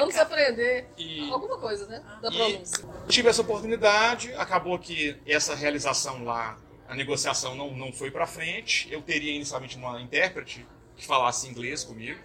Vamos 0.00 0.16
aprender 0.16 0.86
e 0.96 1.30
alguma 1.30 1.58
coisa, 1.58 1.86
né? 1.86 2.02
Da 2.20 2.30
pronúncia. 2.30 2.84
tive 3.08 3.28
essa 3.28 3.42
oportunidade, 3.42 4.32
acabou 4.34 4.78
que 4.78 5.16
essa 5.26 5.54
realização 5.54 6.24
lá, 6.24 6.58
a 6.88 6.94
negociação 6.94 7.54
não, 7.54 7.74
não 7.74 7.92
foi 7.92 8.10
para 8.10 8.26
frente. 8.26 8.88
Eu 8.90 9.02
teria 9.02 9.32
inicialmente 9.32 9.76
uma 9.76 10.00
intérprete 10.00 10.66
que 10.96 11.06
falasse 11.06 11.48
inglês 11.48 11.84
comigo. 11.84 12.20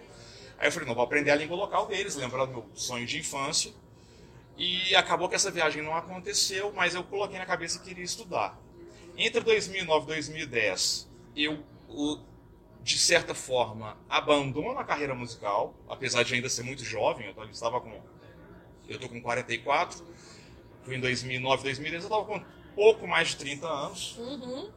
Aí 0.58 0.68
eu 0.68 0.72
falei, 0.72 0.88
não, 0.88 0.94
vou 0.94 1.04
aprender 1.04 1.30
a 1.30 1.34
língua 1.34 1.56
local 1.56 1.86
deles, 1.86 2.14
lembrando 2.14 2.50
meu 2.50 2.70
sonho 2.74 3.06
de 3.06 3.18
infância. 3.18 3.72
E 4.56 4.94
acabou 4.94 5.28
que 5.28 5.34
essa 5.34 5.50
viagem 5.50 5.82
não 5.82 5.96
aconteceu, 5.96 6.72
mas 6.72 6.94
eu 6.94 7.02
coloquei 7.02 7.38
na 7.38 7.46
cabeça 7.46 7.78
que 7.78 7.86
queria 7.88 8.04
estudar. 8.04 8.56
Entre 9.16 9.40
2009 9.40 10.04
e 10.04 10.06
2010, 10.06 11.10
eu, 11.36 11.64
de 12.82 12.98
certa 12.98 13.34
forma, 13.34 13.96
abandono 14.08 14.78
a 14.78 14.84
carreira 14.84 15.14
musical, 15.14 15.74
apesar 15.88 16.24
de 16.24 16.34
ainda 16.34 16.48
ser 16.48 16.62
muito 16.62 16.84
jovem, 16.84 17.32
eu 17.36 17.44
estava 17.50 17.80
com 17.80 18.00
eu 18.88 18.98
tô 18.98 19.08
com 19.08 19.22
44, 19.22 20.04
fui 20.84 20.96
em 20.96 21.00
2009, 21.00 21.62
2010, 21.62 22.02
eu 22.02 22.08
estava 22.08 22.24
com 22.24 22.44
pouco 22.74 23.06
mais 23.06 23.28
de 23.28 23.36
30 23.36 23.66
anos, 23.66 24.16
Uhum. 24.18 24.70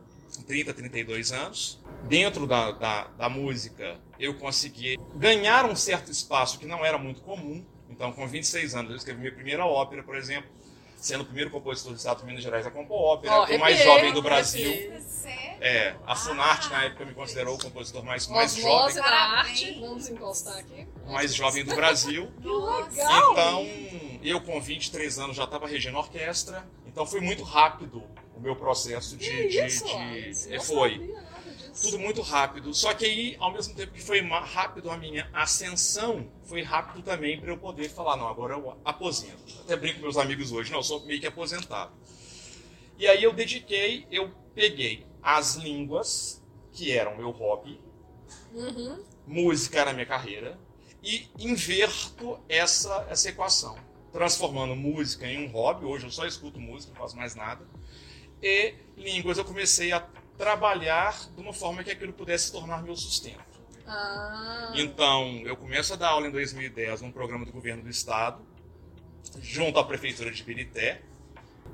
30, 0.48 0.74
32 0.74 1.32
anos. 1.32 1.80
Dentro 2.08 2.46
da, 2.46 2.72
da, 2.72 3.08
da 3.08 3.30
música, 3.30 4.00
eu 4.20 4.36
consegui 4.36 4.98
ganhar 5.15 5.65
um 5.65 5.76
certo 5.76 6.12
espaço 6.12 6.60
que 6.60 6.65
não 6.65 6.86
era 6.86 6.98
muito 6.98 7.22
comum. 7.22 7.65
Então, 7.89 8.12
com 8.12 8.28
26 8.28 8.76
anos, 8.76 8.91
eu 8.91 8.98
escrevi 8.98 9.22
minha 9.22 9.34
primeira 9.34 9.65
ópera, 9.65 10.04
por 10.04 10.15
exemplo, 10.15 10.50
sendo 10.97 11.21
o 11.21 11.25
primeiro 11.25 11.49
compositor 11.51 11.91
do 11.93 11.97
estado 11.97 12.19
de 12.19 12.25
Minas 12.25 12.43
Gerais 12.43 12.65
a 12.65 12.71
compor 12.71 12.99
ópera, 12.99 13.34
Ó, 13.34 13.45
o 13.45 13.60
mais 13.60 13.77
jovem 13.84 14.13
do 14.13 14.21
Brasil. 14.21 14.71
É, 15.62 15.95
a 16.05 16.15
Funarte 16.15 16.69
na 16.69 16.84
época 16.86 17.05
me 17.05 17.13
considerou 17.13 17.55
o 17.55 17.58
compositor 17.62 18.03
mais, 18.03 18.27
mais 18.27 18.55
jovem, 18.55 18.95
da 18.95 19.05
arte, 19.05 19.77
vamos 19.79 20.08
encostar 20.10 20.58
aqui. 20.58 20.86
o 21.08 21.12
mais 21.13 21.34
jovem 21.34 21.63
do 21.63 21.73
Brasil. 21.75 22.31
Nossa. 22.41 22.89
legal. 22.89 23.31
Então, 23.31 23.67
eu 24.23 24.41
com 24.41 24.60
23 24.60 25.17
anos 25.19 25.38
já 25.38 25.45
estava 25.45 25.67
regendo 25.67 25.97
orquestra, 25.97 26.67
então 26.86 27.05
foi 27.05 27.21
muito 27.21 27.43
rápido 27.43 28.03
o 28.36 28.39
meu 28.39 28.55
processo 28.55 29.15
de. 29.17 29.29
Que 29.29 29.47
de- 29.47 29.67
de- 29.67 30.49
Não 30.49 30.62
foi. 30.62 31.15
Tudo 31.81 31.99
muito 31.99 32.21
rápido. 32.21 32.73
Só 32.73 32.93
que 32.93 33.05
aí, 33.05 33.35
ao 33.39 33.51
mesmo 33.51 33.75
tempo 33.75 33.91
que 33.91 34.01
foi 34.01 34.21
rápido 34.21 34.89
a 34.89 34.97
minha 34.97 35.29
ascensão, 35.33 36.31
foi 36.43 36.61
rápido 36.61 37.03
também 37.03 37.39
para 37.39 37.51
eu 37.51 37.57
poder 37.57 37.89
falar, 37.89 38.15
não, 38.15 38.27
agora 38.27 38.53
eu 38.53 38.77
aposento. 38.85 39.61
Até 39.61 39.75
brinco 39.75 39.95
com 39.95 40.03
meus 40.03 40.17
amigos 40.17 40.51
hoje, 40.51 40.71
não, 40.71 40.79
eu 40.79 40.83
sou 40.83 41.05
meio 41.05 41.19
que 41.19 41.27
aposentado. 41.27 41.91
E 42.97 43.07
aí 43.07 43.21
eu 43.23 43.33
dediquei, 43.33 44.07
eu 44.09 44.31
peguei 44.53 45.05
as 45.21 45.55
línguas, 45.55 46.41
que 46.71 46.91
eram 46.91 47.17
meu 47.17 47.31
hobby, 47.31 47.79
Uhum. 48.53 49.03
música 49.27 49.79
era 49.79 49.91
minha 49.91 50.05
carreira, 50.05 50.57
e 51.03 51.27
inverto 51.38 52.39
essa, 52.47 53.05
essa 53.09 53.29
equação, 53.29 53.77
transformando 54.11 54.75
música 54.75 55.27
em 55.27 55.45
um 55.45 55.51
hobby. 55.51 55.85
Hoje 55.85 56.05
eu 56.05 56.11
só 56.11 56.25
escuto 56.25 56.59
música, 56.59 56.93
não 56.93 57.01
faço 57.01 57.17
mais 57.17 57.35
nada. 57.35 57.67
E 58.41 58.75
línguas 58.97 59.38
eu 59.38 59.45
comecei 59.45 59.91
a 59.91 59.99
trabalhar 60.38 61.30
de 61.34 61.41
uma 61.41 61.54
forma 61.54 61.84
que 61.84 61.91
aquilo 61.91 62.13
pudesse 62.13 62.45
se 62.45 62.52
tornar 62.52 62.82
meu 62.84 62.95
sustento. 62.95 63.56
Ah. 63.88 64.71
Então, 64.76 65.41
eu 65.45 65.56
começo 65.56 65.93
a 65.93 65.95
dar 65.95 66.10
aula 66.10 66.28
em 66.28 66.32
2010 66.32 67.02
num 67.02 67.12
programa 67.12 67.45
do 67.45 67.52
governo 67.52 67.84
do 67.84 67.89
estado, 67.89 68.45
junto 69.41 69.80
à 69.80 69.84
prefeitura 69.84 70.32
de 70.32 70.43
Birité. 70.43 71.02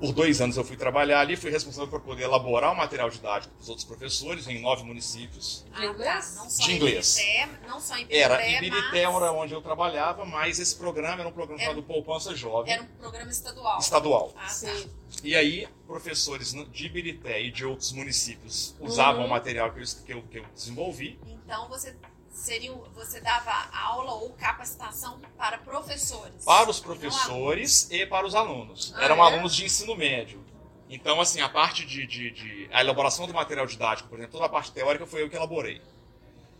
Por 0.02 0.12
dois 0.12 0.40
anos 0.40 0.56
eu 0.56 0.64
fui 0.64 0.76
trabalhar 0.76 1.20
ali, 1.20 1.36
fui 1.36 1.48
responsável 1.48 1.88
por 1.88 2.00
poder 2.00 2.24
elaborar 2.24 2.72
o 2.72 2.76
material 2.76 3.08
didático 3.08 3.54
para 3.54 3.62
os 3.62 3.68
outros 3.68 3.86
professores 3.86 4.48
em 4.48 4.60
nove 4.60 4.82
municípios. 4.82 5.64
De 5.76 5.86
inglês? 5.86 6.08
Ah, 6.08 6.38
tá. 6.38 6.42
Não 6.42 6.50
só 6.50 6.64
De 6.64 6.72
em 6.72 6.74
inglês. 6.76 7.16
Ibirité, 7.16 7.48
não 7.68 7.80
só 7.80 7.96
em 7.96 8.00
Ibirité, 8.02 8.18
Era 8.20 8.48
Ibirité 8.48 9.06
mas 9.06 9.22
era 9.22 9.32
onde 9.32 9.54
eu 9.54 9.62
trabalhava, 9.62 10.24
mas 10.24 10.58
esse 10.58 10.74
programa 10.74 11.20
era 11.20 11.28
um 11.28 11.32
programa 11.32 11.62
Era- 11.62 11.70
chamado 11.70 11.86
Poupança 11.86 12.34
Jovem, 12.34 12.72
era 12.72 12.82
um 12.82 12.86
programa 12.98 13.30
estadual. 13.30 13.78
estadual. 13.78 14.32
Ah, 14.36 14.40
tá. 14.40 14.48
Sim. 14.48 14.90
E 15.22 15.36
aí, 15.36 15.68
professores 15.86 16.52
de 16.72 16.86
Ibirité 16.86 17.40
e 17.40 17.52
de 17.52 17.64
outros 17.64 17.92
municípios 17.92 18.74
usavam 18.80 19.20
Uhum. 19.20 19.26
o 19.28 19.30
material 19.30 19.70
que 19.72 19.80
eu, 19.80 19.84
que 20.04 20.12
eu, 20.14 20.22
que 20.22 20.38
eu 20.38 20.44
desenvolvi 20.52 21.16
Então 21.44 21.68
você 21.68 21.94
seria, 22.32 22.72
o- 22.72 22.88
você 22.94 23.20
dava 23.20 23.52
aula 23.72 24.12
ou 24.14 24.30
capacitação 24.30 25.20
para 25.36 25.58
professores. 25.58 26.44
para 26.44 26.70
os 26.70 26.78
e 26.78 26.80
não 26.80 26.86
professores 26.86 27.88
e 27.90 28.06
para 28.06 28.26
os 28.26 28.34
alunos. 28.34 28.92
Ah, 28.96 29.04
Eram 29.04 29.16
é? 29.16 29.20
alunos 29.32 29.54
de 29.54 29.64
ensino 29.64 29.94
médio. 29.94 30.42
Então, 30.88 31.20
assim, 31.20 31.40
a 31.40 31.48
parte 31.48 31.86
de, 31.86 32.06
de- 32.06 32.30
de- 32.30 32.68
a 32.72 32.80
elaboração 32.80 33.26
do 33.26 33.32
material 33.32 33.66
didático, 33.66 34.08
por 34.08 34.18
exemplo, 34.18 34.32
toda 34.32 34.46
a 34.46 34.48
parte 34.48 34.72
teórica 34.72 35.06
foi 35.06 35.22
eu 35.22 35.30
que 35.30 35.36
elaborei. 35.36 35.80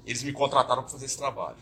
Eles 0.06 0.22
me 0.22 0.32
contrataram 0.32 0.82
para 0.82 0.90
fazer 0.90 1.06
esse 1.06 1.18
trabalho. 1.18 1.56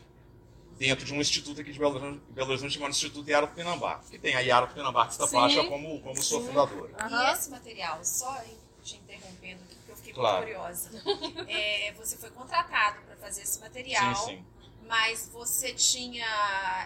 Dentro 0.78 1.04
de 1.04 1.12
um 1.12 1.20
instituto 1.20 1.60
aqui 1.60 1.72
de 1.72 1.78
Belo 1.78 1.96
Horizonte, 1.96 2.22
Belo 2.30 2.48
Horizonte 2.50 2.72
chamado 2.74 2.90
Instituto 2.92 3.28
Yara 3.28 3.46
Tupinambá. 3.46 4.00
Que 4.10 4.18
tem 4.18 4.34
a 4.34 4.40
Yara 4.40 4.66
Tupinambá 4.66 5.02
Artista 5.02 5.26
Sim. 5.26 5.32
Plástica 5.32 5.64
como, 5.68 6.00
como 6.00 6.22
sua 6.22 6.40
fundadora. 6.40 6.90
E 6.98 7.02
Aham. 7.02 7.32
esse 7.32 7.50
material, 7.50 7.98
só 8.02 8.34
te 8.82 8.96
interrompendo 8.96 9.62
aqui, 9.64 9.76
fiquei 10.00 10.12
Claro. 10.14 10.44
muito 10.46 10.56
curiosa. 10.58 10.90
É, 11.48 11.92
você 11.92 12.16
foi 12.16 12.30
contratado 12.30 13.00
para 13.02 13.16
fazer 13.16 13.42
esse 13.42 13.60
material, 13.60 14.14
Sim, 14.16 14.26
sim. 14.26 14.44
mas 14.88 15.28
você 15.32 15.72
tinha. 15.74 16.26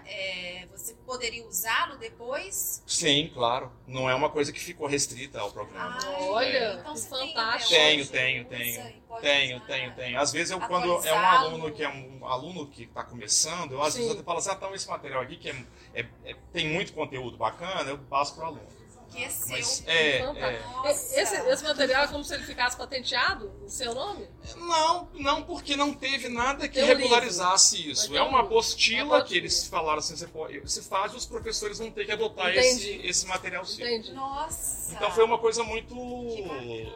é, 0.07 0.66
você 0.70 0.94
poderia 1.07 1.46
usá-lo 1.46 1.96
depois? 1.98 2.83
Sim, 2.87 3.31
claro. 3.33 3.70
Não 3.87 4.09
é 4.09 4.14
uma 4.14 4.31
coisa 4.31 4.53
que 4.53 4.61
ficou 4.61 4.87
restrita 4.87 5.40
ao 5.40 5.50
programa. 5.53 5.98
Ai, 6.03 6.22
Olha, 6.29 6.74
então 6.81 6.94
você 6.96 7.09
tem 7.11 7.29
fantástico. 7.29 7.70
Tenho, 7.70 8.07
tenho, 8.07 8.40
usa 8.42 8.50
tenho. 8.57 9.05
Tenho, 9.20 9.57
usar. 9.59 9.66
tenho, 9.66 9.94
tenho. 9.94 10.20
Às 10.20 10.33
vezes 10.33 10.50
eu, 10.50 10.61
quando 10.61 11.07
é 11.07 11.12
um 11.14 11.27
aluno 11.27 11.72
que 11.72 11.83
é 11.83 11.88
um 11.88 12.27
aluno 12.27 12.66
que 12.66 12.83
está 12.85 13.05
começando, 13.05 13.72
eu 13.72 13.83
às 13.83 13.92
Sim. 13.94 14.00
vezes 14.00 14.14
até 14.14 14.22
falo 14.24 14.38
assim, 14.38 14.50
ah, 14.50 14.55
então 14.55 14.74
esse 14.74 14.88
material 14.88 15.22
aqui 15.22 15.37
que 15.37 15.50
é, 15.50 15.64
é- 15.94 16.07
é- 16.24 16.37
tem 16.53 16.68
muito 16.68 16.92
conteúdo 16.92 17.37
bacana, 17.37 17.88
eu 17.90 17.98
passo 17.98 18.35
para 18.35 18.44
o 18.44 18.46
aluno. 18.48 18.84
É. 19.16 19.29
Mas 19.48 19.83
é, 19.87 20.16
é, 20.18 20.27
Fantástico. 20.27 20.68
Nossa. 20.70 21.20
Esse, 21.20 21.37
esse 21.37 21.64
material 21.64 22.05
é 22.05 22.07
como 22.09 22.24
se 22.24 22.35
ele 22.35 22.42
ficasse 22.42 22.77
patenteado 22.77 23.53
em 23.64 23.68
seu 23.68 23.94
nome? 23.94 24.29
Não, 24.57 25.09
não, 25.14 25.42
porque 25.42 25.77
não 25.77 25.92
teve 25.94 26.29
nada 26.29 26.66
que 26.68 26.74
Tem 26.74 26.85
regularizasse 26.85 27.77
livro. 27.77 27.92
isso. 27.92 28.16
É 28.16 28.22
um 28.22 28.29
uma 28.29 28.40
apostila 28.40 29.16
Uma 29.16 29.24
que 29.24 29.37
eles 29.37 29.66
falaram 29.66 29.98
assim, 29.98 30.16
você, 30.16 30.27
pode, 30.27 30.59
você 30.61 30.83
faz 30.83 31.12
e 31.12 31.16
os 31.16 31.27
professores 31.27 31.79
vão 31.79 31.90
ter 31.90 32.05
que 32.05 32.12
adotar 32.12 32.50
Entendi. 32.50 32.90
esse, 32.90 33.07
esse 33.07 33.27
material 33.27 33.64
seu. 33.64 33.87
Entendi. 33.87 34.12
Nossa. 34.12 34.92
Então 34.94 35.11
foi 35.12 35.24
uma 35.24 35.38
coisa 35.38 35.62
muito 35.62 35.94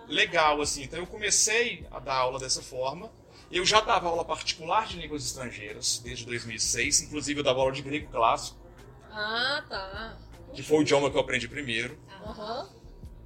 legal, 0.08 0.60
assim. 0.60 0.82
Então 0.82 0.98
eu 0.98 1.06
comecei 1.06 1.86
a 1.90 1.98
dar 2.00 2.14
aula 2.16 2.38
dessa 2.38 2.62
forma. 2.62 3.10
Eu 3.50 3.64
já 3.64 3.80
dava 3.80 4.08
aula 4.08 4.24
particular 4.24 4.86
de 4.86 4.98
línguas 4.98 5.24
estrangeiras 5.24 6.00
desde 6.04 6.26
2006. 6.26 7.02
Inclusive 7.02 7.40
eu 7.40 7.44
dava 7.44 7.60
aula 7.60 7.72
de 7.72 7.80
grego 7.82 8.10
clássico, 8.10 8.58
Ah, 9.10 9.64
tá. 9.68 10.18
que 10.54 10.62
foi 10.62 10.78
o 10.78 10.82
idioma 10.82 11.10
que 11.10 11.16
eu 11.16 11.20
aprendi 11.20 11.48
primeiro. 11.48 11.98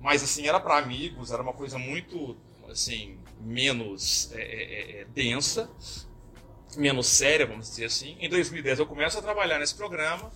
Mas 0.01 0.23
assim, 0.23 0.47
era 0.47 0.59
para 0.59 0.79
amigos, 0.79 1.31
era 1.31 1.43
uma 1.43 1.53
coisa 1.53 1.79
muito, 1.79 2.37
assim, 2.69 3.19
menos 3.41 4.31
é, 4.33 4.41
é, 4.41 5.01
é, 5.01 5.05
densa, 5.07 5.71
menos 6.77 7.07
séria, 7.07 7.47
vamos 7.47 7.69
dizer 7.69 7.87
assim. 7.87 8.17
Em 8.21 8.29
2010 8.29 8.81
eu 8.81 8.87
começo 8.87 9.19
a 9.19 9.23
trabalhar 9.23 9.59
nesse 9.59 9.75
programa. 9.75 10.31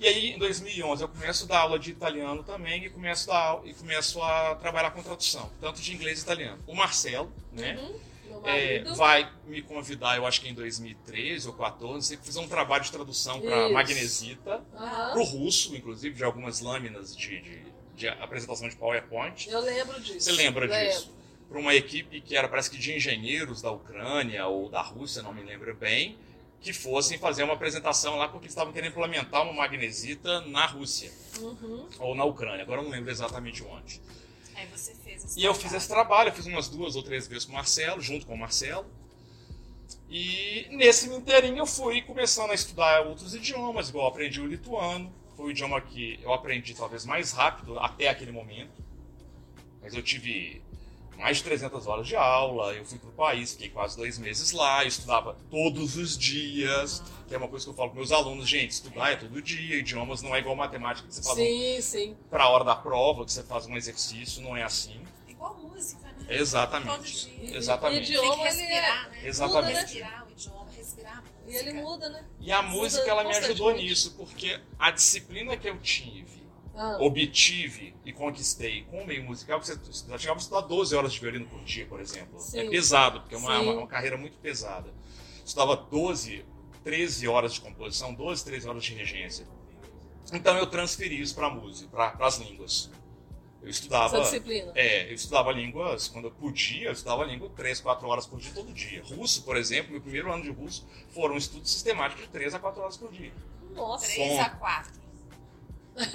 E 0.00 0.08
aí, 0.08 0.32
em 0.32 0.38
2011, 0.38 1.02
eu 1.02 1.08
começo 1.08 1.44
a 1.44 1.46
dar 1.46 1.58
aula 1.60 1.78
de 1.78 1.90
italiano 1.90 2.42
também 2.42 2.84
e 2.84 2.90
começo 2.90 3.30
a, 3.30 3.60
e 3.64 3.72
começo 3.72 4.20
a 4.20 4.56
trabalhar 4.56 4.90
com 4.90 5.02
tradução, 5.02 5.50
tanto 5.60 5.80
de 5.80 5.94
inglês 5.94 6.18
e 6.18 6.22
italiano. 6.22 6.58
O 6.66 6.74
Marcelo, 6.74 7.32
né, 7.52 7.78
Uhum. 8.44 8.50
É, 8.50 8.84
vai 8.94 9.30
me 9.46 9.62
convidar, 9.62 10.16
eu 10.16 10.26
acho 10.26 10.40
que 10.40 10.48
em 10.48 10.54
2013 10.54 11.48
ou 11.48 11.54
2014, 11.54 12.16
fazer 12.18 12.40
um 12.40 12.48
trabalho 12.48 12.84
de 12.84 12.92
tradução 12.92 13.40
para. 13.40 13.70
Magnesita, 13.70 14.62
Aham. 14.74 15.12
para 15.12 15.20
o 15.20 15.24
russo, 15.24 15.74
inclusive, 15.74 16.14
de 16.14 16.24
algumas 16.24 16.60
lâminas 16.60 17.16
de, 17.16 17.40
de, 17.40 17.73
de 17.94 18.08
apresentação 18.08 18.68
de 18.68 18.76
PowerPoint. 18.76 19.48
Eu 19.48 19.60
lembro 19.60 20.00
disso. 20.00 20.20
Você 20.20 20.32
lembra 20.32 20.66
Lembro. 20.66 20.88
disso? 20.92 21.14
Para 21.48 21.58
uma 21.58 21.74
equipe 21.74 22.20
que 22.20 22.36
era, 22.36 22.48
parece 22.48 22.70
que 22.70 22.78
de 22.78 22.92
engenheiros 22.94 23.62
da 23.62 23.70
Ucrânia 23.70 24.46
ou 24.46 24.68
da 24.68 24.80
Rússia, 24.82 25.22
não 25.22 25.32
me 25.32 25.42
lembro 25.42 25.74
bem, 25.74 26.16
que 26.60 26.72
fossem 26.72 27.18
fazer 27.18 27.42
uma 27.44 27.52
apresentação 27.52 28.16
lá 28.16 28.26
porque 28.28 28.46
eles 28.46 28.52
estavam 28.52 28.72
querendo 28.72 28.90
implementar 28.90 29.42
uma 29.42 29.52
magnesita 29.52 30.40
na 30.42 30.64
Rússia 30.66 31.12
Uhum. 31.40 31.86
ou 31.98 32.14
na 32.14 32.24
Ucrânia, 32.24 32.62
agora 32.62 32.80
eu 32.80 32.84
não 32.84 32.90
lembro 32.90 33.10
exatamente 33.10 33.62
onde. 33.62 34.00
Aí 34.56 34.66
você 34.68 34.94
fez 34.94 35.24
esse 35.24 35.38
E 35.38 35.44
eu 35.44 35.52
trabalho. 35.52 35.62
fiz 35.62 35.72
esse 35.74 35.88
trabalho, 35.88 36.28
eu 36.30 36.32
fiz 36.32 36.46
umas 36.46 36.68
duas 36.68 36.96
ou 36.96 37.02
três 37.02 37.26
vezes 37.28 37.44
com 37.44 37.52
o 37.52 37.54
Marcelo, 37.54 38.00
junto 38.00 38.24
com 38.24 38.34
o 38.34 38.38
Marcelo. 38.38 38.86
E 40.08 40.66
nesse 40.70 41.08
inteirinho 41.08 41.58
eu 41.58 41.66
fui 41.66 42.00
começando 42.02 42.50
a 42.50 42.54
estudar 42.54 43.02
outros 43.06 43.34
idiomas, 43.34 43.88
igual 43.88 44.06
eu 44.06 44.10
aprendi 44.10 44.40
o 44.40 44.46
lituano. 44.46 45.12
Foi 45.36 45.46
o 45.46 45.50
idioma 45.50 45.80
que 45.80 46.18
eu 46.22 46.32
aprendi 46.32 46.74
talvez 46.74 47.04
mais 47.04 47.32
rápido 47.32 47.78
até 47.78 48.08
aquele 48.08 48.30
momento. 48.32 48.82
Mas 49.82 49.94
eu 49.94 50.02
tive 50.02 50.62
mais 51.18 51.36
de 51.38 51.44
300 51.44 51.86
horas 51.86 52.06
de 52.06 52.16
aula, 52.16 52.72
eu 52.72 52.84
fui 52.84 52.98
para 52.98 53.08
o 53.08 53.12
país, 53.12 53.52
fiquei 53.52 53.68
quase 53.68 53.96
dois 53.96 54.18
meses 54.18 54.50
lá, 54.52 54.82
eu 54.82 54.88
estudava 54.88 55.36
todos 55.50 55.96
os 55.96 56.18
dias, 56.18 57.02
que 57.28 57.34
é 57.34 57.38
uma 57.38 57.46
coisa 57.46 57.64
que 57.64 57.70
eu 57.70 57.74
falo 57.74 57.90
com 57.90 57.96
meus 57.96 58.10
alunos, 58.10 58.48
gente, 58.48 58.70
estudar 58.72 59.12
é 59.12 59.16
todo 59.16 59.40
dia, 59.40 59.76
idiomas 59.76 60.22
não 60.22 60.34
é 60.34 60.40
igual 60.40 60.56
matemática 60.56 61.06
que 61.06 61.14
você 61.14 61.22
faz 61.22 61.38
um, 61.38 61.42
Sim, 61.42 61.80
sim. 61.80 62.16
para 62.28 62.44
a 62.44 62.48
hora 62.48 62.64
da 62.64 62.74
prova, 62.74 63.24
que 63.24 63.30
você 63.32 63.44
faz 63.44 63.66
um 63.66 63.76
exercício, 63.76 64.42
não 64.42 64.56
é 64.56 64.64
assim. 64.64 65.00
Igual 65.28 65.54
música, 65.56 66.00
né? 66.04 66.14
Todo 66.18 66.32
Exatamente. 66.32 67.30
dia. 67.30 67.56
Exatamente. 67.58 68.00
E- 68.12 68.16
idioma, 68.16 68.34
Tem 68.44 68.52
que 68.52 68.58
ele 68.62 68.62
é- 68.62 68.80
respirar, 68.80 69.10
né? 69.10 69.20
Exatamente. 69.28 69.66
Muda, 69.66 69.72
né? 69.72 69.80
Respirar 69.82 70.26
o 70.26 70.30
idioma, 70.32 70.70
respirar 70.76 71.12
a 71.12 71.20
música. 71.20 71.33
E 71.46 71.54
ele 71.54 71.72
muda, 71.74 72.08
né? 72.08 72.24
E 72.40 72.50
a 72.52 72.62
música 72.62 73.08
ela 73.08 73.24
me 73.24 73.34
ajudou 73.36 73.72
nisso, 73.74 74.14
porque 74.16 74.60
a 74.78 74.90
disciplina 74.90 75.56
que 75.56 75.68
eu 75.68 75.78
tive, 75.78 76.42
Ah. 76.74 76.96
obtive 77.00 77.94
e 78.04 78.12
conquistei 78.12 78.82
com 78.84 79.02
o 79.02 79.06
meio 79.06 79.22
musical, 79.22 79.62
você 79.62 79.78
já 80.08 80.18
chegava 80.18 80.38
a 80.38 80.42
estudar 80.42 80.62
12 80.62 80.94
horas 80.96 81.12
de 81.12 81.20
violino 81.20 81.46
por 81.46 81.62
dia, 81.62 81.86
por 81.86 82.00
exemplo. 82.00 82.38
Sim. 82.40 82.60
É 82.60 82.68
pesado, 82.68 83.20
porque 83.20 83.34
é 83.34 83.38
uma, 83.38 83.60
uma, 83.60 83.72
uma 83.74 83.86
carreira 83.86 84.16
muito 84.16 84.36
pesada. 84.38 84.92
Estudava 85.44 85.76
12, 85.76 86.44
13 86.82 87.28
horas 87.28 87.54
de 87.54 87.60
composição, 87.60 88.12
12, 88.14 88.44
13 88.44 88.68
horas 88.68 88.82
de 88.84 88.94
regência. 88.94 89.46
Então 90.32 90.56
eu 90.56 90.66
transferi 90.66 91.20
isso 91.20 91.34
para 91.34 91.46
a 91.46 91.50
música, 91.50 91.88
para 91.90 92.26
as 92.26 92.38
línguas. 92.38 92.90
Eu 93.64 93.70
estudava. 93.70 94.18
Essa 94.18 94.24
disciplina. 94.24 94.72
É, 94.74 95.08
eu 95.08 95.14
estudava 95.14 95.50
línguas, 95.50 96.06
quando 96.06 96.26
eu 96.26 96.30
podia, 96.30 96.88
eu 96.88 96.92
estudava 96.92 97.24
língua 97.24 97.50
3, 97.56 97.80
4 97.80 98.06
horas 98.06 98.26
por 98.26 98.38
dia 98.38 98.52
todo 98.54 98.72
dia. 98.72 99.02
Russo, 99.02 99.42
por 99.42 99.56
exemplo, 99.56 99.92
meu 99.92 100.02
primeiro 100.02 100.30
ano 100.30 100.42
de 100.42 100.50
russo 100.50 100.86
foram 101.14 101.34
um 101.34 101.38
estudo 101.38 101.66
sistemático 101.66 102.20
de 102.20 102.28
3 102.28 102.54
a 102.54 102.58
4 102.58 102.82
horas 102.82 102.96
por 102.98 103.10
dia. 103.10 103.32
Nossa. 103.74 104.06
Três 104.06 104.38
a 104.38 104.50
quatro. 104.50 105.04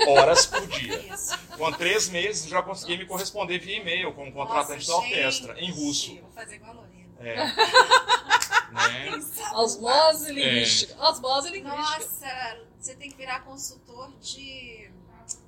Horas 0.08 0.46
por 0.46 0.66
dia. 0.68 1.14
Isso. 1.14 1.38
Com 1.58 1.72
três 1.72 2.10
meses 2.10 2.44
eu 2.46 2.52
já 2.52 2.62
consegui 2.62 2.98
me 2.98 3.06
corresponder 3.06 3.60
via 3.60 3.78
e-mail 3.78 4.14
com 4.14 4.28
um 4.28 4.32
contratante 4.32 4.88
Nossa, 4.88 4.92
da 4.92 5.08
orquestra, 5.08 5.56
gente, 5.56 5.66
em 5.66 5.72
russo. 5.72 6.16
Vou 6.22 6.32
fazer 6.32 6.56
igual 6.56 6.72
a 6.72 6.74
Lorena. 6.76 7.10
É. 7.20 7.36
né? 8.72 9.10
É 9.10 9.56
Osmose 9.56 10.32
linguística. 10.32 10.96
Osmose 11.02 11.50
linguística. 11.50 11.78
Nossa, 11.82 12.60
você 12.80 12.96
tem 12.96 13.10
que 13.10 13.18
virar 13.18 13.42
consultor 13.42 14.12
de, 14.20 14.90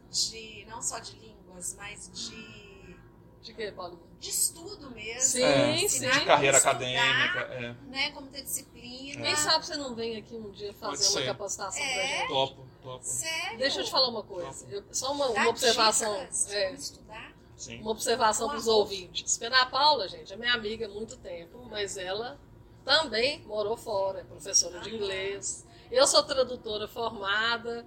de 0.09 0.65
não 0.69 0.81
só 0.81 0.99
de 0.99 1.15
línguas, 1.51 1.75
mas 1.77 2.09
de, 2.13 2.95
De 3.41 3.53
quê, 3.53 3.71
Paulinho? 3.71 4.01
de 4.19 4.29
estudo 4.29 4.91
mesmo. 4.91 5.21
Sim, 5.21 5.43
É, 5.43 5.87
sim. 5.87 6.07
de 6.09 6.25
carreira 6.25 6.57
estudar, 6.57 6.71
acadêmica. 6.73 7.39
É. 7.53 7.75
Né, 7.89 8.11
como 8.11 8.27
ter 8.27 8.43
disciplina. 8.43 9.23
Quem 9.23 9.35
sabe 9.35 9.65
você 9.65 9.75
não 9.77 9.95
vem 9.95 10.15
aqui 10.17 10.35
um 10.35 10.51
dia 10.51 10.71
fazer 10.73 11.07
uma 11.17 11.25
capacitação 11.25 11.81
É. 11.83 11.93
pra 11.93 12.05
gente? 12.19 12.27
Topo, 12.27 12.67
topo. 12.83 13.03
Sério? 13.03 13.57
Deixa 13.57 13.79
eu 13.79 13.83
te 13.85 13.89
falar 13.91 14.09
uma 14.09 14.21
coisa. 14.21 14.67
Eu- 14.69 14.83
só 14.91 15.11
uma, 15.11 15.27
uma 15.29 15.47
observação. 15.49 16.19
dicas 16.19 16.51
é, 16.51 16.71
estudar. 16.73 17.31
Sim. 17.57 17.79
uma 17.81 17.91
observação 17.91 18.47
para 18.47 18.57
os 18.57 18.67
ouvintes. 18.67 19.37
Porque 19.37 19.53
a 19.53 19.65
Paula, 19.67 20.07
gente, 20.07 20.31
é 20.33 20.35
minha 20.35 20.53
amiga 20.53 20.85
há 20.85 20.89
muito 20.89 21.15
tempo, 21.17 21.65
mas 21.69 21.95
ela 21.97 22.39
também 22.85 23.39
morou 23.45 23.75
fora, 23.77 24.21
é 24.21 24.23
professora 24.23 24.79
de 24.81 24.93
inglês. 24.95 25.65
Eu 25.91 26.05
sou 26.07 26.23
tradutora 26.23 26.87
formada, 26.87 27.85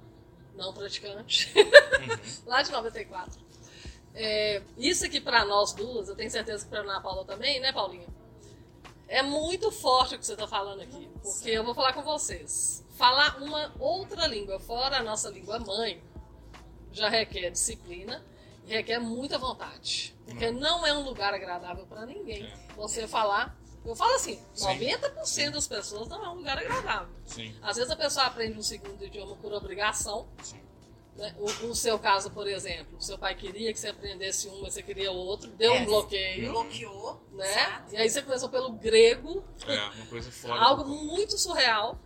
não 0.54 0.72
praticante, 0.72 1.52
lá 2.46 2.62
de 2.62 2.70
94. 2.70 3.40
É, 4.14 4.62
isso 4.76 5.04
aqui 5.04 5.20
para 5.20 5.44
nós 5.44 5.72
duas, 5.72 6.08
eu 6.08 6.14
tenho 6.14 6.30
certeza 6.30 6.64
que 6.64 6.70
para 6.70 6.80
Ana 6.80 7.00
Paula 7.00 7.24
também, 7.24 7.60
né, 7.60 7.72
Paulinha? 7.72 8.06
É 9.08 9.22
muito 9.22 9.70
forte 9.70 10.14
o 10.14 10.18
que 10.18 10.24
você 10.24 10.32
está 10.32 10.46
falando 10.46 10.80
aqui, 10.80 11.08
porque 11.22 11.50
eu 11.50 11.64
vou 11.64 11.74
falar 11.74 11.92
com 11.92 12.02
vocês. 12.02 12.84
Falar 12.96 13.42
uma 13.42 13.72
outra 13.78 14.26
língua 14.26 14.58
fora 14.60 14.98
a 14.98 15.02
nossa 15.02 15.28
língua 15.28 15.58
mãe 15.58 16.00
já 16.92 17.08
requer 17.08 17.50
disciplina 17.50 18.24
e 18.66 18.70
requer 18.72 18.98
muita 19.00 19.36
vontade, 19.36 20.14
porque 20.24 20.50
não 20.50 20.86
é 20.86 20.92
um 20.94 21.02
lugar 21.02 21.34
agradável 21.34 21.84
para 21.86 22.06
ninguém. 22.06 22.50
Você 22.76 23.06
falar, 23.06 23.56
eu 23.84 23.94
falo 23.94 24.14
assim, 24.14 24.40
Sim. 24.54 24.66
90% 24.78 25.50
das 25.50 25.66
pessoas 25.66 26.08
não 26.08 26.24
é 26.24 26.28
um 26.30 26.34
lugar 26.36 26.56
agradável. 26.56 27.14
Sim, 27.26 27.54
Às 27.60 27.76
vezes 27.76 27.90
a 27.90 27.96
pessoa 27.96 28.26
aprende 28.26 28.58
um 28.58 28.62
segundo 28.62 29.04
idioma 29.04 29.36
por 29.36 29.52
obrigação. 29.52 30.28
sim. 30.42 30.63
Né? 31.16 31.34
O, 31.38 31.44
o 31.68 31.74
seu 31.76 31.96
caso, 31.98 32.30
por 32.30 32.46
exemplo, 32.48 33.00
seu 33.00 33.16
pai 33.16 33.34
queria 33.36 33.72
que 33.72 33.78
você 33.78 33.88
aprendesse 33.88 34.48
um, 34.48 34.62
mas 34.62 34.74
você 34.74 34.82
queria 34.82 35.12
outro, 35.12 35.48
deu 35.52 35.72
É, 35.74 35.80
um 35.80 35.84
bloqueio, 35.84 36.50
Bloqueou. 36.50 37.22
né? 37.32 37.48
exato. 37.50 37.94
E 37.94 37.96
aí 37.96 38.10
você 38.10 38.20
começou 38.22 38.48
pelo 38.48 38.72
grego, 38.72 39.44
É, 39.66 39.80
uma 39.96 40.06
coisa 40.06 40.30
fora. 40.32 40.60
algo 40.60 40.84
muito 40.84 41.38
surreal. 41.38 41.98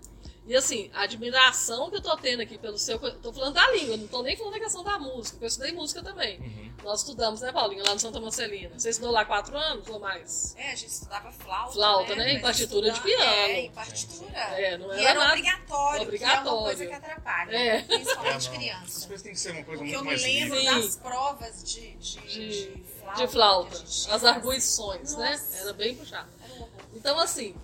E 0.49 0.57
assim, 0.57 0.91
a 0.95 1.03
admiração 1.03 1.91
que 1.91 1.97
eu 1.97 2.01
tô 2.01 2.17
tendo 2.17 2.41
aqui 2.41 2.57
pelo 2.57 2.79
seu. 2.79 2.99
eu 3.03 3.15
Tô 3.21 3.31
falando 3.33 3.53
da 3.53 3.71
língua, 3.71 3.99
não 3.99 4.09
tô 4.09 4.23
nem 4.23 4.35
falando 4.35 4.55
da 4.55 4.61
questão 4.61 4.83
da 4.83 4.99
música, 4.99 5.33
porque 5.33 5.45
eu 5.45 5.49
estudei 5.49 5.73
música 5.73 6.03
também. 6.03 6.39
Uhum. 6.41 6.73
Nós 6.85 7.01
estudamos, 7.01 7.43
né, 7.43 7.53
Paulinho, 7.53 7.85
lá 7.85 7.93
no 7.93 8.01
Santa 8.01 8.19
Marcelina. 8.19 8.71
Você 8.79 8.89
estudou 8.89 9.13
lá 9.13 9.27
quatro 9.27 9.55
anos 9.59 9.87
ou 9.89 10.01
mais? 10.01 10.55
É, 10.57 10.69
a 10.73 10.75
gente 10.75 10.89
estudava 10.91 11.31
flauta. 11.31 11.73
Flauta, 11.75 12.17
né? 12.17 12.31
E 12.31 12.33
Mas 12.35 12.43
partitura 12.43 12.91
de 12.91 13.01
piano. 13.03 13.23
É, 13.25 13.65
e 13.67 13.71
partitura. 13.71 14.39
É, 14.39 14.79
não 14.79 14.87
e 14.95 15.01
era 15.01 15.11
era 15.11 15.19
nada. 15.19 15.31
obrigatório, 15.33 16.03
Obrigatório. 16.03 16.43
que 16.43 16.49
é 16.49 16.51
uma 16.53 16.63
coisa 16.63 16.87
que 16.87 16.93
atrapalha, 16.95 17.57
É. 17.57 17.83
principalmente 17.83 18.19
É, 18.19 18.33
não. 18.33 18.37
Essas 18.39 18.49
criança. 18.49 19.07
coisas 19.07 19.23
têm 19.23 19.33
que 19.33 19.39
ser 19.41 19.51
uma 19.53 19.65
coisa 19.65 19.83
Porque 19.83 19.97
eu 19.97 20.05
muito 20.05 20.05
me 20.05 20.11
mais 20.11 20.23
lembro 20.23 20.55
livre. 20.59 20.75
Sim. 20.75 20.87
das 20.87 20.97
provas 20.97 21.63
de, 21.65 21.91
de, 21.97 22.21
De- 22.21 22.75
de 22.75 22.83
flauta. 22.99 23.21
De 23.21 23.29
flauta, 23.33 23.77
as 23.77 24.21
que 24.23 24.27
arguições, 24.27 25.15
né? 25.17 25.31
Nossa. 25.33 25.59
Era 25.59 25.73
bem 25.75 25.95
puxado. 25.95 26.29
Era 26.43 26.55
um. 26.63 26.69
Então, 26.95 27.19
assim, 27.19 27.55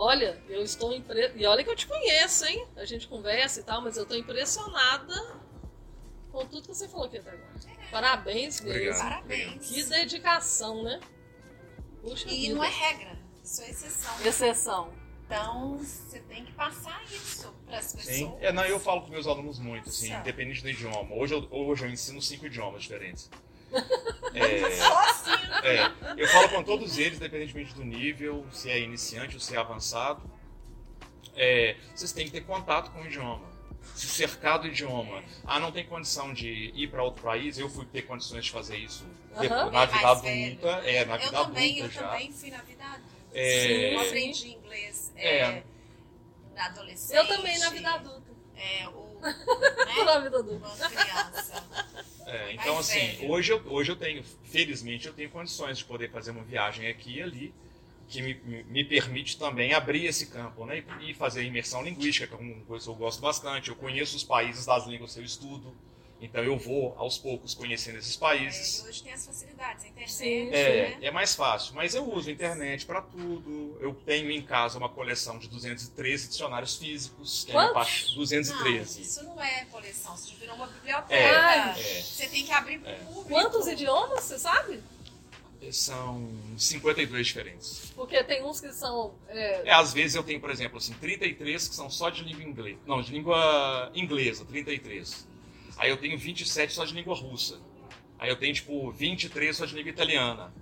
olha, 0.00 0.42
eu 0.48 0.62
estou 0.62 0.92
impre... 0.94 1.32
E 1.36 1.44
olha 1.46 1.62
que 1.62 1.70
eu 1.70 1.76
te 1.76 1.86
conheço, 1.86 2.46
hein? 2.46 2.66
A 2.76 2.84
gente 2.84 3.06
conversa 3.06 3.60
e 3.60 3.62
tal, 3.62 3.82
mas 3.82 3.96
eu 3.96 4.04
estou 4.04 4.16
impressionada 4.16 5.14
com 6.32 6.46
tudo 6.46 6.62
que 6.68 6.74
você 6.74 6.88
falou 6.88 7.06
aqui 7.06 7.18
até 7.18 7.30
agora. 7.30 7.50
Parabéns 7.90 8.60
mesmo. 8.60 8.70
Obrigado. 8.70 8.98
Parabéns. 9.02 9.68
Que 9.68 9.82
dedicação, 9.84 10.82
né? 10.82 11.00
Puxa 12.00 12.28
E 12.28 12.40
vida. 12.42 12.54
não 12.54 12.64
é 12.64 12.68
regra, 12.68 13.18
isso 13.44 13.62
é 13.62 13.70
exceção. 13.70 14.26
Exceção. 14.26 14.92
Então, 15.26 15.78
você 15.78 16.18
tem 16.20 16.44
que 16.44 16.52
passar 16.52 17.04
isso 17.04 17.52
para 17.66 17.78
as 17.78 17.92
pessoas. 17.92 18.16
Sim. 18.16 18.34
É, 18.40 18.50
não, 18.52 18.64
eu 18.64 18.80
falo 18.80 19.02
com 19.02 19.08
meus 19.10 19.26
alunos 19.28 19.58
muito, 19.60 19.88
assim, 19.88 20.08
Certo. 20.08 20.20
independente 20.22 20.62
do 20.62 20.70
idioma. 20.70 21.14
Hoje 21.14 21.34
eu, 21.34 21.46
hoje 21.52 21.84
eu 21.84 21.90
ensino 21.90 22.20
cinco 22.20 22.46
idiomas 22.46 22.82
diferentes. 22.82 23.30
É, 24.34 24.70
Só 24.70 24.98
assim, 25.00 25.30
né? 25.30 25.60
é, 25.64 25.92
eu 26.22 26.28
falo 26.28 26.48
com 26.50 26.62
todos 26.62 26.98
eles, 26.98 27.18
independentemente 27.18 27.74
do 27.74 27.84
nível, 27.84 28.46
se 28.52 28.70
é 28.70 28.78
iniciante 28.80 29.34
ou 29.34 29.40
se 29.40 29.54
é 29.54 29.58
avançado. 29.58 30.22
É, 31.36 31.76
vocês 31.94 32.12
têm 32.12 32.26
que 32.26 32.32
ter 32.32 32.42
contato 32.42 32.90
com 32.90 33.00
o 33.02 33.06
idioma. 33.06 33.48
Se 33.94 34.06
cercar 34.06 34.58
do 34.58 34.66
idioma. 34.68 35.22
Ah, 35.44 35.58
não 35.58 35.72
tem 35.72 35.84
condição 35.86 36.32
de 36.34 36.70
ir 36.74 36.88
para 36.90 37.02
outro 37.02 37.22
país, 37.22 37.58
eu 37.58 37.68
fui 37.68 37.84
ter 37.86 38.02
condições 38.02 38.44
de 38.44 38.50
fazer 38.50 38.76
isso 38.76 39.04
depois, 39.40 39.72
na 39.72 39.86
vida 39.86 40.08
adulta. 40.08 40.68
É, 40.88 41.04
na 41.04 41.14
Eu 41.16 41.20
vida 41.20 41.44
também, 41.44 41.70
adulta 41.80 41.86
eu 41.86 41.90
já. 41.90 42.08
também 42.08 42.32
fui 42.32 42.50
na 42.50 42.62
vida 42.62 42.84
adulta. 42.84 43.10
É. 43.32 43.94
Eu 43.94 44.00
aprendi 44.00 44.48
inglês 44.48 45.12
é, 45.16 45.38
É. 45.38 45.62
na 46.54 46.66
adolescente. 46.66 47.16
Eu 47.16 47.26
também 47.26 47.58
na 47.58 47.70
vida 47.70 47.90
adulta. 47.90 48.30
É, 48.56 48.88
o, 48.88 49.09
né, 49.20 50.26
adulta. 50.26 50.58
quando 50.58 50.90
criança. 50.90 51.64
É, 52.26 52.52
então, 52.52 52.74
Mais 52.74 52.88
assim, 52.90 53.16
velho. 53.16 53.30
hoje 53.30 53.52
eu, 53.52 53.62
hoje 53.66 53.92
eu 53.92 53.96
tenho, 53.96 54.22
felizmente, 54.44 55.06
eu 55.08 55.12
tenho 55.12 55.30
condições 55.30 55.78
de 55.78 55.84
poder 55.84 56.10
fazer 56.10 56.30
uma 56.30 56.44
viagem 56.44 56.86
aqui 56.88 57.16
e 57.18 57.22
ali, 57.22 57.54
que 58.08 58.22
me, 58.22 58.34
me- 58.44 58.62
me 58.64 58.84
permite 58.84 59.36
também 59.38 59.72
abrir 59.74 60.04
esse 60.06 60.26
campo, 60.26 60.64
né? 60.66 60.84
E, 61.00 61.10
e 61.10 61.14
fazer 61.14 61.42
imersão 61.44 61.82
linguística, 61.82 62.26
que 62.26 62.34
é 62.34 62.36
uma 62.36 62.64
coisa 62.64 62.84
que 62.84 62.90
eu 62.90 62.94
gosto 62.94 63.20
bastante. 63.20 63.68
Eu 63.70 63.76
conheço 63.76 64.16
os 64.16 64.24
países 64.24 64.64
das 64.66 64.86
línguas 64.86 65.14
que 65.14 65.20
eu 65.20 65.24
estudo, 65.24 65.74
então 66.20 66.42
eu 66.44 66.58
vou, 66.58 66.94
aos 66.98 67.16
poucos, 67.18 67.54
conhecendo 67.54 67.98
esses 67.98 68.14
É, 68.14 68.16
e 68.16 68.20
países. 68.20 68.84
hoje 68.86 69.02
tem 69.02 69.12
as 69.12 69.24
facilidades, 69.26 69.84
a 69.84 69.88
internet, 69.88 70.12
Sim. 70.12 70.48
É, 70.52 70.90
né? 70.90 70.98
é 71.06 71.10
mais 71.10 71.34
fácil, 71.34 71.74
mas 71.74 71.94
eu 71.94 72.04
uso 72.12 72.28
a 72.28 72.32
internet 72.32 72.84
para 72.86 73.00
tudo. 73.02 73.78
Eu 73.80 73.94
tenho 73.94 74.30
em 74.30 74.42
casa 74.42 74.78
uma 74.78 74.88
coleção 74.88 75.38
de 75.38 75.48
213 75.48 76.28
dicionários 76.28 76.76
físicos. 76.76 77.44
Tenho 77.44 77.56
Quantos? 77.58 77.70
a 77.70 77.74
parte- 77.74 78.08
Não, 78.08 78.14
213. 78.16 79.02
isso 79.02 79.22
não 79.24 79.42
é 79.42 79.64
coleção, 79.66 80.14
isso 80.14 80.34
virou 80.38 80.56
uma 80.56 80.66
biblioteca. 80.66 81.14
É, 81.14 81.80
é. 81.80 82.02
Você 82.02 82.26
tem 82.28 82.44
que 82.44 82.52
abrir 82.52 82.80
É. 82.84 82.94
público. 82.96 83.24
Quantos 83.28 83.66
idiomas, 83.66 84.24
você 84.24 84.38
sabe? 84.38 84.80
São 85.70 86.26
52 86.56 87.26
diferentes. 87.26 87.92
Porque 87.94 88.24
tem 88.24 88.42
uns 88.42 88.60
que 88.62 88.72
são. 88.72 89.14
é, 89.28 89.68
É, 89.68 89.72
às 89.72 89.92
vezes 89.92 90.14
eu 90.14 90.22
tenho, 90.22 90.40
por 90.40 90.50
exemplo, 90.50 90.78
assim, 90.78 90.94
33 90.94 91.68
que 91.68 91.74
são 91.74 91.90
só 91.90 92.08
de 92.08 92.24
língua 92.24 92.42
inglesa. 92.42 92.78
Não, 92.86 93.02
de 93.02 93.12
língua 93.12 93.90
inglesa, 93.94 94.44
33. 94.46 95.28
Aí 95.80 95.88
eu 95.88 95.96
tenho 95.96 96.18
27 96.18 96.72
só 96.74 96.84
de 96.84 96.92
língua 96.92 97.14
russa. 97.14 97.58
Aí 98.18 98.28
eu 98.28 98.36
tenho, 98.36 98.52
tipo, 98.52 98.92
23 98.92 99.56
só 99.56 99.64
de 99.64 99.74
língua 99.74 99.88
italiana. 99.90 100.52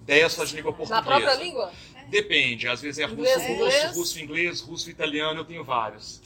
10 0.00 0.32
só 0.32 0.44
de 0.44 0.56
língua 0.56 0.72
na 0.72 0.76
portuguesa. 0.76 1.02
própria 1.02 1.34
língua? 1.36 1.72
Depende, 2.08 2.66
às 2.68 2.82
vezes 2.82 2.98
é 2.98 3.04
russo, 3.04 3.14
Inglês, 3.20 3.36
russo, 3.36 3.52
inglês. 3.52 3.96
russo, 3.96 4.20
inglês, 4.20 4.60
russo, 4.60 4.90
italiano, 4.90 5.40
eu 5.40 5.44
tenho 5.44 5.62
vários. 5.64 6.20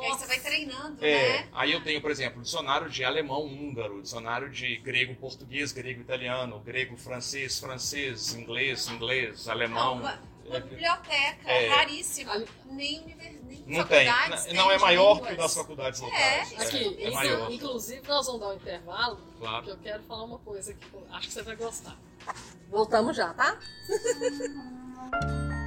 E 0.00 0.04
aí 0.04 0.10
você 0.10 0.26
vai 0.26 0.40
treinando, 0.40 1.02
É, 1.04 1.38
né? 1.42 1.48
aí 1.52 1.70
eu 1.72 1.80
tenho, 1.80 2.00
por 2.00 2.10
exemplo, 2.10 2.42
dicionário 2.42 2.90
de 2.90 3.04
alemão 3.04 3.44
húngaro, 3.44 4.02
dicionário 4.02 4.50
de 4.50 4.76
grego 4.78 5.14
português, 5.14 5.70
grego 5.72 6.00
italiano, 6.00 6.58
grego 6.60 6.96
francês, 6.96 7.58
francês, 7.60 8.34
inglês, 8.34 8.88
inglês, 8.88 9.46
Não, 9.46 9.52
alemão. 9.52 9.94
uma, 9.98 10.20
uma 10.46 10.56
É, 10.56 10.60
biblioteca 10.60 11.50
é. 11.50 11.68
raríssima. 11.68 12.32
Ali- 12.32 12.48
Nem, 12.66 13.00
univer- 13.02 13.40
nem 13.44 13.64
Não 13.66 13.84
tem, 13.84 14.06
faculdades 14.06 14.52
não 14.52 14.70
é 14.70 14.78
maior 14.78 15.14
línguas. 15.14 15.28
que 15.28 15.34
o 15.34 15.36
das 15.38 15.54
faculdades 15.54 16.00
É, 16.00 16.04
locais. 16.04 16.52
isso 16.52 16.62
Aqui, 16.62 17.02
é 17.04 17.10
maior. 17.10 17.50
inclusive 17.52 18.08
nós 18.08 18.26
vamos 18.26 18.40
dar 18.40 18.48
um 18.48 18.54
intervalo, 18.54 19.20
Claro. 19.38 19.64
que 19.64 19.70
eu 19.70 19.76
quero 19.78 20.02
falar 20.04 20.24
uma 20.24 20.38
coisa 20.38 20.74
que 20.74 20.86
acho 21.12 21.28
que 21.28 21.32
você 21.34 21.42
vai 21.42 21.56
gostar. 21.56 21.96
Voltamos 22.70 23.16
já, 23.16 23.32
tá? 23.34 23.58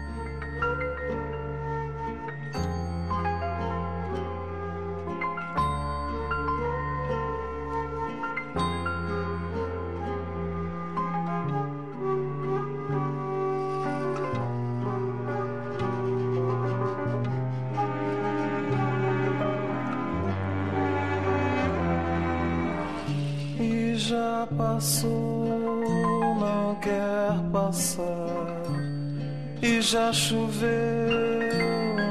já 29.86 30.12
choveu, 30.12 30.68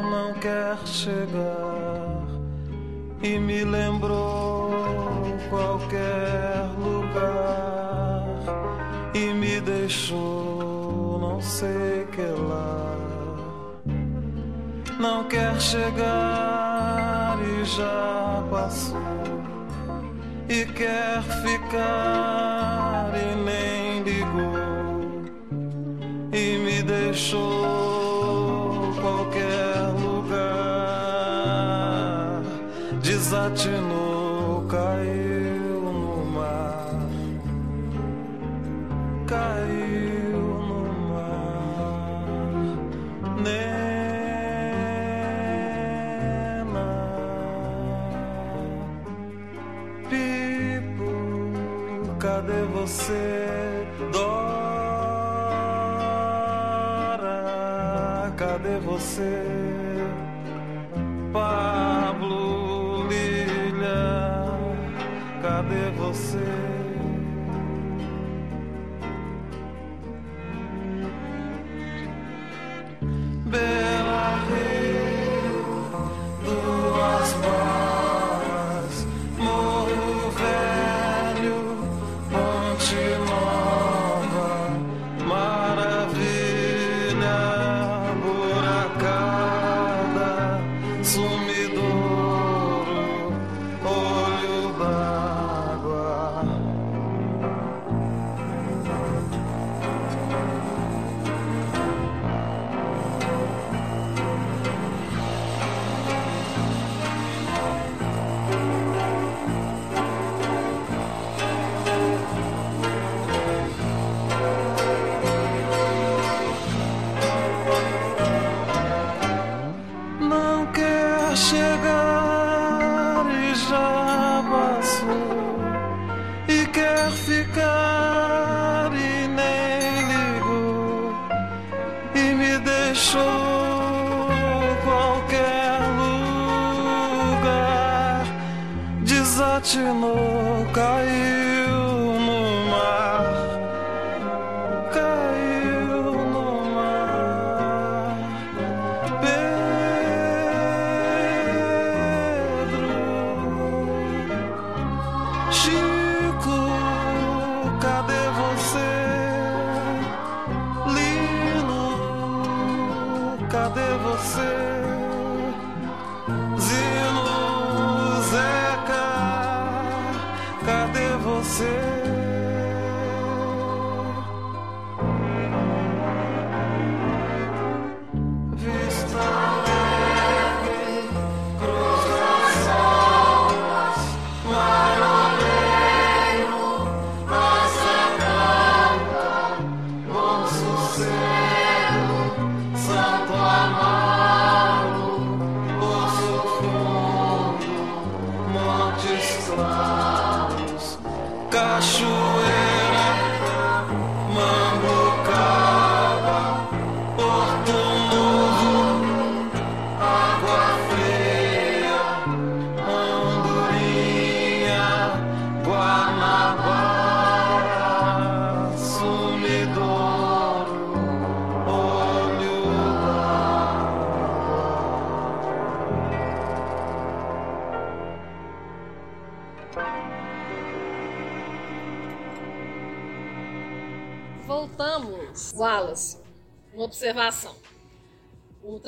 não 0.09 0.33
quer 0.35 0.79
chegar. 0.87 2.25
E 3.21 3.37
me 3.37 3.65
lembrou 3.65 4.71
qualquer 5.51 6.69
lugar. 6.79 8.25
E 9.13 9.35
me 9.35 9.61
deixou, 9.61 11.19
não 11.21 11.41
sei 11.41 12.07
que 12.13 12.23
lá. 12.23 12.95
Não 15.01 15.25
quer 15.25 15.61
chegar 15.61 17.37
e 17.43 17.65
já 17.65 18.45
passou 18.51 19.25
e 20.49 20.65
quer 20.67 21.23
ficar 21.43 23.11
e 23.15 23.35
nem 23.45 24.03
ligou 24.03 24.75
e 26.33 26.59
me 26.59 26.83
deixou 26.83 27.64
touching 33.45 33.94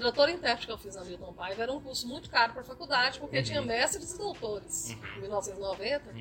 O 0.07 0.13
trator 0.13 0.29
intérprete 0.31 0.67
que 0.67 0.73
eu 0.73 0.79
fiz 0.79 0.95
na 0.95 1.03
Milton 1.05 1.33
Paiva 1.33 1.65
era 1.65 1.73
um 1.73 1.81
curso 1.81 2.07
muito 2.07 2.31
caro 2.31 2.53
para 2.53 2.63
a 2.63 2.65
faculdade, 2.65 3.19
porque 3.19 3.43
tinha 3.43 3.61
mestres 3.61 4.13
e 4.13 4.19
doutores, 4.19 4.91
em 4.91 5.21
1990. 5.21 6.15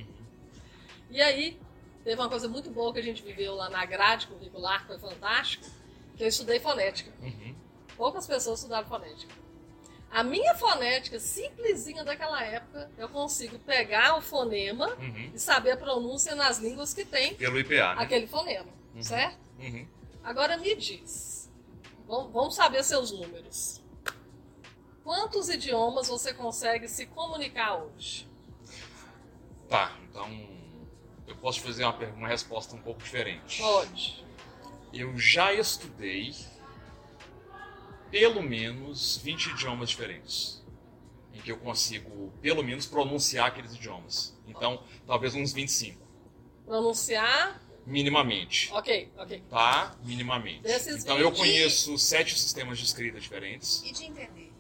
E 1.12 1.22
aí, 1.22 1.60
teve 2.04 2.20
uma 2.20 2.28
coisa 2.28 2.48
muito 2.48 2.72
boa 2.72 2.92
que 2.92 2.98
a 2.98 3.04
gente 3.04 3.22
viveu 3.22 3.54
lá 3.54 3.70
na 3.70 3.86
grade 3.86 4.26
curricular, 4.26 4.82
que 4.82 4.88
foi 4.88 4.98
fantástico, 4.98 5.66
que 6.18 6.24
eu 6.24 6.28
estudei 6.28 6.60
fonética. 6.60 7.12
Uhum. 7.22 7.56
Poucas 7.96 8.26
pessoas 8.26 8.58
estudaram 8.58 8.88
fonética. 8.88 9.32
A 10.10 10.24
minha 10.24 10.56
fonética 10.56 11.20
simplesinha 11.20 12.04
daquela 12.04 12.44
época, 12.44 12.90
eu 12.98 13.08
consigo 13.10 13.60
pegar 13.60 14.18
o 14.18 14.22
fonema 14.22 14.88
Uhum. 14.96 15.32
e 15.36 15.38
saber 15.40 15.72
a 15.72 15.78
pronúncia 15.78 16.34
nas 16.34 16.58
línguas 16.58 16.92
que 16.92 17.06
tem 17.06 17.36
Pelo 17.36 17.60
IPA, 17.60 17.94
né? 17.96 18.02
aquele 18.02 18.26
fonema, 18.26 18.72
certo? 19.00 19.38
Uhum. 19.60 19.86
Agora 20.24 20.58
me 20.58 20.74
diz, 20.76 21.35
vamos 22.08 22.56
saber 22.56 22.84
seus 22.84 23.12
números. 23.12 23.82
Quantos 25.04 25.50
idiomas 25.50 26.08
você 26.08 26.34
consegue 26.34 26.88
se 26.88 27.06
comunicar 27.06 27.76
hoje? 27.76 28.28
Tá, 29.70 29.96
então 30.10 30.28
eu 31.28 31.36
posso 31.36 31.62
fazer 31.62 31.84
uma, 31.84 31.96
uma 31.96 32.28
resposta 32.28 32.76
um 32.76 32.82
pouco 32.82 33.02
diferente. 33.02 33.62
Pode. 33.62 34.26
Eu 34.94 35.18
já 35.18 35.54
estudei 35.54 36.34
pelo 38.10 38.42
menos 38.42 39.18
20 39.18 39.48
idiomas 39.52 39.90
diferentes. 39.90 40.64
Em 41.34 41.42
que 41.42 41.52
eu 41.52 41.58
consigo, 41.58 42.32
pelo 42.42 42.64
menos, 42.64 42.86
pronunciar 42.86 43.48
aqueles 43.48 43.76
idiomas. 43.76 44.34
Então, 44.48 44.82
talvez 45.06 45.36
uns 45.36 45.52
25. 45.52 46.02
Pronunciar, 46.66 47.62
Minimamente. 47.86 48.72
ok, 48.74 49.12
ok. 49.18 49.44
Tá? 49.50 49.96
Minimamente. 50.04 50.62
Desses 50.62 51.04
Então, 51.04 51.18
eu 51.20 51.30
20 51.30 51.38
conheço 51.38 51.98
sete 51.98 52.38
sistemas 52.40 52.80
de 52.80 52.86
escrita 52.86 53.20
diferentes. 53.20 53.84
E 53.84 53.92
de 53.92 54.06
entender 54.06 54.52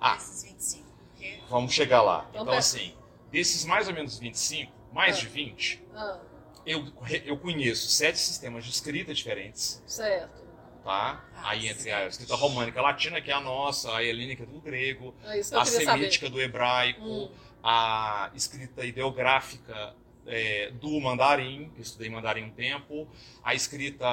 Ah, 0.00 0.16
esses 0.16 0.42
25. 0.44 0.88
Porque 1.12 1.40
vamos 1.48 1.72
chegar 1.72 2.02
lá. 2.02 2.26
Então, 2.30 2.42
Então, 2.42 2.54
assim, 2.54 2.94
desses 3.30 3.64
mais 3.64 3.86
ou 3.88 3.94
menos 3.94 4.18
25, 4.18 4.72
mais 4.92 5.16
Ah. 5.16 5.20
de 5.20 5.26
20, 5.28 5.82
Ah, 5.94 6.18
eu, 6.66 6.84
eu 7.24 7.36
conheço 7.38 7.88
sete 7.88 8.18
sistemas 8.18 8.64
de 8.64 8.70
escrita 8.70 9.14
diferentes. 9.14 9.82
certo. 9.86 10.48
tá? 10.84 11.22
Ah, 11.36 11.50
Aí 11.50 11.68
entre 11.68 11.82
certo. 11.82 12.04
a 12.04 12.06
escrita 12.08 12.34
românica 12.34 12.80
latina, 12.80 13.20
que 13.20 13.30
é 13.30 13.34
a 13.34 13.40
nossa, 13.40 13.94
a 13.94 14.02
helênica 14.02 14.46
do 14.46 14.58
grego, 14.60 15.14
É 15.22 15.26
eu 15.26 15.28
a 15.28 15.32
queria 15.34 15.64
saber. 15.64 15.84
semítica 15.84 16.30
do 16.30 16.40
hebraico, 16.40 17.02
Hum. 17.02 17.30
a 17.62 18.30
escrita 18.34 18.84
ideográfica 18.86 19.94
é, 20.28 20.70
do 20.72 21.00
mandarim, 21.00 21.70
que 21.74 21.80
eu 21.80 21.82
estudei 21.82 22.08
mandarim 22.08 22.44
um 22.44 22.50
tempo, 22.50 23.08
a 23.42 23.54
escrita 23.54 24.06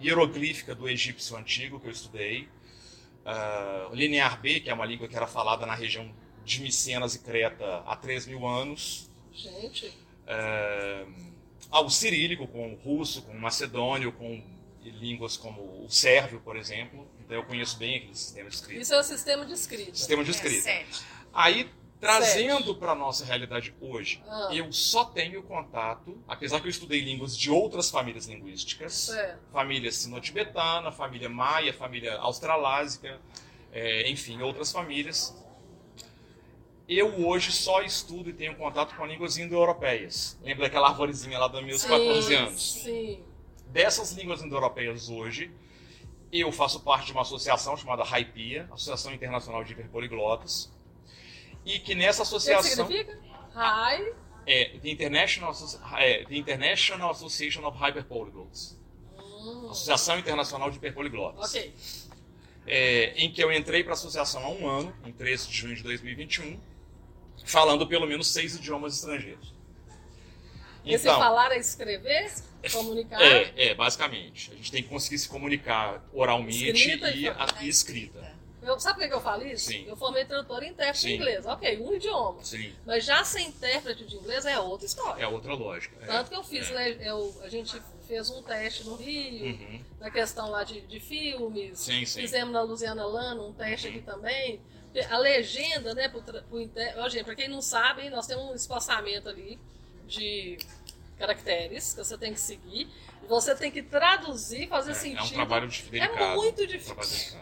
hieroglífica 0.00 0.74
do 0.74 0.88
egípcio 0.88 1.36
antigo, 1.36 1.80
que 1.80 1.86
eu 1.86 1.92
estudei, 1.92 2.48
o 3.90 3.94
linear 3.94 4.38
B, 4.40 4.60
que 4.60 4.68
é 4.68 4.74
uma 4.74 4.84
língua 4.84 5.08
que 5.08 5.16
era 5.16 5.26
falada 5.26 5.64
na 5.64 5.74
região 5.74 6.14
de 6.44 6.60
Micenas 6.60 7.14
e 7.14 7.20
Creta 7.20 7.82
há 7.86 7.96
3 7.96 8.26
mil 8.26 8.46
anos, 8.46 9.10
Gente, 9.32 9.92
é, 10.26 11.06
ah, 11.70 11.80
o 11.80 11.90
cirílico, 11.90 12.46
com 12.46 12.72
o 12.72 12.76
russo, 12.76 13.22
com 13.22 13.32
o 13.32 13.40
macedônio, 13.40 14.12
com 14.12 14.42
línguas 14.82 15.36
como 15.36 15.84
o 15.84 15.90
sérvio, 15.90 16.40
por 16.40 16.56
exemplo. 16.56 17.06
Então 17.20 17.36
eu 17.36 17.44
conheço 17.44 17.76
bem 17.78 17.96
aquele 17.96 18.14
sistema 18.14 18.48
de 18.48 18.54
escrita. 18.54 18.80
isso 18.80 18.94
é 18.94 19.00
o 19.00 19.02
sistema 19.02 19.46
de 19.46 19.52
escrita. 19.52 19.94
Sistema 19.94 20.22
de 20.22 20.30
é 20.30 20.34
escrita. 20.34 20.62
sete. 20.62 21.02
Aí, 21.32 21.68
Trazendo 22.00 22.74
para 22.74 22.94
nossa 22.94 23.24
realidade 23.24 23.74
hoje, 23.80 24.22
Ah. 24.28 24.50
eu 24.52 24.70
só 24.72 25.04
tenho 25.06 25.42
contato, 25.42 26.22
apesar 26.28 26.60
que 26.60 26.66
eu 26.66 26.70
estudei 26.70 27.00
línguas 27.00 27.36
de 27.36 27.50
outras 27.50 27.90
famílias 27.90 28.26
linguísticas, 28.26 28.92
Certo. 28.92 29.40
família 29.52 29.90
sino-tibetana, 29.90 30.92
família 30.92 31.28
maia, 31.30 31.72
família 31.72 32.16
australásica, 32.18 33.18
é, 33.72 34.10
enfim, 34.10 34.42
outras 34.42 34.70
famílias. 34.70 35.34
Eu 36.86 37.26
hoje 37.26 37.50
só 37.50 37.80
estudo 37.82 38.28
e 38.28 38.32
tenho 38.34 38.54
contato 38.56 38.94
com 38.94 39.06
línguas 39.06 39.38
indo-europeias. 39.38 40.38
Lembra 40.42 40.64
daquela 40.64 40.88
arvorezinha 40.88 41.38
lá 41.38 41.48
dos 41.48 41.64
meus 41.64 41.80
Sim, 41.80 41.88
14 41.88 42.34
anos? 42.34 42.72
Sim. 42.82 43.24
Dessas 43.68 44.12
línguas 44.12 44.42
indo-europeias 44.42 45.08
hoje, 45.08 45.50
eu 46.30 46.52
faço 46.52 46.80
parte 46.80 47.06
de 47.06 47.12
uma 47.12 47.22
associação 47.22 47.74
chamada 47.76 48.04
RAIPIA, 48.04 48.68
Associação 48.70 49.14
Internacional 49.14 49.64
de 49.64 49.72
Hiperpoliglotas, 49.72 50.70
e 51.64 51.78
que 51.78 51.94
nessa 51.94 52.22
O 52.22 52.24
que, 52.26 52.28
associação 52.36 52.86
significa? 52.86 53.18
High. 53.54 54.12
é 54.46 54.78
The 54.80 54.88
International, 54.90 55.52
é, 55.98 56.24
The 56.24 56.34
International 56.36 57.10
Association 57.10 57.64
of 57.66 57.78
Hyperpolyglots, 57.78 58.78
Hum, 59.18 59.68
Associação 59.70 60.18
Internacional 60.18 60.70
de 60.70 60.76
Hiperpoliglotas, 60.78 61.50
ok. 61.54 61.74
é, 62.66 63.12
em 63.16 63.30
que 63.30 63.42
eu 63.44 63.52
entrei 63.52 63.82
para 63.82 63.92
a 63.92 63.94
associação 63.94 64.42
há 64.44 64.48
um 64.50 64.66
ano, 64.68 64.94
em 65.04 65.12
13 65.12 65.48
de 65.48 65.54
junho 65.56 65.76
de 65.76 65.82
2021, 65.82 66.58
falando 67.44 67.86
pelo 67.86 68.06
menos 68.06 68.26
seis 68.32 68.54
idiomas 68.56 68.94
estrangeiros. 68.96 69.52
Esse 70.84 71.04
falar 71.06 71.50
é 71.52 71.58
escrever, 71.58 72.30
comunicar. 72.72 73.20
É, 73.20 73.68
é, 73.68 73.74
basicamente. 73.74 74.50
A 74.52 74.56
gente 74.56 74.70
tem 74.70 74.82
que 74.82 74.88
conseguir 74.88 75.18
se 75.18 75.28
comunicar 75.28 76.04
oralmente 76.12 76.68
Escrita 76.70 77.10
e, 77.10 77.20
e 77.22 77.28
a- 77.28 77.54
e 77.62 77.68
escrita. 77.68 78.34
Eu, 78.64 78.80
sabe 78.80 78.98
por 79.00 79.08
que 79.08 79.14
eu 79.14 79.20
falo 79.20 79.46
isso? 79.46 79.66
Sim. 79.66 79.84
Eu 79.86 79.94
formei 79.96 80.24
tradutor 80.24 80.62
e 80.62 80.68
intérprete 80.68 81.00
Sim. 81.00 81.10
em 81.10 81.16
inglês. 81.16 81.44
Ok, 81.46 81.78
um 81.80 81.94
idioma. 81.94 82.42
Sim, 82.42 82.72
Mas 82.86 83.04
já 83.04 83.22
ser 83.22 83.42
intérprete 83.42 84.04
de 84.04 84.16
inglês 84.16 84.44
é 84.46 84.58
outra 84.58 84.86
história. 84.86 85.22
é 85.22 85.26
outra 85.28 85.54
lógica. 85.54 85.96
é. 86.02 86.06
Tanto 86.06 86.30
que 86.30 86.36
eu 86.36 86.42
fiz, 86.42 86.70
É. 86.70 86.74
né, 86.74 86.96
eu, 87.08 87.34
a 87.42 87.48
gente 87.48 87.80
fez 88.08 88.30
um 88.30 88.42
teste 88.42 88.84
no 88.84 88.96
Rio, 88.96 89.46
Uhum. 89.54 89.80
na 90.00 90.10
questão 90.10 90.50
lá 90.50 90.64
de, 90.64 90.80
de 90.82 90.98
filmes. 91.00 91.78
Sim, 91.78 92.04
sim. 92.04 92.20
Fizemos 92.22 92.52
na 92.52 92.62
Luziana 92.62 93.04
Lano 93.06 93.48
um 93.48 93.52
teste 93.52 93.86
Uhum. 93.88 93.92
aqui 93.94 94.02
também. 94.02 94.60
A 95.10 95.18
legenda, 95.18 95.92
né, 95.94 96.08
pro, 96.08 96.22
tra- 96.22 96.42
pro 96.42 96.60
inter... 96.60 96.94
Ó, 96.98 97.08
gente, 97.08 97.24
pra 97.24 97.34
quem 97.34 97.48
não 97.48 97.60
sabe, 97.60 98.08
nós 98.10 98.26
temos 98.26 98.44
um 98.44 98.54
espaçamento 98.54 99.28
ali 99.28 99.58
de 100.06 100.56
caracteres 101.18 101.92
que 101.92 101.98
você 102.04 102.16
tem 102.18 102.32
que 102.32 102.40
seguir. 102.40 102.88
Você 103.28 103.54
tem 103.54 103.70
que 103.70 103.82
traduzir, 103.82 104.68
fazer 104.68 104.90
É, 104.90 104.94
sentido. 104.94 105.20
é 105.20 105.22
um 105.24 105.28
trabalho 105.30 105.68
dif- 105.68 105.90
delicado. 105.90 106.22
É 106.22 106.34
muito 106.36 106.62
um 106.62 106.66
difícil. 106.66 107.38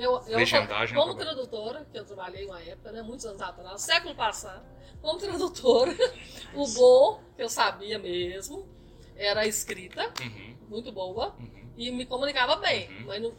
Eu, 0.00 0.12
eu 0.28 0.38
Legendagem 0.38 0.96
é 0.96 1.00
como 1.00 1.14
tradutora, 1.14 1.86
que 1.92 1.98
eu 1.98 2.04
trabalhei 2.06 2.46
uma 2.46 2.60
época, 2.62 2.90
né, 2.90 3.02
muitos 3.02 3.26
anos 3.26 3.42
atrás, 3.42 3.82
século 3.82 4.14
passado, 4.14 4.64
como 5.02 5.18
tradutora, 5.18 5.92
o 6.54 6.66
bom, 6.68 7.22
que 7.36 7.42
eu 7.42 7.48
sabia 7.50 7.98
mesmo, 7.98 8.66
era 9.14 9.40
a 9.42 9.46
escrita, 9.46 10.10
Uhum, 10.22 10.56
muito 10.70 10.90
boa, 10.90 11.36
uhum. 11.38 11.70
e 11.76 11.90
me 11.90 12.06
comunicava 12.06 12.56
bem. 12.56 12.88
Uhum. 12.88 13.04
Mas 13.06 13.22
não- 13.22 13.34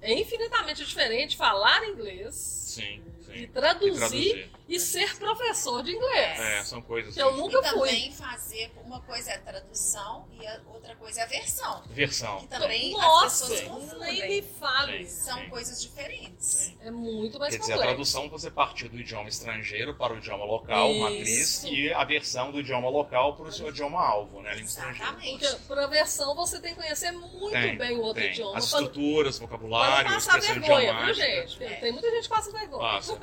é 0.00 0.14
infinitamente 0.18 0.82
diferente 0.84 1.36
falar 1.36 1.86
inglês 1.88 2.34
Sim, 2.34 3.02
sim. 3.20 3.32
e 3.32 3.42
E 3.42 3.46
traduzir 3.48 3.98
traduzir. 3.98 4.50
E 4.68 4.78
ser 4.78 5.16
professor 5.18 5.82
de 5.82 5.92
inglês. 5.92 6.38
É, 6.40 6.62
são 6.64 6.82
coisas. 6.82 7.14
Que 7.14 7.22
eu 7.22 7.32
E 7.34 7.36
nunca 7.38 7.62
fui. 7.62 7.88
também 7.88 8.12
fazer 8.12 8.70
uma 8.84 9.00
coisa 9.00 9.30
é 9.32 9.38
tradução 9.38 10.28
e 10.38 10.46
a 10.46 10.60
outra 10.66 10.94
coisa 10.96 11.20
é 11.20 11.22
a 11.22 11.26
versão. 11.26 11.82
Versão. 11.88 12.38
Que 12.40 12.46
também 12.48 12.92
Nossa, 12.92 13.44
as 13.44 13.50
pessoas 13.60 13.92
nem 13.98 14.12
me 14.12 14.42
confundem. 14.42 14.42
fale. 14.60 15.06
Sim. 15.06 15.24
São 15.24 15.48
coisas 15.48 15.80
diferentes. 15.82 16.46
Sim. 16.46 16.78
É 16.82 16.90
muito 16.90 17.38
mais 17.38 17.54
Quer 17.54 17.60
dizer, 17.60 17.72
a 17.72 17.76
complexo. 17.76 17.94
tradução 17.96 18.28
você 18.28 18.50
partir 18.50 18.88
do 18.88 18.98
idioma 18.98 19.28
estrangeiro 19.28 19.94
para 19.94 20.12
o 20.12 20.18
idioma 20.18 20.44
local, 20.44 20.90
Isso. 20.90 21.00
matriz, 21.00 21.62
e 21.64 21.92
a 21.92 22.04
versão 22.04 22.52
do 22.52 22.60
idioma 22.60 22.88
local 22.90 23.36
para 23.36 23.46
o 23.46 23.52
seu 23.52 23.68
idioma 23.70 24.00
alvo, 24.06 24.42
né? 24.42 24.50
a 24.50 24.54
língua 24.54 24.68
estrangeira. 24.68 25.04
Exatamente. 25.04 25.46
Porque 25.46 25.62
por 25.66 25.88
versão 25.90 26.34
você 26.34 26.60
tem 26.60 26.74
que 26.74 26.80
conhecer 26.80 27.10
muito 27.12 27.50
Tem, 27.52 27.76
bem 27.78 27.96
o 27.96 28.02
outro 28.02 28.22
tem. 28.22 28.32
idioma. 28.32 28.58
As 28.58 28.64
estruturas, 28.64 29.38
Pra 29.38 29.46
vocabulário, 29.46 30.10
passar 30.12 30.38
expressão 30.38 30.60
vergonha, 30.60 31.04
viu, 31.06 31.14
gente? 31.14 31.64
É. 31.64 31.74
Tem 31.76 31.92
muita 31.92 32.10
gente 32.10 32.22
que 32.24 32.28
passa 32.28 32.52
vergonha. 32.52 32.80
Passa. 32.80 33.18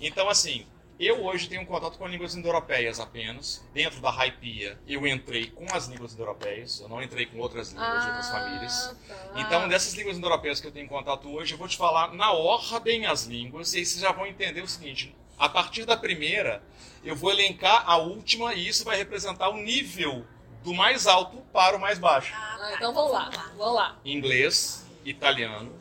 Então, 0.00 0.28
assim, 0.28 0.66
eu 0.98 1.24
hoje 1.24 1.48
tenho 1.48 1.64
contato 1.64 1.96
com 1.96 2.06
línguas 2.06 2.34
indo-europeias 2.34 2.98
apenas. 2.98 3.64
Dentro 3.72 4.00
da 4.00 4.10
Raipia, 4.10 4.78
eu 4.86 5.06
entrei 5.06 5.46
com 5.50 5.66
as 5.72 5.86
línguas 5.86 6.12
indo-europeias, 6.12 6.80
eu 6.80 6.88
não 6.88 7.02
entrei 7.02 7.26
com 7.26 7.38
outras 7.38 7.70
línguas 7.72 8.02
de 8.02 8.08
outras 8.08 8.28
famílias. 8.30 8.96
tá. 9.06 9.14
Então, 9.36 9.68
dessas 9.68 9.94
línguas 9.94 10.16
indo-europeias 10.16 10.60
que 10.60 10.66
eu 10.66 10.72
tenho 10.72 10.88
contato 10.88 11.28
hoje, 11.32 11.52
eu 11.54 11.58
vou 11.58 11.68
te 11.68 11.76
falar 11.76 12.12
na 12.14 12.32
ordem 12.32 13.06
as 13.06 13.24
línguas, 13.24 13.74
e 13.74 13.78
aí 13.78 13.86
vocês 13.86 14.00
já 14.00 14.10
vão 14.12 14.26
entender 14.26 14.60
o 14.60 14.68
seguinte: 14.68 15.14
a 15.38 15.48
partir 15.48 15.84
da 15.84 15.96
primeira, 15.96 16.62
eu 17.04 17.14
vou 17.14 17.30
elencar 17.30 17.84
a 17.88 17.96
última, 17.96 18.54
e 18.54 18.66
isso 18.66 18.84
vai 18.84 18.96
representar 18.96 19.48
o 19.50 19.56
nível 19.56 20.26
do 20.64 20.74
mais 20.74 21.06
alto 21.06 21.36
para 21.52 21.76
o 21.76 21.80
mais 21.80 21.98
baixo. 21.98 22.32
Ah, 22.34 22.54
Ah, 22.54 22.58
tá. 22.58 22.74
então 22.74 22.92
vamos 22.92 23.12
lá, 23.12 23.30
vamos 23.56 23.74
lá. 23.74 23.96
Inglês, 24.04 24.84
italiano, 25.04 25.72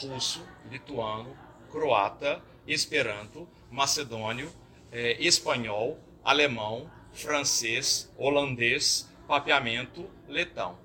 russo, 0.00 0.42
lituano, 0.70 1.36
croata, 1.70 2.42
esperanto, 2.66 3.46
macedônio, 3.70 4.50
eh, 4.92 5.16
espanhol, 5.18 5.98
alemão, 6.22 6.90
francês, 7.12 8.12
holandês, 8.16 9.08
papeamento, 9.26 10.08
letão. 10.28 10.78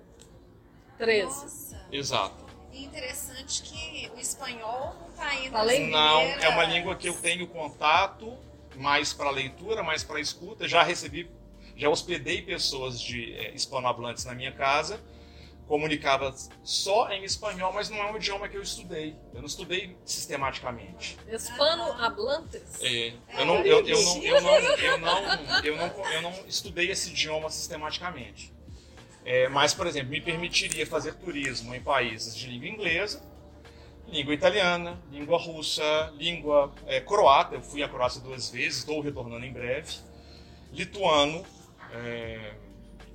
13. 0.98 1.24
Nossa. 1.26 1.88
Exato. 1.92 2.46
E 2.74 2.84
interessante 2.86 3.62
que 3.64 4.12
o 4.16 4.20
espanhol 4.20 4.96
não 5.00 5.10
está 5.10 5.36
indo 5.36 5.52
Tá 5.52 5.60
além- 5.60 5.90
Não, 5.90 6.22
é 6.22 6.50
uma 6.50 6.64
língua 6.64 6.96
que 6.96 7.08
eu 7.10 7.14
tenho 7.22 7.48
contato 7.48 8.38
mais 8.76 9.14
para 9.14 9.30
leitura, 9.32 9.84
mais 9.84 10.04
para 10.04 10.20
escuta. 10.20 10.68
Já 10.68 10.84
recebi, 10.84 11.30
já 11.76 11.90
hospedei 11.90 12.42
pessoas 12.42 13.00
de 13.00 13.34
eh, 13.34 13.52
hispanohablantes 13.56 14.26
na 14.26 14.34
minha 14.34 14.52
casa. 14.52 15.00
Comunicava 15.68 16.34
só 16.64 17.10
em 17.12 17.26
espanhol, 17.26 17.74
mas 17.74 17.90
não 17.90 17.98
é 17.98 18.12
um 18.12 18.16
idioma 18.16 18.48
que 18.48 18.56
eu 18.56 18.62
estudei. 18.62 19.16
Eu 19.34 19.42
não 19.42 19.48
estudei 19.48 19.98
sistematicamente. 20.06 21.18
Hispano 21.28 21.92
hablantes. 21.92 22.82
É, 22.82 23.14
eu, 23.38 23.46
não, 23.46 23.56
eu, 23.58 23.86
eu, 23.86 24.02
não, 24.02 24.24
eu, 24.24 24.42
não, 24.42 24.56
eu, 24.56 24.98
não, 24.98 25.64
eu, 25.64 25.78
não, 25.78 26.12
eu 26.14 26.22
não 26.22 26.32
estudei 26.48 26.90
esse 26.90 27.10
idioma 27.10 27.50
sistematicamente. 27.50 28.54
É, 29.26 29.50
mas, 29.50 29.74
por 29.74 29.86
exemplo, 29.86 30.10
me 30.10 30.22
permitiria 30.22 30.88
fazer 30.88 31.16
turismo 31.16 31.76
em 31.76 31.82
países 31.82 32.34
de 32.34 32.48
língua 32.48 32.70
inglesa, 32.70 33.22
língua 34.08 34.34
italiana, 34.34 34.98
língua 35.12 35.38
russa, 35.38 36.14
língua 36.18 36.74
é, 36.86 37.02
croata. 37.02 37.56
Eu 37.56 37.62
fui 37.62 37.84
à 37.84 37.90
Croácia 37.90 38.22
duas 38.22 38.50
vezes, 38.50 38.80
estou 38.80 39.02
retornando 39.02 39.46
em 39.46 39.52
breve. 39.52 39.98
Lituano, 40.72 41.46
é, 41.92 42.54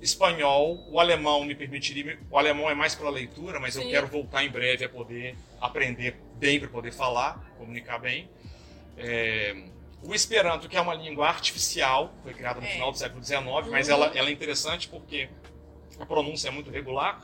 espanhol, 0.03 0.85
o 0.89 0.99
alemão 0.99 1.43
me 1.45 1.55
permitiria. 1.55 2.19
O 2.29 2.37
alemão 2.37 2.69
é 2.69 2.75
mais 2.75 2.93
para 2.93 3.09
leitura, 3.09 3.59
mas 3.59 3.75
eu 3.75 3.83
Sim. 3.83 3.89
quero 3.89 4.07
voltar 4.07 4.43
em 4.43 4.49
breve 4.49 4.83
a 4.85 4.89
poder 4.89 5.35
aprender 5.61 6.17
bem 6.35 6.59
para 6.59 6.67
poder 6.69 6.91
falar, 6.91 7.39
comunicar 7.57 7.97
bem. 7.99 8.29
É, 8.97 9.55
o 10.03 10.13
Esperanto, 10.13 10.67
que 10.67 10.75
é 10.75 10.81
uma 10.81 10.93
língua 10.93 11.27
artificial, 11.27 12.13
foi 12.21 12.33
criada 12.33 12.59
no 12.59 12.67
É. 12.67 12.71
final 12.71 12.91
do 12.91 12.97
século 12.97 13.23
XIX, 13.23 13.41
mas 13.71 13.87
Uhum. 13.87 13.93
ela, 13.93 14.11
ela 14.13 14.29
é 14.29 14.31
interessante 14.31 14.87
porque 14.89 15.29
a 15.99 16.05
pronúncia 16.05 16.49
é 16.49 16.51
muito 16.51 16.69
regular, 16.69 17.21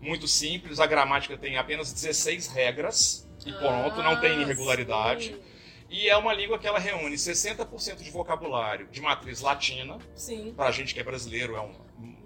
muito 0.00 0.28
simples, 0.28 0.78
a 0.78 0.86
gramática 0.86 1.36
tem 1.38 1.56
apenas 1.56 1.92
16 1.92 2.48
regras 2.48 3.26
e 3.46 3.52
pronto, 3.52 4.02
não 4.02 4.20
tem 4.20 4.32
Ah, 4.32 4.42
irregularidade. 4.42 5.26
Sim. 5.28 5.40
E 5.88 6.08
é 6.08 6.16
uma 6.16 6.32
língua 6.32 6.58
que 6.58 6.66
ela 6.66 6.78
reúne 6.78 7.16
60% 7.18 8.02
de 8.02 8.10
vocabulário 8.10 8.86
de 8.88 9.00
matriz 9.00 9.40
latina, 9.42 9.98
sim. 10.14 10.52
para 10.56 10.68
a 10.68 10.72
gente 10.72 10.94
que 10.94 11.00
é 11.00 11.02
brasileiro 11.04 11.54
é 11.54 11.60
uma, 11.60 11.74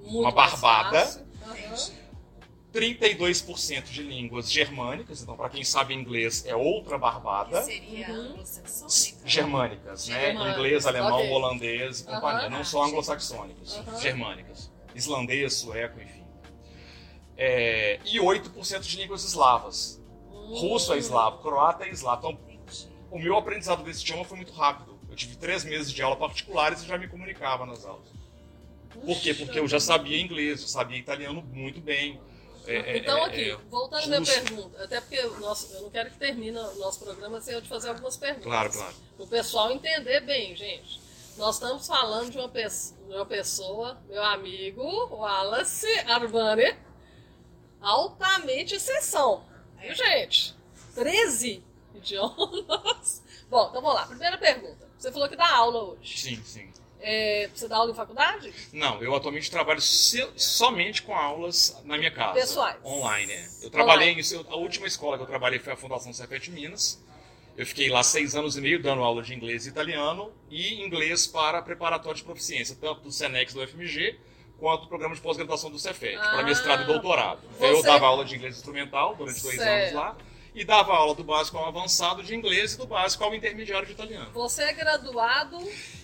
Muito 0.07 0.21
uma 0.21 0.31
barbada. 0.33 1.27
Aham. 1.43 2.07
32% 2.73 3.85
de 3.85 4.03
línguas 4.03 4.51
germânicas, 4.51 5.23
então 5.23 5.35
para 5.35 5.49
quem 5.49 5.65
sabe 5.65 5.95
inglês 5.95 6.45
é 6.47 6.55
outra 6.55 6.99
barbada. 6.99 7.61
Que 7.61 7.65
seria 7.65 8.09
Uhum. 8.11 8.21
anglo-saxônica. 8.33 9.29
Germânicas, 9.29 10.09
né? 10.09 10.21
Germânicas, 10.21 10.59
Inglês, 10.59 10.87
alemão, 10.87 11.19
ok. 11.19 11.31
holandês 11.31 12.01
e 12.01 12.05
companhia. 12.05 12.51
Não 12.51 12.65
só 12.65 12.85
anglo-saxônicas, 12.85 13.79
Aham. 13.79 13.99
germânicas. 13.99 14.71
Islandês, 14.95 15.55
sueco, 15.55 16.01
enfim. 16.01 16.25
É, 17.37 17.99
e 18.05 18.19
8% 18.21 18.81
de 18.81 18.97
línguas 18.99 19.25
eslavas. 19.25 20.01
Russo 20.31 20.93
é 20.93 20.99
eslavo, 20.99 21.39
croata 21.39 21.85
é 21.85 21.91
eslavo. 21.91 22.29
Então, 22.31 22.39
o 23.11 23.19
meu 23.19 23.37
aprendizado 23.37 23.83
desse 23.83 24.03
idioma 24.03 24.25
foi 24.25 24.37
muito 24.37 24.53
rápido. 24.53 24.99
Eu 25.09 25.17
tive 25.17 25.37
três 25.37 25.65
meses 25.65 25.91
de 25.93 26.03
aula 26.03 26.17
particulares 26.17 26.83
e 26.83 26.87
já 26.87 26.99
me 26.99 27.09
comunicava 27.09 27.65
nas 27.65 27.85
aulas. 27.87 28.09
Por 29.05 29.21
quê? 29.21 29.35
Porque 29.35 29.59
eu 29.59 29.69
já 29.69 29.81
sabia 29.81 30.21
inglês, 30.21 30.63
eu 30.63 30.69
sabia 30.69 30.99
italiano 30.99 31.43
muito 31.43 31.81
bem. 31.81 32.21
É, 32.67 32.75
é, 32.77 32.99
Então, 32.99 33.19
é, 33.19 33.25
aqui, 33.27 33.51
é, 33.51 33.57
voltando 33.71 34.03
à 34.03 34.07
minha 34.21 34.23
pergunta, 34.25 34.83
até 34.83 35.01
porque 35.01 35.23
nosso, 35.41 35.73
eu 35.73 35.83
não 35.83 35.91
quero 35.91 36.11
que 36.11 36.17
termine 36.19 36.59
o 36.59 36.75
nosso 36.77 36.99
programa 37.01 37.41
sem 37.41 37.55
eu 37.55 37.63
te 37.63 37.69
fazer 37.69 37.89
algumas 37.91 38.17
perguntas. 38.17 38.45
Claro, 38.45 38.73
claro. 38.73 38.95
Para 39.17 39.25
o 39.25 39.29
pessoal 39.29 39.71
entender 39.71 40.21
bem, 40.21 40.57
gente. 40.57 41.01
Nós 41.37 41.57
estamos 41.57 41.87
falando 41.87 42.31
de 42.31 42.39
uma, 42.39 42.49
pe- 42.49 42.67
de 42.67 43.15
uma 43.15 43.27
pessoa, 43.27 43.99
meu 44.09 44.23
amigo 44.23 44.83
Wallace 45.15 45.87
Arvani, 46.07 46.75
altamente 47.81 48.75
exceção. 48.75 49.45
Viu, 49.81 49.95
gente? 49.95 50.55
13 50.95 51.63
idiomas. 51.95 53.23
Bom, 53.49 53.69
então 53.69 53.83
vamos 53.83 53.95
lá. 53.95 54.07
Primeira 54.07 54.39
pergunta. 54.39 54.89
Você 54.99 55.13
falou 55.13 55.29
que 55.29 55.37
dá 55.37 55.55
aula 55.55 55.83
hoje. 55.93 56.19
Sim, 56.19 56.43
sim. 56.43 56.73
É, 57.01 57.49
você 57.55 57.69
dá 57.69 57.77
aula 57.77 57.93
em 57.93 57.95
faculdade? 57.95 58.53
Não, 58.73 59.03
eu 59.03 59.15
atualmente 59.15 59.51
trabalho 59.51 59.81
se- 59.81 60.27
somente 60.37 61.03
com 61.03 61.15
aulas 61.15 61.77
na 61.85 61.97
minha 61.99 62.11
casa. 62.11 62.35
Pessoais. 62.35 62.77
Online, 62.85 63.33
é. 63.33 63.49
Eu 63.63 63.71
trabalhei, 63.71 64.11
em, 64.11 64.21
eu- 64.33 64.47
a 64.49 64.57
última 64.57 64.87
escola 64.87 65.17
que 65.17 65.23
eu 65.23 65.27
trabalhei 65.27 65.59
foi 65.59 65.73
a 65.73 65.77
Fundação 65.77 66.13
Cefet 66.13 66.51
Minas. 66.51 66.99
Eu 67.57 67.65
fiquei 67.67 67.89
lá 67.89 68.03
seis 68.03 68.35
anos 68.35 68.57
e 68.57 68.61
meio 68.61 68.83
dando 68.83 69.03
aula 69.03 69.23
de 69.23 69.33
inglês 69.35 69.67
e 69.67 69.71
italiano 69.71 70.31
e 70.51 70.83
inglês 70.83 71.27
para 71.27 71.63
preparatório 71.63 72.17
de 72.19 72.25
proficiência, 72.25 72.77
tanto 72.81 73.01
do 73.03 73.13
Senex 73.13 73.55
do 73.55 73.67
FMG 73.67 74.19
quanto 74.59 74.83
do 74.83 74.89
programa 74.89 75.15
de 75.15 75.21
pós-graduação 75.21 75.71
do 75.71 75.79
Cefet, 75.79 76.17
Ah, 76.17 76.31
para 76.33 76.43
mestrado 76.43 76.83
e 76.83 76.87
doutorado. 76.87 77.41
Então, 77.57 77.67
Eu 77.69 77.83
dava 77.83 78.07
aula 78.07 78.25
de 78.25 78.35
inglês 78.35 78.57
instrumental 78.57 79.15
durante 79.15 79.43
dois 79.43 79.57
Certo. 79.57 79.71
anos 79.83 79.95
lá 79.95 80.17
e 80.57 80.65
dava 80.65 80.95
aula 80.95 81.15
do 81.15 81.23
básico 81.23 81.59
ao 81.59 81.67
avançado 81.67 82.23
de 82.23 82.35
inglês 82.35 82.73
e 82.73 82.79
do 82.79 82.87
básico 82.87 83.23
ao 83.23 83.35
intermediário 83.35 83.87
de 83.87 83.93
italiano. 83.93 84.31
Você 84.33 84.63
é 84.63 84.73
graduado. 84.73 85.59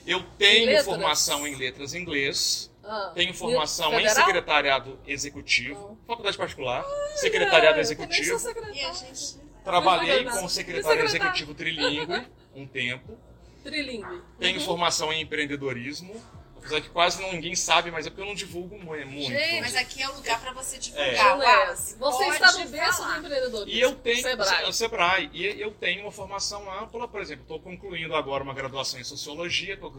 Eu 0.07 0.23
tenho 0.39 0.67
letras? 0.67 0.85
formação 0.85 1.47
em 1.47 1.57
letras 1.57 1.95
em 1.95 2.03
inglês, 2.03 2.71
ah, 2.85 3.13
tenho 3.15 3.33
formação 3.33 3.99
em 3.99 4.07
secretariado 4.09 4.99
executivo, 5.07 5.81
Não. 5.81 5.99
faculdade 6.07 6.37
particular, 6.37 6.85
secretariado 7.17 7.79
É, 7.79 7.81
executivo. 7.81 8.33
Eu 8.33 8.39
também 8.39 8.39
sou 8.39 8.49
secretária. 8.53 8.83
E 8.83 8.85
a 8.85 8.93
gente. 8.93 9.43
Trabalhei 9.65 10.19
secretário 10.19 10.49
secretário. 10.49 11.05
executivo 11.05 11.55
trilingue 11.55 12.27
um 12.55 12.67
tempo. 12.67 13.17
Trilingue. 13.63 14.21
Tenho 14.39 14.59
Uhum. 14.59 14.65
formação 14.67 15.13
em 15.13 15.23
empreendedorismo. 15.23 16.15
Apesar 16.65 16.81
que 16.81 16.89
quase 16.91 17.21
ninguém 17.25 17.57
sabe, 17.57 17.91
mas 17.91 18.07
é 18.07 18.11
porque 18.11 18.23
eu 18.23 18.27
não 18.27 18.35
divulgo 18.37 18.79
mu- 18.79 18.97
muito. 19.07 19.31
Gente, 19.33 19.61
Mas 19.61 19.75
aqui 19.75 20.01
é 20.01 20.09
o 20.09 20.15
lugar 20.15 20.41
para 20.41 20.53
você 20.53 20.77
É. 20.77 20.79
divulgar. 20.79 21.15
É. 21.15 21.23
Wallace. 21.35 21.97
Você 21.99 22.25
Pode 22.25 22.35
está 22.37 22.53
no 22.53 22.69
berço 22.69 23.03
do 23.05 23.17
empreendedorismo. 23.17 23.69
E 23.69 23.81
eu 23.81 23.95
tenho 23.97 24.23
Sebrae. 24.23 24.69
o 24.69 24.73
Sebrae, 24.73 25.31
e 25.33 25.61
eu 25.61 25.73
tenho 25.73 26.03
uma 26.03 26.13
formação 26.13 26.63
ampla, 26.81 27.09
por 27.09 27.21
exemplo, 27.21 27.43
estou 27.43 27.59
concluindo 27.61 28.15
agora 28.15 28.45
uma 28.45 28.55
graduação 28.55 29.01
em 29.01 29.05
sociologia, 29.05 29.75
estou 29.75 29.93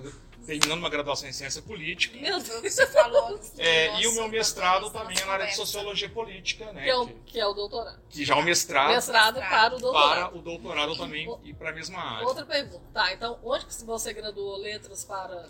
terminando 0.46 0.80
uma 0.80 0.90
graduação 0.90 1.28
em 1.28 1.34
ciência 1.34 1.62
política. 1.62 2.18
Meu 2.18 2.40
Foi 2.40 2.58
o 2.58 2.62
que 2.62 2.70
Deus. 2.70 2.74
você 2.76 2.88
falou. 2.88 3.40
É, 3.58 3.88
Nossa, 3.90 4.02
e 4.02 4.08
o 4.08 4.14
meu 4.14 4.28
mestrado 4.30 4.82
nossa 4.84 5.00
também 5.00 5.18
é 5.22 5.26
na 5.26 5.34
área 5.34 5.46
de 5.48 5.56
sociologia 5.56 6.10
política, 6.10 6.72
né? 6.72 6.84
Que 6.84 6.90
é, 6.90 6.96
o, 6.98 7.08
Que, 7.26 7.40
é 7.40 7.46
o 7.46 7.54
doutorado. 7.54 8.00
que 8.10 8.24
já 8.24 8.36
é 8.36 8.38
o 8.38 8.44
mestrado 8.44 8.90
Mestrado 8.90 9.36
mestrado. 9.40 9.50
para 9.50 9.76
o 9.76 9.80
doutorado. 9.80 10.30
para 10.30 10.38
o 10.38 10.42
doutorado 10.42 10.96
também 10.98 11.38
e 11.44 11.54
para 11.54 11.70
a 11.70 11.74
mesma 11.74 12.00
área. 12.00 12.28
Outra 12.28 12.46
pergunta. 12.46 12.84
Tá, 12.94 13.12
então 13.14 13.38
onde 13.44 13.66
que 13.66 13.84
você 13.84 14.14
graduou 14.14 14.58
letras 14.58 15.04
para. 15.04 15.46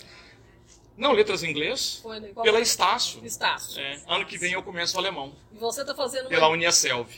Não, 0.95 1.11
letras 1.11 1.43
em 1.43 1.49
inglês, 1.49 1.99
Foi 2.03 2.19
qual 2.33 2.43
pela 2.43 2.59
Estácio. 2.59 3.25
Estácio. 3.25 3.81
É, 3.81 4.01
ano 4.07 4.25
que 4.25 4.37
vem 4.37 4.53
eu 4.53 4.61
começo 4.61 4.97
alemão, 4.97 5.33
E 5.51 5.57
você 5.57 5.81
está 5.81 5.95
fazendo 5.95 6.29
pela 6.29 6.47
uma. 6.47 6.53
Uniaselv. 6.53 7.09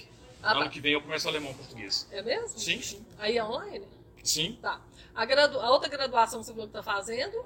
Ah, 0.42 0.54
ano 0.54 0.64
tá. 0.66 0.70
que 0.70 0.80
vem 0.80 0.94
eu 0.94 1.02
começo 1.02 1.28
alemão 1.28 1.54
português. 1.54 2.08
É 2.12 2.22
mesmo? 2.22 2.58
Sim, 2.58 2.82
sim. 2.82 3.06
Aí 3.18 3.38
é 3.38 3.44
online? 3.44 3.86
Sim. 4.24 4.58
Tá. 4.62 4.80
A, 5.14 5.26
gradu... 5.26 5.60
a 5.60 5.72
outra 5.72 5.90
graduação 5.90 6.40
que 6.40 6.46
você 6.46 6.52
falou 6.54 6.68
que 6.68 6.78
está 6.78 6.84
fazendo? 6.84 7.46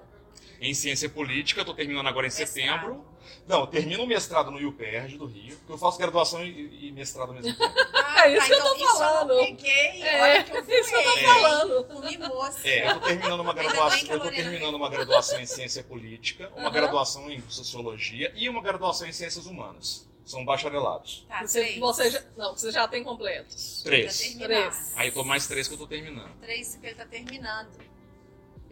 Em 0.62 0.74
ciência 0.74 1.10
política, 1.10 1.62
estou 1.62 1.74
terminando 1.74 2.08
agora 2.08 2.28
em 2.28 2.30
Mestrado. 2.30 2.48
setembro. 2.48 3.06
Não, 3.48 3.62
eu 3.62 3.68
termino 3.68 4.04
o 4.04 4.08
mestrado 4.08 4.52
no 4.52 4.68
UPERJ 4.68 5.18
do 5.18 5.26
Rio, 5.26 5.56
porque 5.58 5.74
eu 5.74 5.78
faço 5.78 5.98
graduação 5.98 6.44
e, 6.46 6.88
e 6.88 6.92
mestrado 6.92 7.30
ao 7.30 7.36
mesmo 7.36 7.56
tempo. 7.56 7.74
Ah, 8.20 8.28
É 8.28 8.34
isso 8.38 8.40
tá, 8.42 8.46
que 8.48 8.54
eu 8.54 8.58
então 8.60 8.70
tô 8.70 8.76
isso 8.76 8.86
eu 8.94 8.98
falando. 8.98 9.28
não 9.30 9.46
peguei. 9.46 10.02
É, 10.04 10.22
Olha 10.22 10.44
que 10.44 10.58
eu 10.58 10.66
fui 10.66 10.80
isso 10.80 10.90
que 10.90 10.96
eu 10.96 11.04
tô 11.04 11.12
ele. 11.18 11.26
falando. 11.28 11.84
Comi 11.86 12.18
moça. 12.18 12.68
É, 12.68 12.90
eu 12.90 12.94
tô 12.96 13.00
terminando 13.08 13.40
uma 13.40 13.54
graduação, 13.54 14.10
eu 14.10 14.20
tô 14.20 14.30
terminando 14.30 14.76
uma 14.76 14.90
graduação 14.90 15.40
em 15.40 15.46
ciência 15.46 15.84
política, 15.84 16.52
uma 16.58 16.70
graduação 16.70 17.32
em 17.32 17.42
sociologia 17.48 18.32
e 18.36 18.50
uma 18.50 18.62
graduação 18.62 19.08
em 19.08 19.14
ciências 19.14 19.46
humanas. 19.46 20.06
São 20.26 20.44
bacharelados. 20.44 21.26
Tá, 21.30 21.42
Você, 21.42 21.80
você 21.80 22.12
já... 22.12 22.22
Não, 22.38 22.54
você 22.56 22.72
já 22.72 22.88
tem 22.90 23.04
completos. 23.04 23.82
Três. 23.84 24.36
Três. 24.38 24.94
Aí 24.98 25.08
eu 25.08 25.14
tô 25.14 25.24
mais 25.24 25.48
três 25.48 25.68
que 25.68 25.74
eu 25.74 25.78
tô 25.78 25.88
terminando. 25.88 26.38
Três 26.42 26.76
que 26.76 26.86
ele 26.86 26.96
tá 26.96 27.06
terminando. 27.06 27.70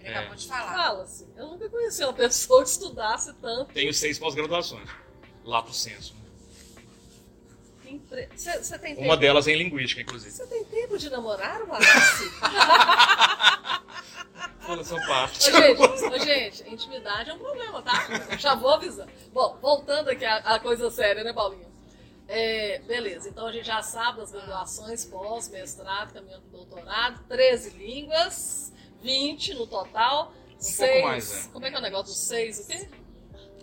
Ele 0.07 0.15
É. 0.15 0.19
acabou 0.19 0.35
de 0.37 0.47
falar. 0.47 0.73
Fala-se. 0.73 1.27
Eu 1.35 1.47
nunca 1.47 1.69
conheci 1.69 2.01
uma 2.03 2.13
pessoa 2.13 2.63
que 2.63 2.69
estudasse 2.69 3.33
tanto. 3.41 3.73
Tenho 3.73 3.93
seis 3.93 4.17
pós-graduações. 4.17 4.89
Lato 5.43 5.73
senso. 5.73 6.15
Empre- 7.85 8.29
Você 8.35 8.57
você 8.63 8.79
tem 8.79 8.95
tempo? 8.95 9.05
Uma 9.05 9.17
delas 9.17 9.47
é 9.47 9.51
em 9.51 9.57
linguística, 9.57 10.01
inclusive. 10.01 10.31
Você 10.31 10.45
tem 10.47 10.63
tempo 10.65 10.97
de 10.97 11.09
namorar, 11.09 11.61
Wallace? 11.67 12.31
Toda 14.65 14.81
essa 14.81 14.95
parte. 15.07 15.49
Ô, 15.49 15.53
gente, 15.57 15.81
ô, 16.05 16.19
gente, 16.19 16.69
intimidade 16.69 17.29
é 17.29 17.33
um 17.33 17.39
problema, 17.39 17.81
tá? 17.81 18.05
Eu 18.29 18.37
já 18.37 18.55
vou 18.55 18.71
avisar. 18.71 19.07
Bom, 19.33 19.57
voltando 19.61 20.09
aqui 20.09 20.25
à, 20.25 20.37
à 20.37 20.59
coisa 20.59 20.89
séria, 20.91 21.23
né, 21.23 21.31
Paulinho? 21.33 21.67
É, 22.27 22.79
beleza, 22.85 23.29
então 23.29 23.47
a 23.47 23.51
gente 23.53 23.65
já 23.65 23.81
sabe 23.81 24.17
das 24.19 24.31
graduações, 24.33 25.05
pós, 25.05 25.47
mestrado, 25.47 26.11
caminhando 26.13 26.41
pro 26.41 26.57
doutorado, 26.57 27.23
13 27.29 27.69
línguas, 27.77 28.73
20 29.01 29.53
no 29.55 29.67
total. 29.67 30.33
seis, 30.57 31.03
mais, 31.03 31.45
né? 31.45 31.49
Como 31.53 31.65
é 31.65 31.69
que 31.69 31.75
é 31.75 31.79
o 31.79 31.81
negócio 31.81 32.13
seis? 32.13 32.59
O 32.59 32.67
quê? 32.67 32.89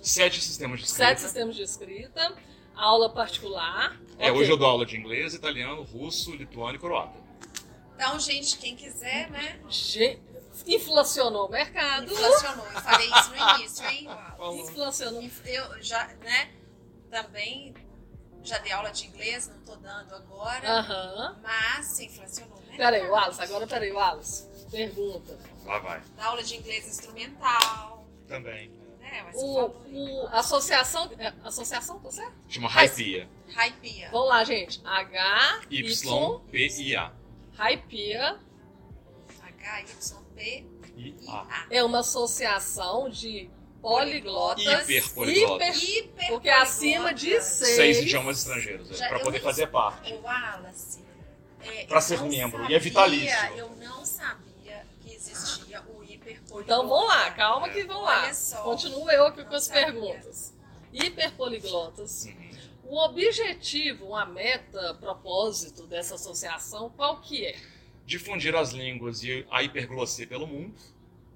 Sete 0.03 0.41
sistemas 0.41 0.81
de 0.81 0.87
escrita. 0.87 1.09
Sete 1.09 1.21
sistemas 1.23 1.57
de 1.57 1.63
escrita, 1.63 2.37
aula 2.75 3.09
particular. 3.11 3.99
É, 4.19 4.31
ok. 4.31 4.41
hoje 4.41 4.51
eu 4.51 4.57
dou 4.57 4.67
aula 4.67 4.85
de 4.85 4.97
inglês, 4.97 5.35
italiano, 5.35 5.83
russo, 5.83 6.35
lituano 6.35 6.77
e 6.77 6.79
croata. 6.79 7.19
Então, 7.97 8.19
gente, 8.19 8.59
quem 8.59 8.77
quiser, 8.77 9.31
né? 9.31 9.61
Gente, 9.69 10.21
inflacionou 10.67 11.47
o 11.47 11.51
mercado. 11.51 12.13
Inflacionou. 12.13 12.67
Eu 12.67 12.81
falei 12.81 13.09
isso 13.09 13.31
no 13.31 13.37
início, 13.37 13.87
hein? 13.87 14.09
Falou. 14.37 14.61
Inflacionou. 14.61 15.31
Eu 15.47 15.83
já, 15.83 16.07
né? 16.23 16.53
Também 17.11 17.75
já 18.43 18.59
dei 18.59 18.73
aula 18.73 18.91
de 18.91 19.07
inglês, 19.07 19.49
não 19.49 19.59
tô 19.61 19.77
dando 19.77 20.15
agora. 20.15 20.69
Aham. 20.69 21.39
Mas 21.43 21.99
inflacionou, 22.01 22.61
né? 22.67 22.77
Peraí, 22.77 23.09
Wallace, 23.09 23.41
agora 23.41 23.67
peraí, 23.67 23.91
Wallace. 23.93 24.49
Pergunta. 24.77 25.39
Lá 25.65 25.79
vai. 25.79 26.03
Dá 26.17 26.27
aula 26.27 26.43
de 26.43 26.57
inglês 26.57 26.87
instrumental. 26.89 28.07
Também. 28.29 28.71
Mas 29.27 29.35
você 29.37 29.45
O, 29.45 30.23
o 30.25 30.27
associação. 30.33 31.11
é, 31.19 31.33
Associação, 31.45 31.99
tá 32.01 32.11
certo? 32.11 32.33
Chama 32.49 32.69
Hypia. 32.69 33.29
Hypia. 33.49 34.09
Vamos 34.11 34.29
lá, 34.29 34.43
gente. 34.45 34.81
H, 34.85 35.61
Y, 35.71 35.89
Y, 35.89 36.41
P, 36.51 36.67
I, 36.67 36.97
A. 36.97 37.13
Hypia 37.59 38.39
H-Y-P. 39.43 40.67
I, 40.97 41.15
A. 41.29 41.67
é 41.71 41.83
uma 41.85 42.01
associação 42.01 43.09
de 43.09 43.49
poliglotas. 43.81 44.89
Hiperpoliglotas. 44.89 45.83
hiper- 45.83 45.99
Hiper 46.05 46.29
Porque 46.29 46.49
é 46.49 46.55
acima 46.61 47.13
de 47.15 47.41
seis. 47.41 47.77
Seis 47.77 47.99
idiomas 47.99 48.39
estrangeiros, 48.39 49.01
é, 49.01 49.15
eu 49.15 49.21
poder 49.21 49.41
fazer 49.41 49.67
parte. 49.69 50.13
O 50.13 50.23
Wallace. 50.23 51.05
é, 51.63 51.85
Pra 51.87 51.99
eu 51.99 52.03
ser 52.03 52.21
membro, 52.23 52.59
e 52.59 52.63
sabia- 52.63 52.77
é 52.77 52.81
vitalício. 52.81 53.39
Eu 53.57 53.71
não 53.77 54.05
sabia 54.05 54.54
existia 55.35 55.83
o 55.83 56.03
hiperpoliglota. 56.03 56.63
Então 56.63 56.89
vamos 56.89 57.09
lá, 57.09 57.31
calma 57.33 57.69
que 57.69 57.83
vamos 57.85 58.05
lá. 58.05 58.63
Continuo 58.63 59.11
eu 59.11 59.27
aqui 59.27 59.45
com 59.45 59.55
as 59.55 59.65
sabia. 59.65 59.87
perguntas. 59.87 60.55
Hiperpoliglotas. 60.93 62.27
Uhum. 62.27 62.55
O 62.85 62.99
objetivo, 63.05 64.07
uma 64.07 64.25
meta, 64.25 64.95
propósito 64.95 65.87
dessa 65.87 66.15
associação, 66.15 66.91
qual 66.91 67.21
que 67.21 67.45
é? 67.45 67.57
Difundir 68.07 68.55
as 68.55 68.71
línguas 68.71 69.25
e 69.25 69.47
a 69.51 69.63
hiperglossia 69.63 70.27
pelo 70.27 70.47
mundo. 70.47 70.75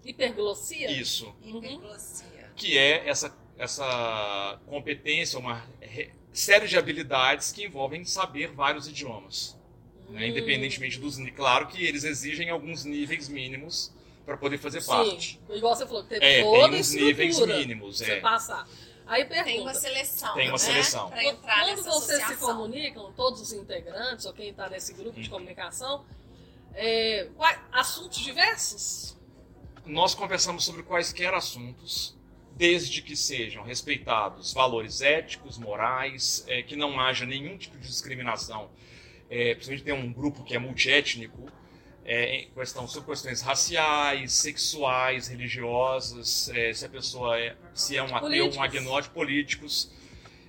Hiperglossia? 0.05 0.91
Isso. 0.91 1.35
Hiperglossia. 1.43 2.53
Que 2.55 2.79
é 2.79 3.09
essa, 3.09 3.35
essa 3.57 4.61
competência, 4.67 5.39
uma 5.39 5.67
série 6.33 6.69
de 6.69 6.79
habilidades 6.79 7.51
que 7.51 7.65
envolvem 7.65 8.05
saber 8.05 8.53
vários 8.53 8.87
idiomas. 8.87 9.58
Né? 10.09 10.25
Hum. 10.27 10.29
Independentemente 10.29 10.99
dos 10.99 11.17
níveis. 11.19 11.37
Claro 11.37 11.67
que 11.69 11.85
eles 11.85 12.05
exigem 12.05 12.51
alguns 12.51 12.85
níveis 12.85 13.29
mínimos 13.29 13.93
para 14.25 14.37
poder 14.37 14.59
fazer 14.59 14.81
Sim, 14.83 14.87
parte. 14.89 15.41
igual 15.51 15.75
você 15.75 15.87
falou, 15.87 16.03
que 16.03 16.11
teve 16.11 16.25
É, 16.27 16.43
toda 16.43 16.69
tem 16.69 16.77
a 16.77 16.81
uns 16.81 16.93
níveis 16.93 17.41
mínimos. 17.41 17.99
você 17.99 18.13
É. 18.13 18.21
passar. 18.21 18.69
Aí 19.07 19.25
pergunta, 19.25 19.45
Tem 19.47 19.61
uma 19.63 19.73
seleção. 19.75 20.35
Tem 20.35 20.45
uma 20.49 20.53
né? 20.53 20.59
seleção. 20.59 21.07
Entrar 21.19 21.65
quando 21.65 21.77
nessa 21.77 21.91
vocês 21.91 22.19
se 22.19 22.23
associação. 22.25 22.57
comunicam, 22.57 23.13
todos 23.15 23.41
os 23.41 23.53
integrantes, 23.55 24.27
ou 24.27 24.35
quem 24.35 24.51
está 24.51 24.69
nesse 24.69 24.93
grupo 24.93 25.19
de 25.19 25.29
Uhum. 25.29 25.35
comunicação, 25.39 26.05
é, 26.75 27.27
assuntos 27.73 28.19
diversos? 28.19 29.17
Nós 29.87 30.15
conversamos 30.15 30.63
sobre 30.65 30.83
quaisquer 30.83 31.33
assuntos, 31.33 32.15
desde 32.55 33.01
que 33.01 33.17
sejam 33.17 33.63
respeitados 33.65 34.53
valores 34.53 35.01
éticos, 35.01 35.57
morais, 35.57 36.45
é, 36.47 36.63
que 36.63 36.77
não 36.77 37.01
haja 37.01 37.25
nenhum 37.25 37.57
tipo 37.57 37.79
de 37.79 37.87
discriminação. 37.89 38.69
É, 39.31 39.55
principalmente 39.55 39.85
tem 39.85 39.95
um 39.95 40.13
grupo 40.13 40.43
que 40.43 40.55
é 40.55 40.59
multiétnico, 40.59 41.51
é, 42.05 42.47
questão, 42.55 42.89
sobre 42.89 43.11
questões 43.11 43.43
raciais, 43.43 44.33
sexuais, 44.33 45.29
religiosas, 45.29 46.49
é, 46.55 46.73
se 46.73 46.85
a 46.87 46.89
pessoa 46.89 47.39
é, 47.39 47.55
se 47.75 47.97
é 47.97 48.03
um 48.03 48.07
ateu, 48.07 48.21
Políticos. 48.21 48.57
um 48.57 48.63
agnóstico, 48.63 49.15
políticos. 49.15 49.93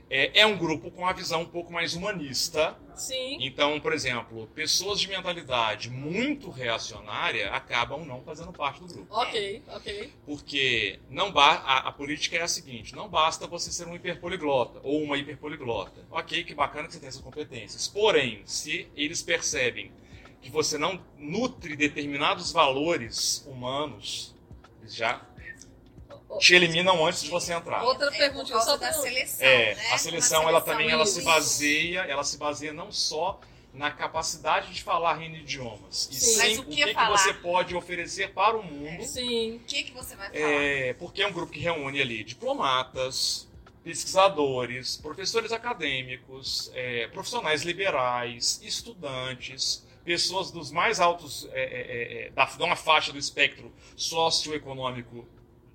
É, 0.09 0.41
é 0.41 0.45
um 0.45 0.57
grupo 0.57 0.89
com 0.89 1.01
uma 1.03 1.13
visão 1.13 1.41
um 1.41 1.45
pouco 1.45 1.71
mais 1.71 1.93
humanista, 1.93 2.75
Sim. 2.95 3.37
então, 3.39 3.79
por 3.79 3.93
exemplo, 3.93 4.47
pessoas 4.55 4.99
de 4.99 5.07
mentalidade 5.07 5.89
muito 5.89 6.49
reacionária 6.49 7.51
acabam 7.51 8.03
não 8.05 8.21
fazendo 8.23 8.51
parte 8.51 8.79
do 8.79 8.87
grupo. 8.87 9.07
Ok, 9.13 9.63
ok. 9.67 10.13
Porque 10.25 10.99
não 11.09 11.31
ba 11.31 11.55
a, 11.63 11.89
a 11.89 11.91
política 11.91 12.37
é 12.37 12.41
a 12.41 12.47
seguinte: 12.47 12.95
não 12.95 13.07
basta 13.07 13.45
você 13.45 13.71
ser 13.71 13.87
um 13.87 13.95
hiperpoliglota 13.95 14.79
ou 14.83 15.01
uma 15.03 15.15
hiperpoliglota. 15.17 16.03
Ok, 16.09 16.43
que 16.43 16.55
bacana 16.55 16.87
que 16.87 16.93
você 16.93 16.99
tem 16.99 17.09
essas 17.09 17.21
competências. 17.21 17.87
Porém, 17.87 18.41
se 18.45 18.87
eles 18.95 19.21
percebem 19.21 19.91
que 20.41 20.49
você 20.49 20.77
não 20.77 20.99
nutre 21.17 21.75
determinados 21.75 22.51
valores 22.51 23.45
humanos, 23.45 24.35
Eles 24.81 24.95
já 24.95 25.21
te 26.37 26.53
eliminam 26.53 27.05
antes 27.05 27.23
de 27.23 27.29
você 27.29 27.53
entrar. 27.53 27.83
Outra 27.83 28.07
É 28.07 28.09
por 28.11 28.17
perguntinha, 28.17 28.57
causa 28.57 28.71
só 28.71 28.77
da 28.77 28.93
seleção, 28.93 29.47
É, 29.47 29.75
né? 29.75 29.91
a 29.91 29.97
seleção 29.97 30.47
ela 30.47 30.61
também 30.61 30.89
ela 30.91 31.05
se 31.05 31.21
baseia, 31.23 32.01
ela 32.01 32.23
se 32.23 32.37
baseia 32.37 32.71
não 32.73 32.91
só 32.91 33.39
na 33.73 33.91
capacidade 33.91 34.73
de 34.73 34.81
falar 34.83 35.21
N 35.21 35.37
idiomas, 35.39 36.09
e 36.11 36.15
Sim. 36.15 36.31
sim 36.33 36.37
Mas 36.37 36.57
o 36.57 36.61
o 36.61 36.65
que 36.65 36.75
que, 36.75 36.85
que 36.85 36.93
falar? 36.93 37.17
você 37.17 37.33
pode 37.35 37.75
oferecer 37.75 38.33
para 38.33 38.57
o 38.57 38.63
mundo. 38.63 39.03
Sim. 39.05 39.57
O 39.57 39.59
que, 39.59 39.83
que 39.83 39.91
você 39.91 40.15
vai 40.15 40.27
falar? 40.29 40.39
É, 40.51 40.93
porque 40.93 41.21
é 41.21 41.27
um 41.27 41.31
grupo 41.31 41.51
que 41.51 41.59
reúne 41.59 42.01
ali 42.01 42.23
diplomatas, 42.23 43.47
pesquisadores, 43.83 44.97
professores 44.97 45.51
acadêmicos, 45.51 46.71
é, 46.73 47.07
profissionais 47.07 47.61
liberais, 47.63 48.59
estudantes, 48.63 49.85
pessoas 50.03 50.49
dos 50.51 50.71
mais 50.71 50.99
altos, 50.99 51.47
é, 51.51 51.61
é, 51.61 52.27
é, 52.27 52.29
da, 52.31 52.45
de 52.45 52.63
uma 52.63 52.75
faixa 52.75 53.11
do 53.11 53.19
espectro 53.19 53.71
socioeconômico 53.95 55.27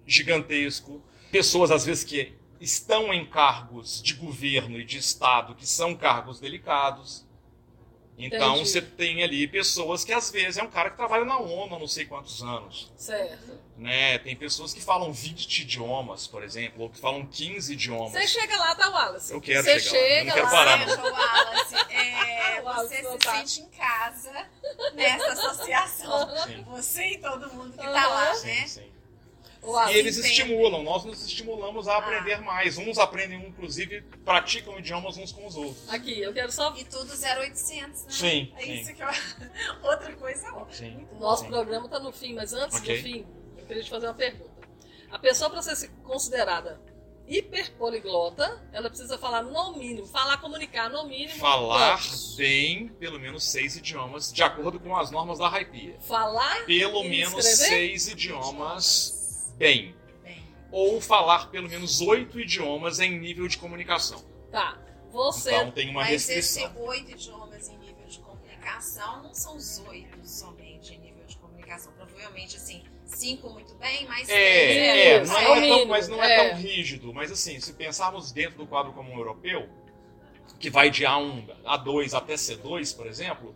gigantesco, 0.06 1.02
pessoas 1.30 1.70
às 1.70 1.84
vezes 1.84 2.04
que 2.04 2.32
estão 2.60 3.12
em 3.12 3.26
cargos 3.26 4.02
de 4.02 4.14
governo 4.14 4.78
e 4.80 4.84
de 4.84 4.98
Estado 4.98 5.54
que 5.54 5.66
são 5.66 5.94
cargos 5.94 6.40
delicados. 6.40 7.24
Então 8.16 8.52
Entendi. 8.54 8.70
você 8.70 8.80
tem 8.80 9.24
ali 9.24 9.48
pessoas 9.48 10.04
que 10.04 10.12
às 10.12 10.30
vezes 10.30 10.56
é 10.56 10.62
um 10.62 10.70
cara 10.70 10.88
que 10.88 10.96
trabalha 10.96 11.24
na 11.24 11.36
ONU 11.36 11.74
há 11.74 11.78
não 11.80 11.88
sei 11.88 12.04
quantos 12.04 12.44
anos 12.44 12.92
Certo. 12.96 13.58
né? 13.76 14.18
Tem 14.18 14.36
pessoas 14.36 14.72
que 14.72 14.80
falam 14.80 15.12
20 15.12 15.62
idiomas, 15.62 16.24
por 16.28 16.44
exemplo, 16.44 16.84
ou 16.84 16.88
que 16.90 16.96
falam 17.00 17.26
15 17.26 17.72
idiomas. 17.72 18.12
Você 18.12 18.28
chega 18.28 18.56
lá, 18.56 18.72
tá, 18.76 18.88
Wallace? 18.88 19.32
Eu 19.32 19.40
quero 19.40 19.64
Você 19.64 19.80
chegar 19.80 19.98
lá, 19.98 19.98
eu 19.98 20.24
não 20.26 20.30
chega 20.30 20.32
quero 20.32 20.46
lá. 20.46 20.52
parar, 20.52 20.86
Wallace, 20.86 21.74
é, 21.92 22.60
Wallace, 22.62 22.88
você 22.88 23.02
se 23.10 23.18
tá. 23.18 23.32
sente 23.44 23.60
em 23.62 23.68
casa 23.76 24.46
nessa 24.94 25.32
associação. 25.32 26.28
Sim. 26.46 26.62
Você 26.68 27.04
e 27.14 27.18
todo 27.18 27.52
mundo 27.52 27.72
que 27.72 27.78
tá 27.78 27.84
Aham. 27.88 28.08
lá, 28.14 28.34
Sim, 28.36 28.46
né? 28.46 28.66
sim. 28.68 28.93
Wallace, 29.64 29.94
E 29.94 29.98
eles 29.98 30.18
entendem. 30.18 30.30
estimulam, 30.38 30.82
nós 30.82 31.04
nos 31.04 31.24
estimulamos 31.26 31.88
a 31.88 31.94
Ah. 31.94 31.98
aprender 31.98 32.40
mais. 32.42 32.76
Uns 32.78 32.98
aprendem, 32.98 33.46
inclusive, 33.46 34.02
praticam 34.24 34.78
idiomas 34.78 35.16
uns 35.16 35.32
com 35.32 35.46
os 35.46 35.56
outros. 35.56 35.88
Aqui, 35.88 36.20
eu 36.20 36.32
quero 36.32 36.52
só. 36.52 36.74
E 36.76 36.84
tudo 36.84 37.12
0800, 37.16 38.04
né? 38.04 38.10
Sim, 38.10 38.52
É 38.56 38.62
sim. 38.62 38.72
isso 38.74 38.94
que 38.94 39.02
eu... 39.02 39.08
Outra 39.82 40.12
coisa 40.16 40.46
ó. 40.52 40.66
Sim. 40.70 41.06
O 41.12 41.18
nosso 41.18 41.44
Sim. 41.44 41.48
programa 41.50 41.88
tá 41.88 41.98
no 41.98 42.12
fim, 42.12 42.34
mas 42.34 42.52
antes 42.52 42.78
Ok. 42.78 42.96
do 42.96 43.02
fim, 43.02 43.26
eu 43.58 43.66
queria 43.66 43.82
te 43.82 43.90
fazer 43.90 44.06
uma 44.06 44.14
pergunta. 44.14 44.54
A 45.10 45.18
pessoa, 45.18 45.48
para 45.48 45.62
ser 45.62 45.88
considerada 46.02 46.80
hiperpoliglota, 47.26 48.62
ela 48.72 48.88
precisa 48.90 49.16
falar 49.16 49.42
no 49.42 49.76
mínimo, 49.78 50.06
falar, 50.06 50.36
comunicar 50.38 50.90
no 50.90 51.06
mínimo. 51.06 51.38
Falar 51.38 51.98
bem 52.36 52.88
pelo 52.88 53.18
menos 53.18 53.44
seis 53.44 53.76
idiomas, 53.76 54.32
de 54.32 54.42
acordo 54.42 54.78
com 54.78 54.94
as 54.96 55.10
normas 55.10 55.38
da 55.38 55.48
Raipia. 55.48 55.96
Falar 56.00 56.66
Pelo 56.66 57.02
E 57.04 57.08
menos 57.08 57.46
escrever? 57.46 57.68
seis 57.70 58.08
idiomas 58.08 59.23
bem. 59.56 59.94
Bem, 60.22 60.42
Ou 60.70 61.00
falar 61.00 61.50
pelo 61.50 61.68
menos 61.68 62.00
oito 62.00 62.38
idiomas 62.40 63.00
em 63.00 63.18
nível 63.18 63.46
de 63.48 63.58
comunicação. 63.58 64.24
Tá. 64.50 64.78
Você. 65.10 65.50
Então 65.50 65.70
tem 65.70 65.90
uma 65.90 66.00
Mas 66.00 66.10
restrição. 66.10 66.64
esses 66.64 66.80
oito 66.80 67.10
idiomas 67.12 67.68
em 67.68 67.78
nível 67.78 68.06
de 68.06 68.18
comunicação 68.18 69.22
não 69.22 69.32
são 69.32 69.56
os 69.56 69.78
oito 69.86 70.26
somente 70.26 70.94
em 70.94 70.98
nível 70.98 71.24
de 71.24 71.36
comunicação. 71.36 71.92
Provavelmente, 71.92 72.56
assim, 72.56 72.82
cinco 73.04 73.50
muito 73.50 73.74
bem, 73.76 74.06
mas 74.06 74.28
É, 74.28 74.34
é, 74.34 75.22
Isso, 75.22 75.32
não 75.32 75.38
é 75.38 75.44
é, 75.44 75.68
tão, 75.78 75.86
mas 75.86 76.08
não 76.08 76.22
é, 76.22 76.32
é. 76.32 76.48
tão 76.50 76.58
rígido. 76.60 77.14
Mas 77.14 77.30
assim, 77.30 77.60
se 77.60 77.72
pensarmos 77.74 78.32
dentro 78.32 78.58
do 78.58 78.66
quadro 78.66 78.92
comum 78.92 79.16
europeu, 79.16 79.68
que 80.58 80.68
vai 80.70 80.90
de 80.90 81.04
A1 81.04 81.48
a 81.64 81.76
2 81.76 82.14
até 82.14 82.34
C2, 82.34 82.96
por 82.96 83.06
exemplo, 83.06 83.54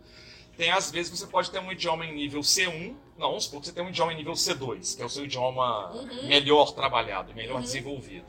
tem 0.55 0.71
às 0.71 0.91
vezes 0.91 1.17
você 1.17 1.27
pode 1.27 1.51
ter 1.51 1.59
um 1.59 1.71
idioma 1.71 2.05
em 2.05 2.13
nível 2.13 2.41
C1, 2.41 2.95
não, 3.19 3.27
vamos 3.29 3.43
supor 3.45 3.59
que 3.61 3.67
você 3.67 3.73
tem 3.73 3.83
um 3.83 3.89
idioma 3.89 4.13
em 4.13 4.17
nível 4.17 4.33
C2, 4.33 4.95
que 4.95 5.01
é 5.01 5.05
o 5.05 5.09
seu 5.09 5.25
idioma 5.25 5.91
Uhum. 5.93 6.27
melhor 6.27 6.71
trabalhado, 6.73 7.33
melhor 7.35 7.57
Uhum. 7.57 7.61
desenvolvido. 7.61 8.25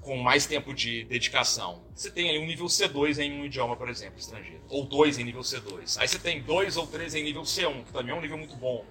Com 0.00 0.18
mais 0.18 0.44
tempo 0.46 0.74
de 0.74 1.04
dedicação. 1.04 1.82
Você 1.94 2.10
tem 2.10 2.28
ali 2.28 2.38
um 2.38 2.44
nível 2.46 2.66
C2 2.66 3.18
em 3.18 3.40
um 3.40 3.44
idioma, 3.46 3.74
por 3.74 3.88
exemplo, 3.88 4.18
estrangeiro. 4.18 4.62
Ou 4.68 4.84
dois 4.84 5.18
em 5.18 5.24
nível 5.24 5.40
C2. 5.40 5.98
Aí 5.98 6.06
você 6.06 6.18
tem 6.18 6.42
dois 6.42 6.76
ou 6.76 6.86
três 6.86 7.14
em 7.14 7.22
nível 7.24 7.42
C1, 7.42 7.84
que 7.84 7.92
também 7.92 8.14
é 8.14 8.18
um 8.18 8.20
nível 8.20 8.36
muito 8.36 8.54
bom. 8.56 8.84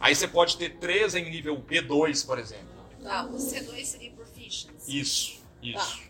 Aí 0.00 0.14
você 0.14 0.26
pode 0.26 0.56
ter 0.56 0.78
três 0.78 1.14
em 1.14 1.30
nível 1.30 1.56
B2, 1.62 2.26
por 2.26 2.38
exemplo. 2.38 2.66
Tá, 3.02 3.24
o 3.26 3.36
C2 3.36 3.84
seria 3.84 4.10
proficiency. 4.10 4.98
Isso, 5.00 5.40
isso. 5.62 5.98
Tá. 5.98 6.04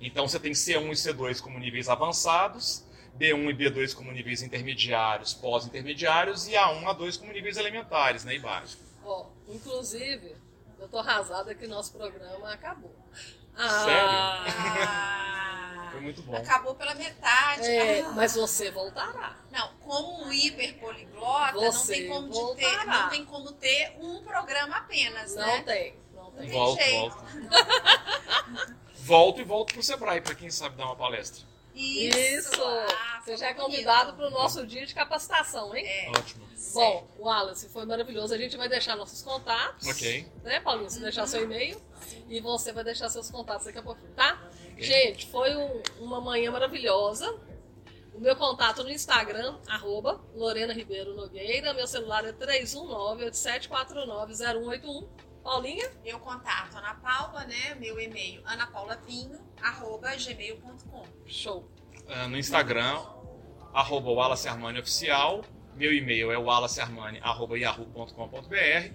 Então 0.00 0.26
você 0.28 0.38
tem 0.38 0.52
C1 0.52 0.86
e 0.88 0.94
C2 0.94 1.40
como 1.42 1.58
níveis 1.58 1.88
avançados, 1.88 2.84
B1 3.20 3.50
e 3.50 3.54
B2 3.54 3.94
como 3.94 4.10
níveis 4.12 4.42
intermediários, 4.42 5.34
pós-intermediários, 5.34 6.48
e 6.48 6.52
A1 6.52 6.86
a 6.88 6.92
2 6.94 7.16
como 7.18 7.32
níveis 7.32 7.58
elementares, 7.58 8.24
né, 8.24 8.34
e 8.34 8.38
básicos. 8.38 8.86
Ó, 9.04 9.26
inclusive, 9.46 10.34
eu 10.78 10.88
tô 10.88 10.98
arrasada 10.98 11.54
que 11.54 11.66
nosso 11.66 11.92
programa 11.92 12.50
acabou. 12.52 12.94
Ah, 13.56 14.44
Foi 15.90 16.00
muito 16.00 16.22
bom. 16.22 16.34
acabou 16.34 16.74
pela 16.74 16.94
metade. 16.94 17.66
É, 17.68 18.00
Ah. 18.00 18.12
mas 18.12 18.34
você 18.34 18.70
voltará. 18.70 19.36
Não, 19.50 19.68
como 19.80 20.24
um 20.24 20.32
hiperpoliglota, 20.32 21.52
não 21.60 21.86
tem, 21.86 22.08
como 22.08 22.30
de 22.30 22.56
ter, 22.56 22.86
não 22.86 23.08
tem 23.10 23.24
como 23.26 23.52
ter 23.52 23.96
um 24.00 24.22
programa 24.22 24.76
apenas, 24.78 25.34
Não 25.34 25.46
né? 25.46 25.62
tem, 25.62 25.94
não 26.14 26.30
tem. 26.30 26.40
tem 26.48 26.50
Volto, 26.50 26.82
jeito. 26.82 27.00
volto. 27.00 27.24
volto 28.96 29.40
e 29.40 29.44
volto 29.44 29.74
pro 29.74 29.82
Sebrae, 29.82 30.20
pra 30.22 30.34
quem 30.34 30.50
sabe 30.50 30.76
dar 30.76 30.86
uma 30.86 30.96
palestra. 30.96 31.44
Isso! 31.74 32.62
Ah, 32.62 33.20
Você 33.24 33.36
já 33.36 33.48
é 33.48 33.54
convidado 33.54 34.12
para 34.14 34.26
o 34.26 34.30
nosso 34.30 34.66
dia 34.66 34.84
de 34.86 34.94
capacitação, 34.94 35.74
hein? 35.74 35.84
É, 35.86 36.10
Ótimo. 36.10 36.48
Bom, 36.74 37.08
Wallace, 37.18 37.68
foi 37.68 37.84
maravilhoso. 37.86 38.34
A 38.34 38.38
gente 38.38 38.56
vai 38.56 38.68
deixar 38.68 38.96
nossos 38.96 39.22
contatos. 39.22 39.86
Ok. 39.88 40.26
Né, 40.44 40.60
Paulinho? 40.60 40.88
Você 40.90 41.00
deixar 41.00 41.26
seu 41.26 41.42
e-mail. 41.42 41.80
E 42.28 42.40
você 42.40 42.72
vai 42.72 42.84
deixar 42.84 43.08
seus 43.08 43.30
contatos 43.30 43.66
daqui 43.66 43.78
a 43.78 43.82
pouquinho, 43.82 44.12
tá? 44.12 44.40
Gente, 44.76 45.26
foi 45.26 45.54
um- 45.56 45.82
uma 46.00 46.20
manhã 46.20 46.50
maravilhosa. 46.50 47.38
O 48.14 48.20
meu 48.20 48.34
contato 48.36 48.82
no 48.82 48.90
Instagram, 48.90 49.58
arroba 49.66 50.20
Lorena 50.34 50.72
Ribeiro 50.72 51.14
Nogueira. 51.14 51.72
Meu 51.74 51.86
celular 51.86 52.24
é 52.24 52.32
319-8749-0181. 52.32 55.08
Paulinha? 55.50 55.90
Meu 56.04 56.20
contato, 56.20 56.76
Ana 56.76 56.94
Paula, 56.94 57.44
né? 57.44 57.74
Meu 57.74 58.00
e-mail, 58.00 58.40
anapaulavino, 58.44 59.36
arroba 59.60 60.14
gmail.com. 60.14 61.04
Show. 61.26 61.68
Ah, 62.06 62.28
no 62.28 62.38
Instagram, 62.38 63.04
arroba 63.74 64.10
Wallace 64.10 64.46
Armani 64.46 64.78
Oficial. 64.78 65.44
Meu 65.74 65.92
e-mail 65.92 66.30
é 66.30 66.38
wallacearmani.yahoo.com.br. 66.38 68.94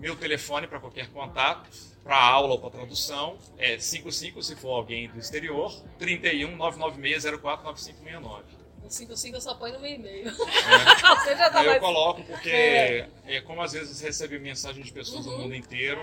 Meu 0.00 0.16
telefone 0.16 0.66
para 0.66 0.80
qualquer 0.80 1.08
contato, 1.12 1.70
para 2.02 2.20
aula 2.20 2.54
ou 2.54 2.58
para 2.58 2.70
tradução, 2.70 3.38
é 3.56 3.78
55 3.78 4.42
se 4.42 4.56
for 4.56 4.70
alguém 4.70 5.08
do 5.08 5.20
exterior, 5.20 5.72
31 6.00 6.56
996 6.56 7.40
04 7.40 7.64
9569. 7.64 8.55
O 8.86 8.90
55 8.90 9.36
eu 9.36 9.40
só 9.40 9.54
põe 9.54 9.72
no 9.72 9.80
meu 9.80 9.90
e-mail. 9.90 10.30
você 10.34 11.36
já 11.36 11.50
tá 11.50 11.62
eu 11.64 11.70
mais... 11.70 11.80
coloco 11.80 12.22
porque, 12.24 12.50
É. 12.50 13.08
é, 13.26 13.40
como 13.40 13.60
às 13.62 13.72
vezes 13.72 14.00
recebe 14.00 14.38
mensagem 14.38 14.82
de 14.82 14.92
pessoas 14.92 15.24
do 15.24 15.32
Uhum. 15.32 15.38
mundo 15.42 15.54
inteiro. 15.54 16.00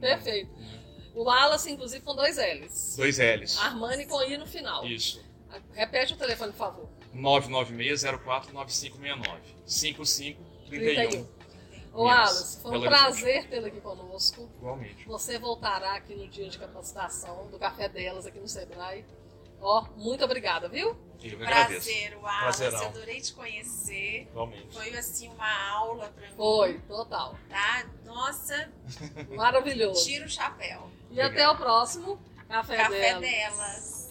Perfeito. 0.00 0.50
O 1.14 1.24
Wallace, 1.24 1.70
inclusive, 1.70 2.04
com 2.04 2.14
dois 2.14 2.36
L's. 2.36 2.94
Dois 2.96 3.18
L's. 3.18 3.58
Armani 3.58 4.06
com 4.06 4.22
I 4.22 4.36
no 4.36 4.46
final. 4.46 4.84
Isso. 4.86 5.24
Repete 5.72 6.12
o 6.12 6.16
telefone, 6.16 6.52
por 6.52 6.58
favor. 6.58 6.88
996 7.14 8.02
04 8.22 8.52
9569. 8.52 9.40
55 9.66 10.42
31. 10.68 10.94
31. 11.10 11.38
Ô, 11.94 12.04
Minas, 12.04 12.18
Wallace, 12.28 12.60
foi 12.62 12.70
um 12.70 12.80
Belo 12.80 12.86
prazer 12.86 13.48
tê-lo 13.48 13.66
aqui 13.66 13.80
conosco. 13.80 14.48
Igualmente. 14.58 15.04
Você 15.06 15.38
voltará 15.38 15.94
aqui 15.94 16.14
no 16.14 16.28
dia 16.28 16.48
de 16.48 16.58
capacitação 16.58 17.48
do 17.50 17.58
Café 17.58 17.88
Delas 17.88 18.26
aqui 18.26 18.38
no 18.38 18.46
Sebrae. 18.46 19.04
Ó, 19.60 19.86
muito 19.96 20.24
obrigada, 20.24 20.68
viu? 20.68 20.96
Eu. 21.22 21.38
Prazer, 21.38 22.16
Wallace. 22.22 22.58
Prazerão. 22.60 22.86
Adorei 22.86 23.20
te 23.20 23.32
conhecer. 23.32 24.28
Igualmente. 24.30 24.68
Foi, 24.72 24.96
assim, 24.96 25.28
uma 25.30 25.70
aula 25.72 26.08
pra 26.14 26.28
mim. 26.28 26.34
Foi, 26.36 26.78
total. 26.86 27.34
Tá? 27.48 27.84
Nossa, 28.04 28.70
Maravilhoso. 29.34 30.04
tira 30.04 30.24
o 30.26 30.28
chapéu. 30.28 30.88
E 31.10 31.20
até 31.20 31.48
o 31.48 31.56
próximo 31.56 32.20
Café, 32.48 32.76
Café 32.76 33.18
Delas. 33.18 33.20
delas. 33.20 34.08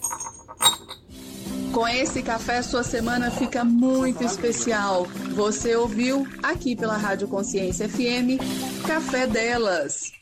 Com 1.72 1.86
esse 1.88 2.22
café, 2.22 2.60
sua 2.62 2.82
semana 2.82 3.30
fica 3.30 3.64
muito 3.64 4.22
especial. 4.24 5.04
Você 5.34 5.76
ouviu 5.76 6.26
aqui 6.42 6.74
pela 6.76 6.96
Rádio 6.96 7.28
Consciência 7.28 7.88
FM, 7.88 8.38
Café 8.86 9.26
Delas. 9.26 10.12